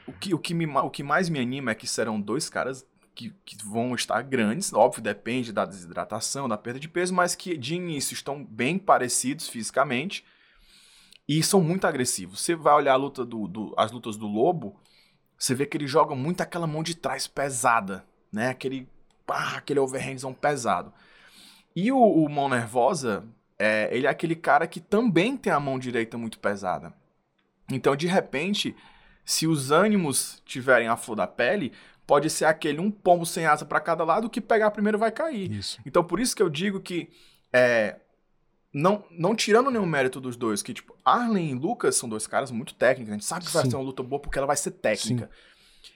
o 0.07 0.13
que, 0.13 0.33
o 0.33 0.39
que, 0.39 0.53
me 0.53 0.65
o 0.65 0.89
que 0.89 1.03
mais 1.03 1.29
me 1.29 1.39
anima 1.39 1.71
é 1.71 1.75
que 1.75 1.85
serão 1.87 2.19
dois 2.19 2.49
caras 2.49 2.85
que, 3.13 3.33
que 3.45 3.57
vão 3.65 3.95
estar 3.95 4.21
grandes, 4.21 4.71
óbvio, 4.73 5.01
depende 5.01 5.51
da 5.51 5.65
desidratação, 5.65 6.47
da 6.47 6.57
perda 6.57 6.79
de 6.79 6.87
peso, 6.87 7.13
mas 7.15 7.35
que 7.35 7.57
de 7.57 7.73
início 7.75 8.13
estão 8.13 8.45
bem 8.45 8.77
parecidos 8.77 9.47
fisicamente 9.47 10.23
e 11.27 11.41
são 11.43 11.61
muito 11.61 11.85
agressivos. 11.85 12.39
Você 12.41 12.55
vai 12.55 12.73
olhar 12.75 12.93
a 12.93 12.97
luta 12.97 13.25
do, 13.25 13.47
do- 13.47 13.73
as 13.77 13.91
lutas 13.91 14.15
do 14.17 14.27
Lobo, 14.27 14.79
você 15.37 15.53
vê 15.53 15.65
que 15.65 15.77
ele 15.77 15.87
joga 15.87 16.15
muito 16.15 16.41
aquela 16.41 16.65
mão 16.65 16.81
de 16.81 16.95
trás 16.95 17.27
pesada, 17.27 18.03
né? 18.31 18.49
Aquele, 18.49 18.87
pá, 19.25 19.57
aquele 19.57 19.79
overhandzão 19.79 20.33
pesado. 20.33 20.91
E 21.75 21.91
o, 21.91 21.99
o 21.99 22.27
Mão 22.27 22.49
Nervosa, 22.49 23.23
é, 23.59 23.89
ele 23.91 24.07
é 24.07 24.09
aquele 24.09 24.35
cara 24.35 24.65
que 24.65 24.79
também 24.79 25.37
tem 25.37 25.53
a 25.53 25.59
mão 25.59 25.77
direita 25.77 26.17
muito 26.17 26.39
pesada. 26.39 26.91
Então, 27.71 27.95
de 27.95 28.07
repente, 28.07 28.75
se 29.23 29.45
os 29.45 29.71
ânimos 29.71 30.41
tiverem 30.45 30.87
a 30.87 30.95
flor 30.95 31.15
da 31.15 31.27
pele, 31.27 31.73
pode 32.07 32.29
ser 32.29 32.45
aquele 32.45 32.79
um 32.79 32.89
pombo 32.89 33.25
sem 33.25 33.45
asa 33.45 33.65
para 33.65 33.79
cada 33.79 34.03
lado, 34.03 34.29
que 34.29 34.41
pegar 34.41 34.71
primeiro 34.71 34.97
vai 34.97 35.11
cair. 35.11 35.51
Isso. 35.51 35.79
Então, 35.85 36.03
por 36.03 36.19
isso 36.19 36.35
que 36.35 36.41
eu 36.41 36.49
digo 36.49 36.79
que, 36.79 37.09
é, 37.51 37.97
não, 38.73 39.03
não 39.11 39.35
tirando 39.35 39.71
nenhum 39.71 39.85
mérito 39.85 40.19
dos 40.19 40.35
dois, 40.35 40.61
que, 40.61 40.73
tipo, 40.73 40.95
Arlen 41.03 41.51
e 41.51 41.55
Lucas 41.55 41.95
são 41.95 42.07
dois 42.07 42.27
caras 42.27 42.51
muito 42.51 42.73
técnicos, 42.75 43.11
a 43.11 43.13
gente 43.15 43.25
sabe 43.25 43.45
que 43.45 43.51
vai 43.51 43.63
Sim. 43.63 43.71
ser 43.71 43.75
uma 43.77 43.83
luta 43.83 44.03
boa 44.03 44.21
porque 44.21 44.37
ela 44.37 44.47
vai 44.47 44.57
ser 44.57 44.71
técnica. 44.71 45.29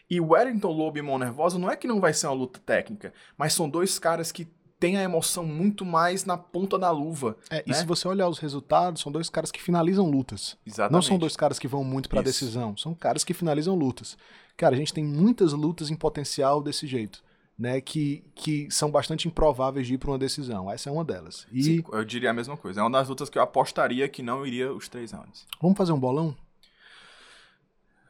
E 0.10 0.20
o 0.20 0.32
Wellington 0.32 0.72
Lobo 0.72 0.98
e 0.98 1.02
Mão 1.02 1.18
Nervosa 1.18 1.58
não 1.58 1.70
é 1.70 1.76
que 1.76 1.88
não 1.88 2.00
vai 2.00 2.14
ser 2.14 2.28
uma 2.28 2.34
luta 2.34 2.60
técnica, 2.66 3.14
mas 3.38 3.54
são 3.54 3.70
dois 3.70 3.98
caras 4.00 4.32
que 4.32 4.48
têm 4.82 4.98
a 4.98 5.04
emoção 5.04 5.46
muito 5.46 5.86
mais 5.86 6.26
na 6.26 6.36
ponta 6.36 6.78
da 6.78 6.90
luva. 6.90 7.38
É, 7.52 7.64
e 7.68 7.70
né? 7.70 7.76
se 7.76 7.86
você 7.86 8.08
olhar 8.08 8.28
os 8.28 8.40
resultados, 8.40 9.02
são 9.02 9.12
dois 9.12 9.30
caras 9.30 9.52
que 9.52 9.62
finalizam 9.62 10.10
lutas. 10.10 10.58
Exatamente. 10.66 10.94
Não 10.94 11.02
são 11.04 11.20
dois 11.20 11.38
caras 11.38 11.60
que 11.60 11.68
vão 11.68 11.84
muito 11.84 12.10
pra 12.10 12.22
Isso. 12.22 12.26
decisão, 12.26 12.76
são 12.76 12.96
caras 12.96 13.24
que 13.24 13.34
finalizam 13.34 13.76
lutas. 13.76 14.18
Cara, 14.58 14.74
a 14.74 14.78
gente 14.78 14.94
tem 14.94 15.06
muitas 15.06 15.54
lutas 15.54 15.92
em 15.92 15.96
potencial 15.96 16.62
desse 16.64 16.88
jeito, 16.88 17.24
né? 17.62 17.80
Que, 17.80 18.24
que 18.34 18.68
são 18.72 18.90
bastante 18.90 19.28
improváveis 19.28 19.86
de 19.86 19.94
ir 19.94 19.98
pra 20.00 20.10
uma 20.10 20.18
decisão. 20.18 20.70
Essa 20.72 20.90
é 20.90 20.92
uma 20.92 21.06
delas. 21.06 21.46
E 21.52 21.64
Sim, 21.64 21.84
eu 21.94 22.04
diria 22.04 22.32
a 22.32 22.34
mesma 22.34 22.58
coisa. 22.58 22.82
É 22.82 22.84
uma 22.84 22.90
das 22.90 23.08
lutas 23.08 23.30
que 23.30 23.38
eu 23.38 23.42
apostaria 23.44 24.10
que 24.10 24.24
não 24.24 24.44
iria 24.46 24.74
os 24.74 24.90
três 24.90 25.12
rounds. 25.12 25.46
vamos 25.62 25.78
fazer 25.78 25.92
um 25.92 26.00
bolão? 26.00 26.36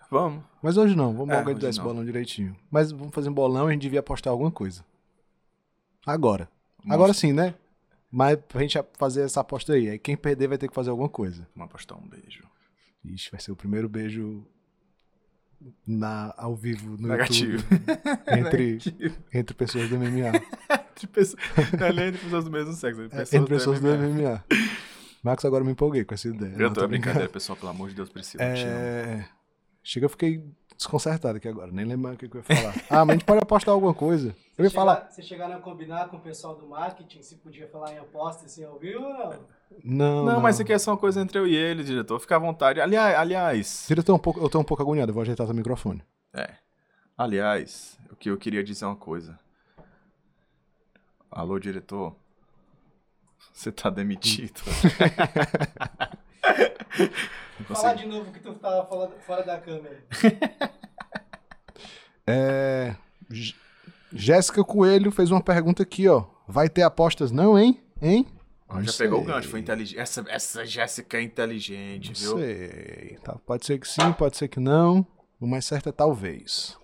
Vamos. 0.09 0.43
Mas 0.61 0.77
hoje 0.77 0.95
não, 0.95 1.13
vamos 1.13 1.33
É, 1.35 1.37
organizar 1.39 1.69
esse 1.69 1.79
não. 1.79 1.85
bolão 1.85 2.05
direitinho. 2.05 2.55
Mas 2.69 2.91
vamos 2.91 3.13
fazer 3.13 3.29
um 3.29 3.33
bolão 3.33 3.67
e 3.67 3.69
a 3.69 3.73
gente 3.73 3.81
devia 3.81 3.99
apostar 4.01 4.31
alguma 4.31 4.51
coisa. 4.51 4.83
Agora. 6.05 6.49
Agora 6.89 7.13
sim, 7.13 7.31
né? 7.33 7.53
Mas 8.09 8.37
pra 8.47 8.61
gente 8.61 8.77
fazer 8.97 9.21
essa 9.23 9.39
aposta 9.41 9.73
aí, 9.73 9.89
aí 9.89 9.99
quem 9.99 10.17
perder 10.17 10.47
vai 10.47 10.57
ter 10.57 10.67
que 10.67 10.73
fazer 10.75 10.89
alguma 10.89 11.07
coisa. 11.09 11.47
Vamos 11.55 11.69
apostar 11.69 11.97
um 11.97 12.07
beijo. 12.07 12.43
Ixi, 13.05 13.31
vai 13.31 13.39
ser 13.39 13.51
o 13.51 13.55
primeiro 13.55 13.87
beijo 13.87 14.45
na, 15.87 16.33
ao 16.37 16.55
vivo 16.55 16.97
no 16.97 17.07
Negativo. 17.07 17.53
YouTube. 17.71 18.39
Entre, 18.39 18.79
entre 19.33 19.55
pessoas 19.55 19.89
do 19.89 19.97
MMA. 19.97 20.31
Entre 21.01 21.07
pessoas, 21.07 21.41
não 21.79 21.87
é 21.87 21.93
nem 21.93 22.07
entre 22.09 22.21
pessoas 22.21 22.43
do 22.45 22.51
mesmo 22.51 22.73
sexo. 22.73 23.01
Entre 23.01 23.17
É, 23.17 23.19
pessoas, 23.21 23.33
entre 23.41 23.55
pessoas 23.55 23.79
do 23.79 23.87
MMA. 23.87 24.07
MMA. 24.09 24.43
Marcos, 25.23 25.45
agora 25.45 25.63
me 25.63 25.71
empolguei 25.71 26.03
com 26.05 26.13
essa 26.13 26.27
ideia. 26.27 26.53
Eu 26.53 26.59
Não, 26.59 26.73
tô 26.73 26.81
tô 26.81 26.87
brincadeira, 26.87 27.27
pessoal. 27.29 27.57
Pelo 27.57 27.71
amor 27.71 27.89
de 27.89 27.95
Deus, 27.95 28.09
Priscila. 28.09 28.43
É... 28.43 29.25
Chega, 29.83 30.05
eu 30.05 30.09
fiquei 30.09 30.43
desconcertado 30.77 31.37
aqui 31.37 31.47
agora. 31.47 31.71
Nem 31.71 31.85
lembro 31.85 32.13
o 32.13 32.17
que 32.17 32.25
eu 32.25 32.29
ia 32.35 32.43
falar. 32.43 32.75
ah, 32.89 33.03
mas 33.05 33.09
a 33.09 33.13
gente 33.13 33.25
pode 33.25 33.39
apostar 33.41 33.73
alguma 33.73 33.93
coisa. 33.95 34.35
Eu 34.57 34.63
ia 34.63 34.69
Você 34.69 34.75
falar... 34.75 34.95
chegar- 34.97 35.11
Você 35.11 35.21
chegaram 35.23 35.55
a 35.55 35.59
combinar 35.59 36.09
com 36.09 36.17
o 36.17 36.21
pessoal 36.21 36.55
do 36.55 36.67
marketing 36.67 37.21
se 37.23 37.35
podia 37.37 37.67
falar 37.67 37.93
em 37.93 37.97
aposta 37.97 38.45
assim 38.45 38.63
ao 38.63 38.77
vivo 38.77 39.03
ou 39.03 39.13
não? 39.13 39.39
Não, 39.83 40.25
Não, 40.25 40.39
mas 40.41 40.55
isso 40.55 40.61
aqui 40.63 40.73
é 40.73 40.77
só 40.79 40.91
uma 40.91 40.97
coisa 40.97 41.21
entre 41.21 41.39
eu 41.39 41.47
e 41.47 41.55
ele, 41.55 41.83
diretor. 41.83 42.19
Fica 42.19 42.35
à 42.35 42.39
vontade. 42.39 42.79
Aliás, 42.81 43.17
aliás, 43.17 43.85
Diretor, 43.87 44.01
eu 44.01 44.05
tô 44.05 44.15
um 44.15 44.19
pouco, 44.19 44.39
eu 44.39 44.49
tô 44.49 44.59
um 44.59 44.63
pouco 44.63 44.83
agoniado. 44.83 45.09
Eu 45.09 45.13
vou 45.13 45.21
ajeitar 45.23 45.49
o 45.49 45.53
microfone. 45.53 46.03
É. 46.33 46.51
Aliás, 47.17 47.97
o 48.11 48.15
que 48.15 48.29
eu 48.29 48.37
queria 48.37 48.63
dizer 48.63 48.85
uma 48.85 48.95
coisa. 48.95 49.39
Alô, 51.31 51.57
diretor. 51.59 52.15
Você 53.53 53.71
tá 53.71 53.89
demitido. 53.89 54.61
Não 57.59 57.65
Falar 57.75 57.93
consegui. 57.93 58.03
de 58.03 58.07
novo 58.07 58.31
que 58.31 58.39
tu 58.39 58.53
tava 58.55 58.85
fora, 58.87 59.11
fora 59.25 59.43
da 59.43 59.59
câmera. 59.59 60.03
É... 62.27 62.95
J- 63.29 63.55
Jéssica 64.13 64.63
Coelho 64.63 65.11
fez 65.11 65.31
uma 65.31 65.41
pergunta 65.41 65.81
aqui, 65.81 66.07
ó. 66.07 66.25
Vai 66.47 66.69
ter 66.69 66.83
apostas 66.83 67.31
não, 67.31 67.57
hein? 67.57 67.81
Hein? 67.99 68.27
Não 68.73 68.83
Já 68.83 68.93
pegou 68.93 69.21
o 69.21 69.25
sei. 69.25 69.33
gancho, 69.33 69.49
foi 69.49 69.59
inteligente. 69.59 69.99
Essa, 69.99 70.25
essa 70.27 70.65
Jéssica 70.65 71.17
é 71.17 71.21
inteligente, 71.21 72.09
Não 72.09 72.35
viu? 72.35 72.37
sei. 72.39 73.17
Tá, 73.23 73.35
pode 73.45 73.65
ser 73.65 73.79
que 73.79 73.87
sim, 73.87 74.11
pode 74.13 74.37
ser 74.37 74.47
que 74.47 74.59
não. 74.59 75.05
O 75.39 75.47
mais 75.47 75.65
certo 75.65 75.89
é 75.89 75.91
talvez. 75.91 76.77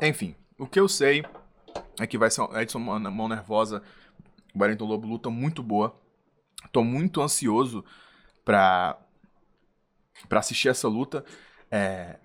Enfim, 0.00 0.34
o 0.58 0.66
que 0.66 0.78
eu 0.80 0.88
sei 0.88 1.24
é 2.00 2.06
que 2.06 2.18
vai 2.18 2.30
ser 2.30 2.40
uma 2.40 2.62
Edson 2.62 2.78
Mão 2.78 2.98
Mão 2.98 3.28
Nervosa, 3.28 3.82
o 4.54 4.60
Wellington 4.62 4.84
Lobo 4.86 5.06
luta 5.06 5.30
muito 5.30 5.62
boa. 5.62 5.94
Tô 6.72 6.82
muito 6.82 7.20
ansioso 7.22 7.84
pra, 8.44 8.98
pra 10.28 10.40
assistir 10.40 10.68
essa 10.68 10.88
luta. 10.88 11.24
É, 11.70 12.18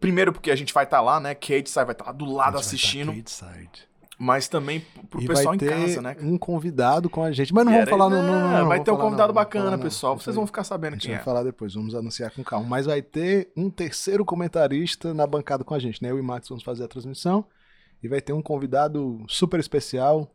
primeiro 0.00 0.32
porque 0.32 0.50
a 0.50 0.56
gente 0.56 0.72
vai 0.72 0.84
estar 0.84 1.00
lá, 1.00 1.20
né? 1.20 1.34
Kate 1.34 1.68
sai, 1.70 1.84
vai 1.84 1.92
estar 1.92 2.06
lá 2.06 2.12
do 2.12 2.24
lado 2.24 2.52
vai 2.54 2.60
assistindo. 2.60 3.12
tá. 3.22 3.52
Mas 4.18 4.46
também 4.46 4.80
pro- 5.10 5.20
E 5.20 5.26
pessoal 5.26 5.54
em 5.54 5.58
casa, 5.58 6.00
né? 6.00 6.16
um 6.20 6.38
convidado 6.38 7.10
com 7.10 7.22
a 7.22 7.32
gente. 7.32 7.52
Mas 7.52 7.64
não 7.64 7.72
E 7.72 7.74
vamos 7.76 7.90
falar 7.90 8.08
no. 8.08 8.16
Não, 8.22 8.22
não, 8.22 8.58
não, 8.60 8.68
vai 8.68 8.82
ter 8.82 8.90
um 8.92 8.96
convidado 8.96 9.28
não, 9.28 9.34
bacana, 9.34 9.64
falar 9.72 9.78
pessoal. 9.78 10.18
Vocês 10.18 10.36
vão 10.36 10.46
ficar 10.46 10.60
A 10.60 10.64
sabendo 10.64 10.92
gente 10.94 11.02
quem 11.02 11.10
vai 11.12 11.20
é. 11.20 11.24
falar 11.24 11.42
depois, 11.42 11.74
vamos 11.74 11.94
anunciar 11.94 12.30
com 12.30 12.44
calma. 12.44 12.66
Mas 12.68 12.86
vai 12.86 13.02
ter 13.02 13.50
um 13.56 13.68
terceiro 13.68 14.24
comentarista 14.24 15.12
na 15.12 15.26
bancada 15.26 15.64
com 15.64 15.74
a 15.74 15.78
gente, 15.78 16.00
né? 16.02 16.10
Eu 16.12 16.18
e 16.18 16.22
Max 16.22 16.48
vamos 16.48 16.62
fazer 16.62 16.84
a 16.84 16.88
transmissão. 16.88 17.44
E 18.02 18.08
vai 18.08 18.20
ter 18.20 18.32
um 18.32 18.42
convidado 18.42 19.24
super 19.28 19.58
especial 19.58 20.30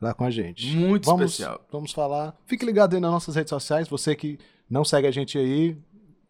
lá 0.00 0.14
com 0.14 0.24
a 0.24 0.30
gente. 0.30 0.74
Muito 0.74 1.04
vamos, 1.04 1.32
especial. 1.32 1.60
Vamos 1.70 1.92
falar. 1.92 2.34
Fique 2.46 2.64
ligado 2.64 2.94
aí 2.94 3.00
nas 3.00 3.10
nossas 3.10 3.34
redes 3.34 3.50
sociais. 3.50 3.88
Você 3.88 4.14
que 4.14 4.38
não 4.70 4.84
segue 4.84 5.06
a 5.06 5.10
gente 5.10 5.36
aí, 5.36 5.76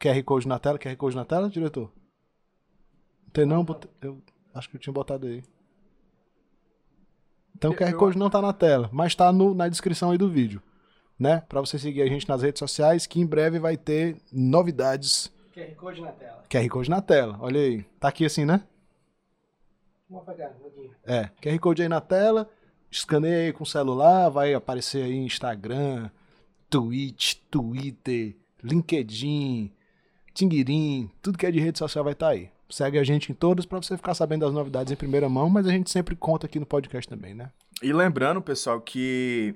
QR 0.01 0.21
Code 0.25 0.49
na 0.49 0.59
tela. 0.59 0.79
QR 0.79 0.97
Code 0.97 1.15
na 1.15 1.25
tela, 1.25 1.49
diretor? 1.49 1.93
Não 3.27 3.31
tem 3.33 3.47
não? 3.47 3.65
Eu 4.01 4.21
acho 4.55 4.69
que 4.69 4.77
eu 4.77 4.81
tinha 4.81 4.93
botado 4.93 5.27
aí. 5.27 5.45
Então 7.63 7.71
o 7.71 7.77
QR 7.77 7.95
Code 7.95 8.19
não 8.19 8.29
tá 8.29 8.43
na 8.43 8.53
tela, 8.53 8.91
mas 8.91 9.15
tá 9.15 9.33
no, 9.33 9.55
na 9.55 9.69
descrição 9.69 10.11
aí 10.11 10.19
do 10.19 10.29
vídeo. 10.29 10.61
Né? 11.17 11.45
Pra 11.49 11.61
você 11.61 11.79
seguir 11.79 12.03
a 12.03 12.09
gente 12.09 12.29
nas 12.29 12.43
redes 12.43 12.59
sociais, 12.59 13.07
que 13.07 13.21
em 13.21 13.27
breve 13.27 13.61
vai 13.61 13.77
ter 13.77 14.17
novidades. 14.33 15.33
QR 15.55 15.73
Code 15.77 16.01
na 16.01 16.11
tela. 16.11 16.45
QR 16.51 16.69
Code 16.69 16.91
na 16.91 17.01
tela. 17.01 17.37
Olha 17.41 17.61
aí. 17.61 17.85
Tá 18.01 18.09
aqui 18.09 18.25
assim, 18.25 18.45
né? 18.45 18.65
Vamos 20.11 20.25
apagar, 20.29 20.53
Muguinho. 20.61 20.91
É, 21.05 21.31
QR 21.41 21.57
Code 21.61 21.83
aí 21.83 21.89
na 21.89 22.01
tela, 22.01 22.51
escaneia 22.91 23.47
aí 23.47 23.53
com 23.53 23.63
o 23.63 23.67
celular, 23.67 24.29
vai 24.29 24.53
aparecer 24.53 25.05
aí 25.05 25.15
Instagram, 25.15 26.11
Twitch, 26.69 27.37
Twitter, 27.49 28.35
LinkedIn, 28.61 29.73
Tinguirim, 30.35 31.09
tudo 31.23 31.39
que 31.39 31.47
é 31.47 31.51
de 31.53 31.61
rede 31.61 31.79
social 31.79 32.03
vai 32.03 32.15
estar 32.15 32.31
aí. 32.31 32.51
Segue 32.73 32.99
a 32.99 33.05
gente 33.05 33.31
em 33.31 33.35
todas 33.35 33.67
pra 33.67 33.83
você 33.83 33.99
ficar 33.99 34.15
sabendo 34.15 34.47
das 34.47 34.55
novidades 34.55 34.91
em 34.91 34.97
primeira 34.97 35.29
mão, 35.29 35.51
mas 35.51 35.67
a 35.67 35.71
gente 35.71 35.91
sempre 35.91 36.17
conta 36.17 36.47
aqui 36.47 36.59
no 36.59 36.65
podcast 36.65 37.07
também, 37.07 37.35
né? 37.35 37.51
E 37.83 37.93
lembrando, 37.93 38.41
pessoal, 38.41 38.81
que 38.81 39.55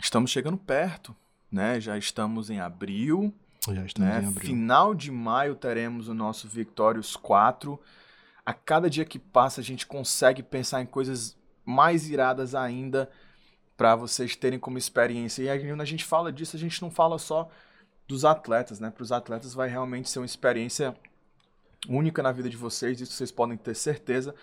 estamos 0.00 0.30
chegando 0.30 0.56
perto, 0.56 1.14
né? 1.50 1.80
Já 1.80 1.98
estamos 1.98 2.48
em 2.48 2.60
abril, 2.60 3.34
Já 3.66 3.84
estamos 3.84 4.08
né? 4.08 4.22
em 4.22 4.28
abril. 4.28 4.46
Final 4.46 4.94
de 4.94 5.10
maio 5.10 5.56
teremos 5.56 6.06
o 6.06 6.14
nosso 6.14 6.46
Victorious 6.46 7.16
4. 7.16 7.76
A 8.46 8.54
cada 8.54 8.88
dia 8.88 9.04
que 9.04 9.18
passa, 9.18 9.60
a 9.60 9.64
gente 9.64 9.84
consegue 9.84 10.40
pensar 10.40 10.80
em 10.80 10.86
coisas 10.86 11.36
mais 11.64 12.08
iradas 12.08 12.54
ainda 12.54 13.10
para 13.76 13.96
vocês 13.96 14.36
terem 14.36 14.58
como 14.60 14.78
experiência. 14.78 15.42
E 15.42 15.50
aí, 15.50 15.66
quando 15.66 15.80
a 15.80 15.84
gente 15.84 16.04
fala 16.04 16.32
disso, 16.32 16.54
a 16.54 16.60
gente 16.60 16.80
não 16.80 16.92
fala 16.92 17.18
só 17.18 17.48
dos 18.06 18.24
atletas, 18.24 18.78
né? 18.78 18.88
Para 18.88 19.02
os 19.02 19.10
atletas 19.10 19.52
vai 19.52 19.68
realmente 19.68 20.08
ser 20.08 20.20
uma 20.20 20.26
experiência 20.26 20.94
única 21.88 22.22
na 22.22 22.32
vida 22.32 22.48
de 22.48 22.56
vocês, 22.56 23.00
isso 23.00 23.12
vocês 23.14 23.30
podem 23.32 23.56
ter 23.56 23.74
certeza. 23.74 24.34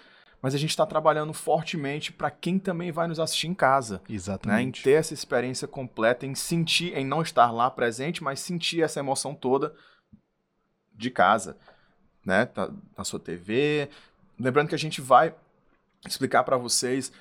Mas 0.42 0.54
a 0.54 0.58
gente 0.60 0.70
está 0.70 0.86
trabalhando 0.86 1.34
fortemente 1.34 2.12
para 2.14 2.30
quem 2.30 2.60
também 2.60 2.92
vai 2.92 3.08
nos 3.08 3.20
assistir 3.20 3.48
em 3.48 3.56
casa. 3.56 3.96
Né? 3.96 4.02
Em 4.10 4.14
Exatamente. 4.16 4.84
ter 4.84 4.92
essa 4.92 5.14
experiência 5.14 5.68
completa, 5.68 6.28
em 6.28 6.36
sentir, 6.36 6.96
em 6.96 7.04
não 7.06 7.24
estar 7.24 7.50
lá 7.52 7.72
presente, 7.72 8.24
mas 8.24 8.40
sentir 8.40 8.84
essa 8.84 9.00
emoção 9.00 9.34
toda 9.34 9.74
de 10.94 11.10
casa, 11.10 11.58
né? 12.26 12.46
Tá- 12.46 12.70
Na 12.96 13.04
sua 13.04 13.20
TV. 13.20 13.90
Lembrando 14.40 14.70
que 14.70 14.76
a 14.76 14.80
gente 14.80 15.02
vai 15.02 15.34
explicar 16.08 16.44
para 16.44 16.56
vocês 16.58 17.12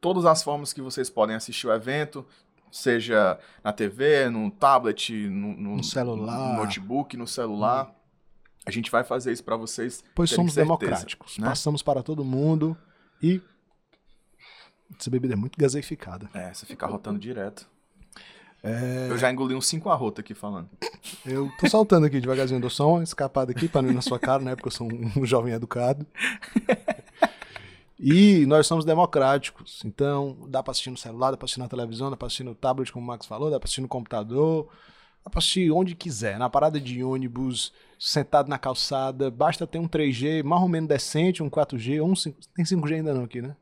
todas 0.00 0.24
as 0.24 0.42
formas 0.42 0.72
que 0.72 0.80
vocês 0.80 1.10
podem 1.10 1.36
assistir 1.36 1.66
o 1.66 1.72
evento, 1.74 2.26
seja 2.70 3.38
na 3.62 3.70
TV, 3.72 4.30
no 4.30 4.50
tablet, 4.50 5.12
no, 5.28 5.54
no- 5.54 5.76
No 5.76 5.84
celular. 5.84 6.38
no 6.38 6.54
notebook, 6.62 7.16
no 7.18 7.26
celular. 7.26 7.94
A 8.64 8.70
gente 8.70 8.90
vai 8.90 9.02
fazer 9.04 9.32
isso 9.32 9.42
para 9.44 9.56
vocês. 9.56 10.02
Pois 10.14 10.30
somos 10.30 10.52
certeza, 10.54 10.64
democráticos. 10.78 11.38
né? 11.38 11.48
Passamos 11.48 11.82
para 11.82 12.02
todo 12.02 12.24
mundo 12.24 12.76
e. 13.22 13.40
Essa 14.98 15.10
bebida 15.10 15.34
é 15.34 15.36
muito 15.36 15.58
gaseificada. 15.58 16.28
É, 16.34 16.52
você 16.52 16.66
fica 16.66 16.86
rotando 16.86 17.18
direto. 17.18 17.66
É, 18.62 19.08
Eu 19.10 19.18
já 19.18 19.32
engoli 19.32 19.54
uns 19.56 19.66
5 19.66 19.88
arrotos 19.90 20.20
aqui 20.20 20.34
falando. 20.34 20.68
eu 21.26 21.50
tô 21.58 21.68
saltando 21.68 22.06
aqui 22.06 22.20
devagarzinho, 22.20 22.60
dou 22.60 22.70
só 22.70 22.88
uma 22.94 23.02
escapada 23.02 23.50
aqui 23.50 23.68
para 23.68 23.82
não 23.82 23.90
ir 23.90 23.94
na 23.94 24.02
sua 24.02 24.20
cara, 24.20 24.40
né? 24.42 24.54
Porque 24.54 24.68
eu 24.68 24.72
sou 24.72 24.86
um, 24.86 25.10
um 25.20 25.26
jovem 25.26 25.52
educado. 25.52 26.06
E 27.98 28.44
nós 28.46 28.66
somos 28.66 28.84
democráticos. 28.84 29.82
Então, 29.84 30.36
dá 30.48 30.62
pra 30.62 30.72
assistir 30.72 30.90
no 30.90 30.96
celular, 30.96 31.30
dá 31.30 31.36
pra 31.36 31.44
assistir 31.44 31.60
na 31.60 31.68
televisão, 31.68 32.10
dá 32.10 32.16
pra 32.16 32.26
assistir 32.26 32.42
no 32.44 32.54
tablet, 32.54 32.92
como 32.92 33.04
o 33.04 33.06
Max 33.06 33.26
falou, 33.26 33.50
dá 33.50 33.58
pra 33.60 33.66
assistir 33.66 33.80
no 33.80 33.88
computador, 33.88 34.68
dá 35.24 35.30
pra 35.30 35.38
assistir 35.38 35.70
onde 35.70 35.94
quiser, 35.94 36.38
na 36.38 36.50
parada 36.50 36.80
de 36.80 37.02
ônibus, 37.02 37.72
sentado 37.98 38.48
na 38.48 38.58
calçada, 38.58 39.30
basta 39.30 39.66
ter 39.66 39.78
um 39.78 39.88
3G 39.88 40.42
mais 40.42 40.62
ou 40.62 40.68
menos 40.68 40.88
decente, 40.88 41.42
um 41.42 41.50
4G, 41.50 42.02
ou 42.02 42.08
um 42.08 42.16
5... 42.16 42.38
tem 42.54 42.64
5G 42.64 42.94
ainda 42.94 43.14
não 43.14 43.24
aqui, 43.24 43.40
né? 43.40 43.56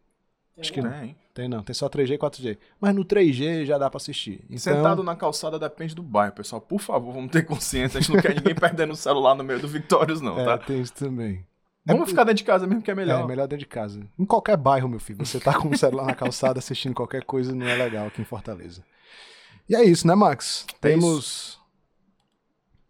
Acho 0.58 0.72
que 0.72 0.82
não. 0.82 0.92
É, 0.92 1.06
hein? 1.06 1.16
Tem 1.32 1.48
não, 1.48 1.62
tem 1.62 1.72
só 1.72 1.88
3G 1.88 2.14
e 2.14 2.18
4G. 2.18 2.58
Mas 2.80 2.94
no 2.94 3.04
3G 3.04 3.64
já 3.64 3.78
dá 3.78 3.88
pra 3.88 3.96
assistir. 3.96 4.44
Então, 4.44 4.58
Sentado 4.58 5.02
na 5.02 5.16
calçada 5.16 5.58
depende 5.58 5.94
do 5.94 6.02
bairro, 6.02 6.34
pessoal. 6.34 6.60
Por 6.60 6.80
favor, 6.80 7.14
vamos 7.14 7.30
ter 7.30 7.44
consciência. 7.46 7.98
A 7.98 8.00
gente 8.00 8.12
não 8.12 8.20
quer 8.20 8.34
ninguém 8.34 8.54
perdendo 8.54 8.92
o 8.92 8.96
celular 8.96 9.34
no 9.34 9.44
meio 9.44 9.60
do 9.60 9.68
Victorious, 9.68 10.20
não, 10.20 10.38
é, 10.38 10.44
tá? 10.44 10.58
tem 10.58 10.80
isso 10.80 10.92
também. 10.92 11.46
Vamos 11.86 12.10
ficar 12.10 12.24
dentro 12.24 12.38
de 12.38 12.44
casa 12.44 12.66
mesmo, 12.66 12.82
que 12.82 12.90
é 12.90 12.94
melhor. 12.94 13.24
É, 13.24 13.26
melhor 13.26 13.48
dentro 13.48 13.58
de 13.58 13.66
casa. 13.66 14.00
Em 14.18 14.24
qualquer 14.24 14.56
bairro, 14.56 14.88
meu 14.88 15.00
filho. 15.00 15.24
Você 15.24 15.40
tá 15.40 15.54
com 15.54 15.68
o 15.68 15.78
celular 15.78 16.06
na 16.06 16.14
calçada 16.14 16.58
assistindo 16.58 16.94
qualquer 16.94 17.24
coisa, 17.24 17.54
não 17.54 17.66
é 17.66 17.74
legal 17.74 18.06
aqui 18.06 18.20
em 18.20 18.24
Fortaleza. 18.24 18.84
E 19.70 19.76
é 19.76 19.84
isso, 19.84 20.04
né, 20.04 20.16
Max? 20.16 20.66
É 20.68 20.88
Temos. 20.88 21.60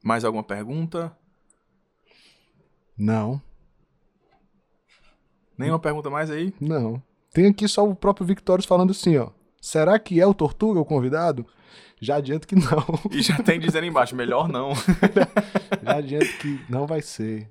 Mais 0.03 0.25
alguma 0.25 0.43
pergunta? 0.43 1.14
Não, 2.97 3.40
Nenhuma 5.59 5.79
pergunta 5.79 6.09
mais 6.09 6.31
aí? 6.31 6.55
não. 6.59 7.03
Tem 7.33 7.47
aqui 7.47 7.69
só 7.69 7.87
o 7.87 7.95
próprio 7.95 8.27
Victorious 8.27 8.64
falando 8.64 8.90
assim, 8.93 9.16
ó. 9.19 9.29
Será 9.61 9.99
que 9.99 10.19
é 10.21 10.27
o 10.27 10.33
Tortuga 10.33 10.81
o 10.81 10.85
convidado? 10.87 11.47
Já 12.01 12.16
adianto 12.16 12.49
que 12.49 12.57
não. 12.57 12.83
E 13.11 13.21
já 13.21 13.37
tem 13.43 13.61
dizendo 13.61 13.85
embaixo, 13.87 14.16
melhor 14.16 14.49
não. 14.49 14.73
Já 15.85 15.97
adianto 15.97 16.38
que 16.38 16.61
não 16.69 16.87
vai 16.87 17.03
ser. 17.03 17.47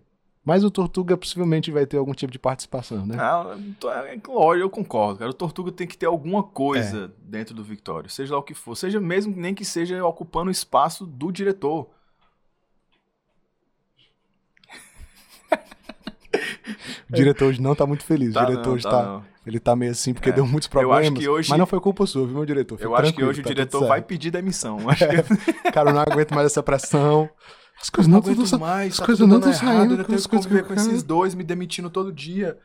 Mas 0.50 0.64
o 0.64 0.72
Tortuga 0.72 1.16
possivelmente 1.16 1.70
vai 1.72 1.86
ter 1.86 1.98
algum 1.98 2.12
tipo 2.14 2.32
de 2.34 2.40
participação, 2.40 3.06
né? 3.06 3.16
Ah, 3.20 3.56
é, 4.08 4.20
lógico, 4.28 4.56
eu 4.56 4.70
concordo, 4.70 5.20
cara. 5.20 5.30
O 5.30 5.34
Tortuga 5.34 5.72
tem 5.72 5.86
que 5.86 5.96
ter 5.96 6.08
alguma 6.08 6.40
É. 6.40 6.44
coisa 6.52 7.14
dentro 7.20 7.54
do 7.54 7.64
Victório, 7.64 8.10
seja 8.10 8.34
lá 8.34 8.40
o 8.40 8.44
que 8.44 8.56
for. 8.56 8.76
Seja 8.76 9.00
mesmo 9.00 9.36
nem 9.36 9.54
que 9.54 9.64
seja 9.64 10.04
ocupando 10.04 10.48
o 10.48 10.52
espaço 10.52 11.06
do 11.06 11.32
diretor. 11.32 11.88
O 17.12 17.14
diretor 17.16 17.46
hoje 17.46 17.62
não 17.62 17.74
tá 17.76 17.86
muito 17.86 18.04
feliz. 18.04 18.34
Tá, 18.34 18.44
o 18.44 18.46
diretor 18.48 18.66
não, 18.68 18.74
hoje 18.74 18.84
tá, 18.84 18.90
tá, 18.92 19.22
ele 19.46 19.60
tá 19.60 19.76
meio 19.76 19.92
assim 19.92 20.14
porque 20.14 20.30
É. 20.30 20.32
deu 20.32 20.46
muitos 20.46 20.68
problemas. 20.68 21.26
hoje- 21.28 21.50
Mas 21.50 21.60
não 21.60 21.66
foi 21.66 21.80
culpa 21.80 22.06
sua, 22.06 22.26
viu, 22.26 22.36
meu 22.36 22.46
diretor? 22.46 22.76
Fique 22.78 22.88
Eu 22.88 22.96
acho 22.96 23.14
que 23.14 23.24
hoje 23.24 23.42
o 23.42 23.44
tá 23.44 23.50
tudo 23.50 23.56
diretor 23.56 23.88
vai 23.88 24.02
pedir 24.02 24.30
demissão. 24.32 24.78
Acho 24.90 25.08
que 25.08 25.72
Cara, 25.72 25.90
eu 25.90 25.94
não 25.94 26.02
aguento 26.02 26.34
mais 26.34 26.46
essa 26.48 26.62
pressão. 26.62 27.30
As 27.82 27.90
coisas 27.90 28.12
não 28.12 28.20
estão 28.20 28.60
mais, 28.60 28.94
as 28.94 29.00
tá 29.00 29.06
coisas 29.06 29.28
não 29.28 29.38
estão 29.38 29.54
saindo 29.54 29.98
com 29.98 30.04
tenho 30.04 30.22
que 30.22 30.28
conviver 30.28 30.60
eu 30.62 30.66
com 30.66 30.74
esses 30.74 31.04
dois 31.04 31.34
me 31.34 31.44
demitindo 31.44 31.90
todo 31.90 32.12
dia. 32.12 32.58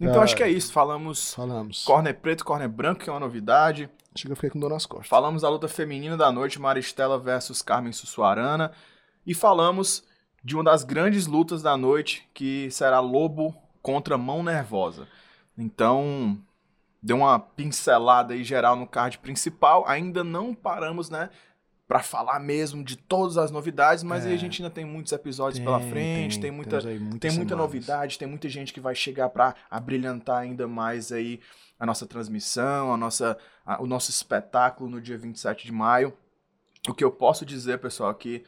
Então 0.00 0.20
Ah. 0.20 0.24
acho 0.24 0.36
que 0.36 0.42
é 0.42 0.48
isso. 0.48 0.72
Falamos 0.72 1.34
Falamos. 1.34 1.84
corner 1.84 2.14
preto, 2.14 2.44
corner 2.44 2.68
branco, 2.68 3.02
que 3.02 3.10
é 3.10 3.12
uma 3.12 3.20
novidade. 3.20 3.90
Chega, 4.16 4.32
eu 4.32 4.36
fiquei 4.36 4.50
com 4.50 4.60
dor 4.60 4.70
nas 4.70 4.86
costas. 4.86 5.08
Falamos 5.08 5.42
da 5.42 5.48
luta 5.48 5.68
feminina 5.68 6.16
da 6.16 6.30
noite, 6.30 6.60
Maristela 6.60 7.18
versus 7.18 7.60
Carmen 7.60 7.92
Sussuarana. 7.92 8.72
E 9.26 9.34
falamos 9.34 10.04
de 10.42 10.54
uma 10.54 10.62
das 10.64 10.84
grandes 10.84 11.26
lutas 11.26 11.60
da 11.60 11.76
noite, 11.76 12.26
que 12.32 12.70
será 12.70 13.00
Lobo 13.00 13.54
contra 13.82 14.16
Mão 14.16 14.42
Nervosa. 14.42 15.08
Então, 15.58 16.38
deu 17.02 17.16
uma 17.16 17.38
pincelada 17.38 18.32
aí 18.34 18.44
geral 18.44 18.76
no 18.76 18.86
card 18.86 19.18
principal. 19.18 19.84
Ainda 19.88 20.22
não 20.22 20.54
paramos, 20.54 21.10
né? 21.10 21.30
Pra 21.88 22.00
falar 22.02 22.40
mesmo 22.40 22.82
de 22.82 22.96
todas 22.96 23.38
as 23.38 23.50
novidades, 23.52 24.02
mas 24.02 24.24
É. 24.24 24.28
aí 24.30 24.34
a 24.34 24.38
gente 24.38 24.60
ainda 24.60 24.74
tem 24.74 24.84
muitos 24.84 25.12
episódios 25.12 25.60
pela 25.62 25.78
frente, 25.78 26.40
tem, 26.40 26.50
muita, 26.50 26.78
aí 26.78 26.98
muitas 26.98 27.20
tem 27.20 27.30
muita 27.38 27.54
novidade, 27.54 28.18
tem 28.18 28.26
muita 28.26 28.48
gente 28.48 28.72
que 28.72 28.80
vai 28.80 28.92
chegar 28.94 29.28
pra 29.28 29.54
abrilhantar 29.70 30.38
ainda 30.38 30.66
mais 30.66 31.12
aí 31.12 31.38
a 31.78 31.86
nossa 31.86 32.04
transmissão, 32.04 32.92
a 32.92 32.96
nossa, 32.96 33.38
a- 33.64 33.80
o 33.80 33.86
nosso 33.86 34.10
espetáculo 34.10 34.90
no 34.90 35.00
dia 35.00 35.16
27 35.16 35.64
de 35.64 35.70
maio. 35.72 36.12
O 36.88 36.94
que 36.94 37.04
eu 37.04 37.10
posso 37.12 37.46
dizer, 37.46 37.78
pessoal, 37.78 38.10
é 38.10 38.14
que 38.14 38.44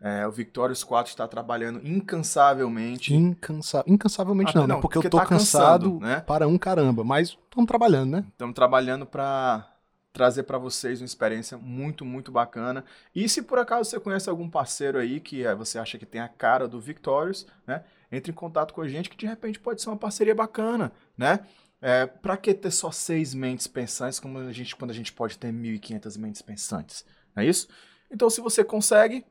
é, 0.00 0.26
o 0.26 0.30
Victorious 0.30 0.82
4 0.84 1.10
está 1.10 1.26
trabalhando 1.28 1.80
incansavelmente. 1.86 3.12
Incansa... 3.14 3.82
Incansavelmente 3.86 4.52
Ah, 4.54 4.60
não, 4.60 4.66
né? 4.66 4.74
não, 4.74 4.80
Porque, 4.80 4.94
porque 4.94 5.06
eu 5.08 5.10
tô 5.10 5.18
tá 5.18 5.26
cansado 5.26 5.84
cansando, 5.92 6.00
né? 6.06 6.20
para 6.20 6.46
um 6.46 6.56
caramba. 6.56 7.02
Mas 7.04 7.30
estamos 7.30 7.66
trabalhando, 7.66 8.10
né? 8.12 8.24
Estamos 8.30 8.54
trabalhando 8.54 9.04
para 9.04 9.66
trazer 10.12 10.44
para 10.44 10.58
vocês 10.58 11.00
uma 11.00 11.06
experiência 11.06 11.56
muito, 11.56 12.04
muito 12.04 12.32
bacana. 12.32 12.84
E 13.14 13.28
se 13.28 13.42
por 13.42 13.58
acaso 13.58 13.88
você 13.88 14.00
conhece 14.00 14.28
algum 14.28 14.48
parceiro 14.48 14.98
aí 14.98 15.20
que 15.20 15.44
é, 15.44 15.54
você 15.54 15.78
acha 15.78 15.98
que 15.98 16.06
tem 16.06 16.20
a 16.20 16.28
cara 16.28 16.66
do 16.66 16.80
Victorious, 16.80 17.46
né? 17.66 17.84
Entre 18.10 18.32
em 18.32 18.34
contato 18.34 18.72
com 18.72 18.80
a 18.80 18.88
gente 18.88 19.10
que 19.10 19.16
de 19.16 19.26
repente 19.26 19.60
pode 19.60 19.82
ser 19.82 19.90
uma 19.90 19.96
parceria 19.96 20.34
bacana, 20.34 20.92
né? 21.16 21.40
É, 21.80 22.06
para 22.06 22.36
que 22.36 22.52
ter 22.52 22.72
só 22.72 22.90
seis 22.90 23.32
mentes 23.34 23.68
pensantes 23.68 24.18
como 24.18 24.38
a 24.38 24.52
gente, 24.52 24.74
quando 24.74 24.90
a 24.90 24.94
gente 24.94 25.12
pode 25.12 25.38
ter 25.38 25.52
1.500 25.52 26.18
mentes 26.18 26.42
pensantes? 26.42 27.04
Não 27.36 27.42
é 27.42 27.46
isso? 27.46 27.68
Então, 28.10 28.28
se 28.28 28.40
você 28.40 28.64
consegue 28.64 29.24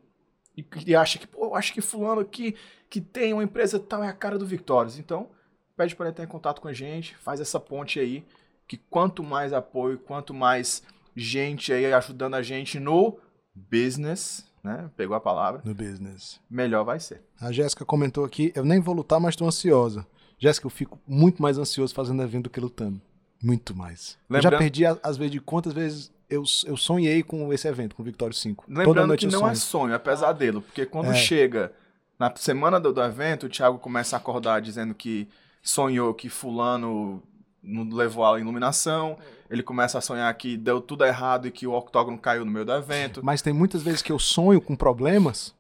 e, 0.56 0.66
e 0.86 0.96
acha 0.96 1.20
que, 1.20 1.28
pô, 1.28 1.56
acho 1.56 1.74
que 1.74 1.82
fulano 1.82 2.22
aqui 2.22 2.56
que 2.90 3.02
tem 3.02 3.34
uma 3.34 3.44
empresa 3.44 3.80
tal 3.80 4.04
é 4.04 4.08
a 4.08 4.14
cara 4.14 4.38
do 4.38 4.46
Victorious, 4.46 4.98
então 4.98 5.30
pede 5.76 5.96
para 5.96 6.08
ele 6.08 6.16
ter 6.16 6.28
contato 6.28 6.62
com 6.62 6.68
a 6.68 6.74
gente, 6.74 7.16
faz 7.18 7.40
essa 7.40 7.60
ponte 7.60 8.00
aí, 8.00 8.26
que 8.68 8.78
quanto 8.90 9.24
mais 9.24 9.54
apoio, 9.54 9.98
quanto 9.98 10.34
mais 10.34 10.84
gente 11.16 11.72
aí 11.74 11.92
ajudando 11.94 12.36
a 12.36 12.42
gente 12.42 12.80
no 12.80 13.18
business, 13.56 14.46
né? 14.64 14.90
Pegou 14.96 15.16
a 15.16 15.20
palavra, 15.20 15.62
No 15.64 15.74
business. 15.74 16.40
melhor 16.50 16.84
vai 16.84 17.00
ser. 17.00 17.22
A 17.40 17.52
Jéssica 17.52 17.86
comentou 17.86 18.24
aqui, 18.26 18.52
eu 18.56 18.64
nem 18.66 18.80
vou 18.80 18.94
lutar, 18.96 19.20
mas 19.20 19.36
tô 19.36 19.46
ansiosa. 19.46 20.06
Jéssica, 20.40 20.68
eu 20.68 20.72
fico 20.72 21.00
muito 21.08 21.42
mais 21.42 21.58
ansioso 21.58 21.94
fazendo 21.94 22.22
evento 22.22 22.44
do 22.46 22.50
que 22.50 22.60
lutando. 22.60 23.02
Muito 23.44 23.76
mais. 23.76 24.18
Eu 24.30 24.36
já 24.42 24.50
Lembrando- 24.50 24.60
perdi, 24.60 24.86
às 24.86 25.18
vezes, 25.18 25.32
de 25.32 25.40
quantas 25.40 25.74
vezes 25.74 26.12
eu, 26.30 26.44
eu 26.66 26.76
sonhei 26.78 27.24
com 27.24 27.52
esse 27.54 27.68
evento, 27.68 27.96
com 27.96 28.02
o 28.02 28.06
Victório 28.06 28.34
5. 28.36 28.66
Toda 28.68 28.80
Lembrando 28.84 29.16
que 29.18 29.26
não 29.28 29.40
sonho. 29.40 29.52
é 29.52 29.56
sonho, 29.56 29.94
é 29.94 30.00
pesadelo, 30.00 30.62
porque 30.62 30.86
quando 30.86 31.12
É. 31.12 31.14
chega 31.16 31.72
na 32.20 32.32
semana 32.36 32.80
do, 32.80 32.92
do 32.92 33.02
evento, 33.02 33.46
o 33.46 33.50
Thiago 33.50 33.78
começa 33.80 34.16
a 34.16 34.20
acordar 34.20 34.60
dizendo 34.62 34.94
que 34.94 35.28
sonhou 35.62 36.14
que 36.14 36.30
fulano 36.30 37.22
não 37.64 37.88
levou 37.96 38.26
a 38.26 38.40
iluminação, 38.40 39.18
ele 39.50 39.64
começa 39.64 39.98
a 39.98 40.02
sonhar 40.02 40.34
que 40.36 40.58
deu 40.58 40.80
tudo 40.82 41.06
errado 41.06 41.48
e 41.48 41.52
que 41.52 41.68
o 41.68 41.74
octógono 41.74 42.18
caiu 42.18 42.46
no 42.46 42.52
meio 42.52 42.66
do 42.66 42.74
evento. 42.74 43.22
Mas 43.24 43.42
tem 43.42 43.54
muitas 43.54 43.82
vezes 43.84 44.02
que 44.02 44.12
eu 44.12 44.20
sonho 44.20 44.62
com 44.62 44.76
problemas 44.76 45.56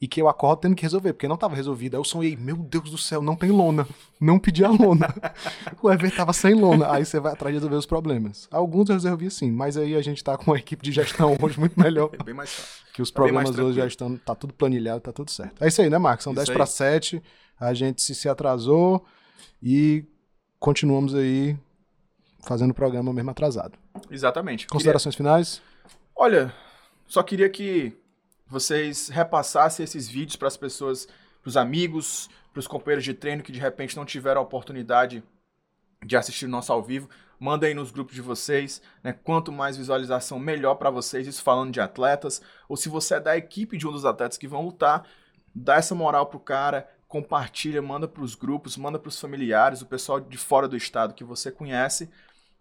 e 0.00 0.08
que 0.08 0.20
eu 0.20 0.28
acordo 0.28 0.60
tendo 0.60 0.74
que 0.74 0.82
resolver, 0.82 1.12
porque 1.12 1.28
não 1.28 1.36
tava 1.36 1.54
resolvido. 1.54 1.94
Aí 1.94 2.00
eu 2.00 2.04
sonhei, 2.04 2.34
meu 2.34 2.56
Deus 2.56 2.90
do 2.90 2.96
céu, 2.96 3.20
não 3.20 3.36
tem 3.36 3.50
lona. 3.50 3.86
Não 4.18 4.38
pedi 4.38 4.64
a 4.64 4.70
lona. 4.70 5.14
o 5.82 5.90
evento 5.92 6.16
tava 6.16 6.32
sem 6.32 6.54
lona. 6.54 6.90
Aí 6.90 7.04
você 7.04 7.20
vai 7.20 7.32
atrás 7.34 7.52
de 7.52 7.58
resolver 7.58 7.76
os 7.76 7.84
problemas. 7.84 8.48
Alguns 8.50 8.88
eu 8.88 8.94
resolvi 8.94 9.30
sim, 9.30 9.50
mas 9.50 9.76
aí 9.76 9.94
a 9.94 10.00
gente 10.00 10.24
tá 10.24 10.38
com 10.38 10.52
uma 10.52 10.56
equipe 10.58 10.82
de 10.82 10.90
gestão 10.90 11.36
hoje 11.40 11.60
muito 11.60 11.78
melhor. 11.78 12.10
É 12.18 12.22
bem 12.22 12.34
mais 12.34 12.50
fácil. 12.50 12.84
Que 12.94 13.02
os 13.02 13.10
Tá 13.10 13.16
problemas 13.16 13.58
hoje 13.58 13.76
já 13.76 13.86
estão. 13.86 14.16
Tá 14.16 14.34
tudo 14.34 14.54
planilhado, 14.54 15.00
tá 15.00 15.12
tudo 15.12 15.30
certo. 15.30 15.62
É 15.62 15.68
isso 15.68 15.82
aí, 15.82 15.90
né, 15.90 15.98
Marcos? 15.98 16.24
São 16.24 16.32
Isso 16.32 16.38
10 16.46 16.48
aí. 16.48 16.56
para 16.56 16.66
7. 16.66 17.22
A 17.58 17.74
gente 17.74 18.00
se, 18.00 18.14
se 18.14 18.26
atrasou 18.26 19.04
e 19.62 20.04
continuamos 20.60 21.14
aí 21.14 21.58
fazendo 22.46 22.70
o 22.70 22.74
programa 22.74 23.12
mesmo 23.12 23.30
atrasado. 23.30 23.76
Exatamente. 24.10 24.66
Queria- 24.66 24.72
Considerações 24.72 25.14
finais? 25.16 25.60
Olha, 26.14 26.54
só 27.06 27.22
queria 27.22 27.48
que 27.50 27.96
vocês 28.46 29.08
repassassem 29.08 29.82
esses 29.84 30.08
vídeos 30.08 30.36
para 30.36 30.48
as 30.48 30.56
pessoas, 30.56 31.06
para 31.42 31.48
os 31.48 31.56
amigos, 31.56 32.28
para 32.52 32.60
os 32.60 32.66
companheiros 32.66 33.04
de 33.04 33.14
treino 33.14 33.42
que 33.42 33.50
de 33.52 33.58
repente 33.58 33.96
não 33.96 34.04
tiveram 34.04 34.40
a 34.40 34.44
oportunidade 34.44 35.22
de 36.04 36.16
assistir 36.16 36.46
o 36.46 36.48
nosso 36.48 36.72
ao 36.72 36.82
vivo. 36.82 37.08
Manda 37.38 37.66
aí 37.66 37.72
nos 37.74 37.90
grupos 37.90 38.14
de 38.14 38.20
vocês, 38.20 38.82
né? 39.02 39.12
Quanto 39.14 39.50
mais 39.50 39.76
visualização, 39.76 40.38
melhor 40.38 40.74
para 40.74 40.90
vocês. 40.90 41.26
Isso 41.26 41.42
falando 41.42 41.72
de 41.72 41.80
atletas. 41.80 42.42
Ou 42.68 42.76
se 42.76 42.88
você 42.90 43.14
é 43.14 43.20
da 43.20 43.34
equipe 43.36 43.78
de 43.78 43.86
um 43.88 43.92
dos 43.92 44.04
atletas 44.04 44.36
que 44.36 44.46
vão 44.48 44.62
lutar, 44.62 45.06
dá 45.54 45.76
essa 45.76 45.94
moral 45.94 46.26
pro 46.26 46.38
cara, 46.38 46.86
compartilha, 47.10 47.82
manda 47.82 48.06
para 48.06 48.22
os 48.22 48.36
grupos, 48.36 48.76
manda 48.76 48.96
para 48.96 49.08
os 49.08 49.18
familiares, 49.18 49.82
o 49.82 49.86
pessoal 49.86 50.20
de 50.20 50.38
fora 50.38 50.68
do 50.68 50.76
estado 50.76 51.12
que 51.12 51.24
você 51.24 51.50
conhece. 51.50 52.08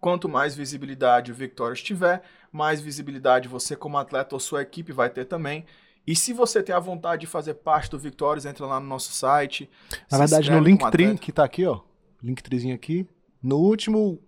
Quanto 0.02 0.28
mais 0.28 0.56
visibilidade 0.56 1.32
o 1.32 1.36
Victorious 1.36 1.84
tiver, 1.84 2.24
mais 2.52 2.82
visibilidade 2.82 3.48
você 3.48 3.76
como 3.76 4.00
atleta 4.00 4.36
ou 4.36 4.40
sua 4.40 4.64
equipe 4.64 4.92
vai 4.92 5.08
ter 5.08 5.26
também. 5.26 5.66
E 6.08 6.16
se 6.16 6.34
você 6.34 6.64
tem 6.64 6.74
a 6.74 6.80
vontade 6.80 7.22
de 7.22 7.28
fazer 7.28 7.54
parte 7.54 7.92
do 7.92 8.00
Victorious, 8.00 8.48
entra 8.48 8.66
lá 8.66 8.80
no 8.80 8.88
nosso 8.88 9.14
site. 9.14 9.70
Na 10.12 10.18
verdade, 10.18 10.50
no 10.50 10.60
Linktree, 10.60 11.16
que 11.20 11.32
tá 11.32 11.44
aqui, 11.44 11.64
ó. 11.68 11.82
Linktreezinho 12.24 12.74
aqui. 12.74 13.08
No 13.44 13.58
último 13.58 14.20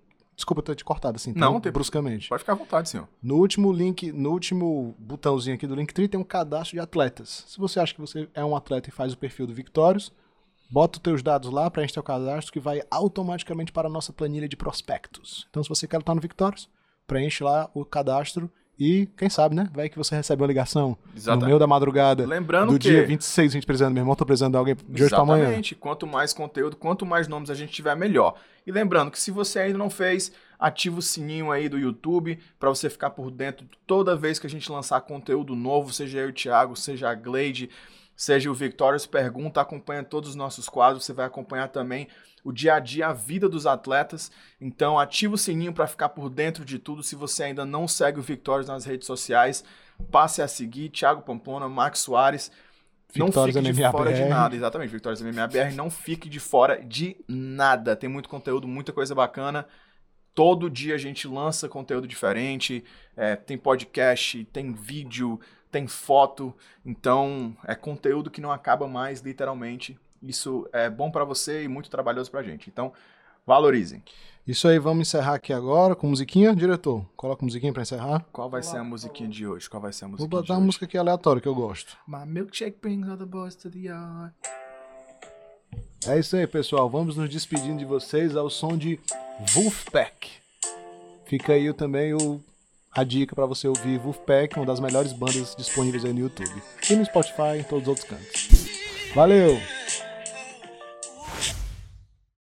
Desculpa 0.42 0.64
ter 0.64 0.74
te 0.76 0.84
cortado 0.84 1.18
assim, 1.18 1.34
Não, 1.36 1.52
tão 1.54 1.62
tem- 1.62 1.72
bruscamente. 1.72 2.28
Pode 2.28 2.40
ficar 2.40 2.54
à 2.54 2.56
vontade, 2.56 2.90
senhor. 2.90 3.08
No 3.22 3.36
último 3.36 3.72
link, 3.72 4.12
no 4.12 4.32
último 4.32 4.96
botãozinho 4.98 5.54
aqui 5.56 5.68
do 5.68 5.76
Linktree 5.76 6.08
tem 6.08 6.20
um 6.20 6.24
cadastro 6.24 6.76
de 6.76 6.80
atletas. 6.80 7.46
Se 7.48 7.60
você 7.60 7.80
acha 7.80 7.94
que 7.94 8.02
você 8.02 8.28
é 8.34 8.44
um 8.44 8.56
atleta 8.56 8.90
e 8.90 8.92
faz 8.92 9.14
o 9.14 9.18
perfil 9.18 9.46
do 9.46 9.54
Victorious, 9.54 10.12
bota 10.72 10.98
os 10.98 11.04
teus 11.04 11.22
dados 11.22 11.52
lá, 11.52 11.70
preenche 11.70 11.94
teu 11.94 12.02
cadastro 12.02 12.52
que 12.52 12.60
vai 12.60 12.82
automaticamente 12.90 13.72
para 13.72 13.88
a 13.88 13.92
nossa 13.92 14.12
planilha 14.12 14.50
de 14.50 14.58
prospectos. 14.58 15.46
Então 15.52 15.62
se 15.62 15.70
você 15.70 15.88
quer 15.88 16.00
estar 16.00 16.16
no 16.16 16.22
Victorious, 16.22 16.68
preenche 17.06 17.44
lá 17.44 17.70
o 17.76 17.86
cadastro 17.86 18.50
e 18.80 19.06
quem 19.16 19.30
sabe, 19.30 19.54
né? 19.54 19.70
Vai 19.76 19.90
que 19.90 19.98
você 19.98 20.16
recebe 20.16 20.42
uma 20.42 20.48
ligação 20.48 20.98
no 21.14 21.16
Exatamente. 21.16 21.46
meio 21.46 21.60
da 21.60 21.68
madrugada 21.68 22.26
Lembrando 22.26 22.74
do 22.74 22.80
que 22.80 22.90
dia 22.90 23.06
26, 23.06 23.54
20 23.54 23.66
precisando, 23.68 23.94
meu 23.94 24.02
irmão, 24.02 24.16
tô 24.16 24.26
precisando 24.26 24.54
de 24.54 24.58
alguém 24.58 24.76
de 24.90 25.04
hoje 25.04 25.10
pra 25.12 25.20
amanhã. 25.22 25.44
Exatamente. 25.44 25.76
Quanto 25.76 26.08
mais 26.08 26.34
conteúdo, 26.34 26.76
quanto 26.76 27.06
mais 27.06 27.28
nomes 27.28 27.52
a 27.52 27.54
gente 27.54 27.72
tiver, 27.72 27.96
melhor. 27.96 28.34
E 28.66 28.72
lembrando 28.72 29.12
que 29.12 29.20
se 29.20 29.32
você 29.32 29.60
ainda 29.60 29.78
não 29.78 29.90
fez, 29.90 30.32
ativa 30.60 31.00
o 31.00 31.02
sininho 31.02 31.52
aí 31.52 31.68
do 31.68 31.80
YouTube 31.80 32.40
para 32.60 32.70
você 32.70 32.90
ficar 32.90 33.10
por 33.10 33.32
dentro 33.32 33.68
toda 33.88 34.16
vez 34.16 34.38
que 34.38 34.48
a 34.48 34.50
gente 34.50 34.72
lançar 34.72 35.02
conteúdo 35.02 35.56
novo, 35.56 35.92
seja 35.92 36.20
eu 36.20 36.30
o 36.30 36.34
Thiago, 36.34 36.76
seja 36.76 37.10
a 37.10 37.16
Glade, 37.16 37.70
seja 38.16 38.52
o 38.52 38.54
Victorious 38.54 39.08
Pergunta, 39.08 39.60
acompanha 39.60 40.04
todos 40.04 40.30
os 40.30 40.36
nossos 40.36 40.70
quadros, 40.70 41.04
você 41.04 41.14
vai 41.14 41.26
acompanhar 41.26 41.70
também 41.70 42.08
o 42.44 42.52
dia 42.52 42.76
a 42.76 42.80
dia, 42.80 43.08
a 43.08 43.14
vida 43.14 43.50
dos 43.50 43.66
atletas. 43.66 44.32
Então 44.60 45.00
ativa 45.00 45.36
o 45.36 45.38
sininho 45.38 45.74
para 45.74 45.88
ficar 45.88 46.10
por 46.10 46.30
dentro 46.30 46.64
de 46.64 46.78
tudo. 46.78 47.04
Se 47.04 47.16
você 47.16 47.44
ainda 47.44 47.66
não 47.66 47.88
segue 47.88 48.20
o 48.20 48.24
Victorious 48.24 48.68
nas 48.68 48.86
redes 48.86 49.08
sociais, 49.08 49.64
passe 50.12 50.42
a 50.42 50.48
seguir 50.48 50.90
Thiago 50.90 51.22
Pampona, 51.22 51.68
Max 51.68 52.00
Soares. 52.00 52.52
Não 53.16 53.28
Victorious 53.28 53.56
fique 53.56 53.74
de 53.74 53.92
fora 53.92 54.14
de 54.14 54.26
nada, 54.26 54.56
exatamente. 54.56 54.90
Victorious 54.90 55.22
MMA 55.22 55.48
BR 55.48 55.76
não 55.76 55.90
fique 55.90 56.30
de 56.30 56.40
fora 56.40 56.82
de 56.84 57.18
nada. 57.28 57.96
Tem 57.96 58.10
muito 58.10 58.30
conteúdo, 58.30 58.68
muita 58.68 58.94
coisa 58.94 59.14
bacana. 59.14 59.66
Todo 60.34 60.70
dia 60.70 60.96
a 60.96 60.98
gente 60.98 61.28
lança 61.28 61.68
conteúdo 61.68 62.08
diferente. 62.08 62.84
é, 63.18 63.36
tem 63.36 63.58
podcast, 63.58 64.46
tem 64.46 64.72
vídeo, 64.72 65.40
tem 65.72 65.88
foto. 65.88 66.56
Então 66.86 67.56
é 67.66 67.76
conteúdo 67.76 68.32
que 68.32 68.42
não 68.42 68.52
acaba 68.52 68.88
mais, 68.88 69.22
literalmente. 69.22 70.00
Isso 70.22 70.70
é 70.72 70.90
bom 70.90 71.12
pra 71.12 71.26
você 71.26 71.64
e 71.64 71.68
muito 71.68 71.90
trabalhoso 71.90 72.32
pra 72.32 72.44
gente. 72.44 72.70
Então 72.70 72.94
valorizem. 73.46 74.04
Isso 74.48 74.68
aí, 74.68 74.80
vamos 74.80 75.08
encerrar 75.08 75.36
aqui 75.36 75.54
agora 75.54 75.96
com 75.96 76.08
musiquinha, 76.08 76.56
diretor. 76.56 77.06
Coloca 77.16 77.46
musiquinha 77.46 77.72
pra 77.72 77.84
encerrar. 77.84 78.26
Qual 78.34 78.50
vai 78.50 78.62
Vamos 78.62 78.72
ser 78.72 78.78
a 78.80 78.84
musiquinha 78.84 79.30
de 79.30 79.46
hoje? 79.48 79.70
Qual 79.70 79.82
vai 79.82 79.94
ser 79.94 80.06
a 80.06 80.08
Vou 80.08 80.12
musiquinha 80.14 80.30
botar 80.30 80.46
de 80.46 80.52
uma 80.52 80.58
hoje? 80.58 80.66
música 80.66 80.86
aqui 80.86 80.98
aleatória 80.98 81.42
que 81.42 81.48
eu 81.48 81.56
gosto. 81.56 81.96
My 82.08 82.26
milkshake 82.26 82.78
brings 82.82 83.08
all 83.08 83.18
the 83.18 83.26
boys 83.26 83.56
to 83.56 83.70
the 83.70 83.80
yard. 83.80 84.34
É 86.08 86.18
isso 86.18 86.36
aí, 86.36 86.48
pessoal. 86.48 86.90
Vamos 86.90 87.16
nos 87.16 87.30
despedindo 87.30 87.78
de 87.78 87.86
vocês 87.86 88.36
ao 88.36 88.50
som 88.50 88.76
de 88.76 89.00
Wolfpack. 89.54 90.30
Fica 91.26 91.54
aí 91.54 91.72
também 91.74 92.14
o, 92.14 92.42
a 92.92 93.04
dica 93.04 93.36
para 93.36 93.46
você 93.46 93.68
ouvir 93.68 94.00
Wolfpack, 94.00 94.58
uma 94.58 94.66
das 94.66 94.80
melhores 94.80 95.14
bandas 95.14 95.56
disponíveis 95.56 96.04
aí 96.04 96.12
no 96.14 96.20
YouTube. 96.20 96.62
E 96.90 96.96
no 96.96 97.06
Spotify 97.06 97.56
e 97.56 97.60
em 97.60 97.64
todos 97.64 97.84
os 97.84 97.88
outros 97.90 98.08
cantos. 98.08 98.50
Valeu! 99.14 99.58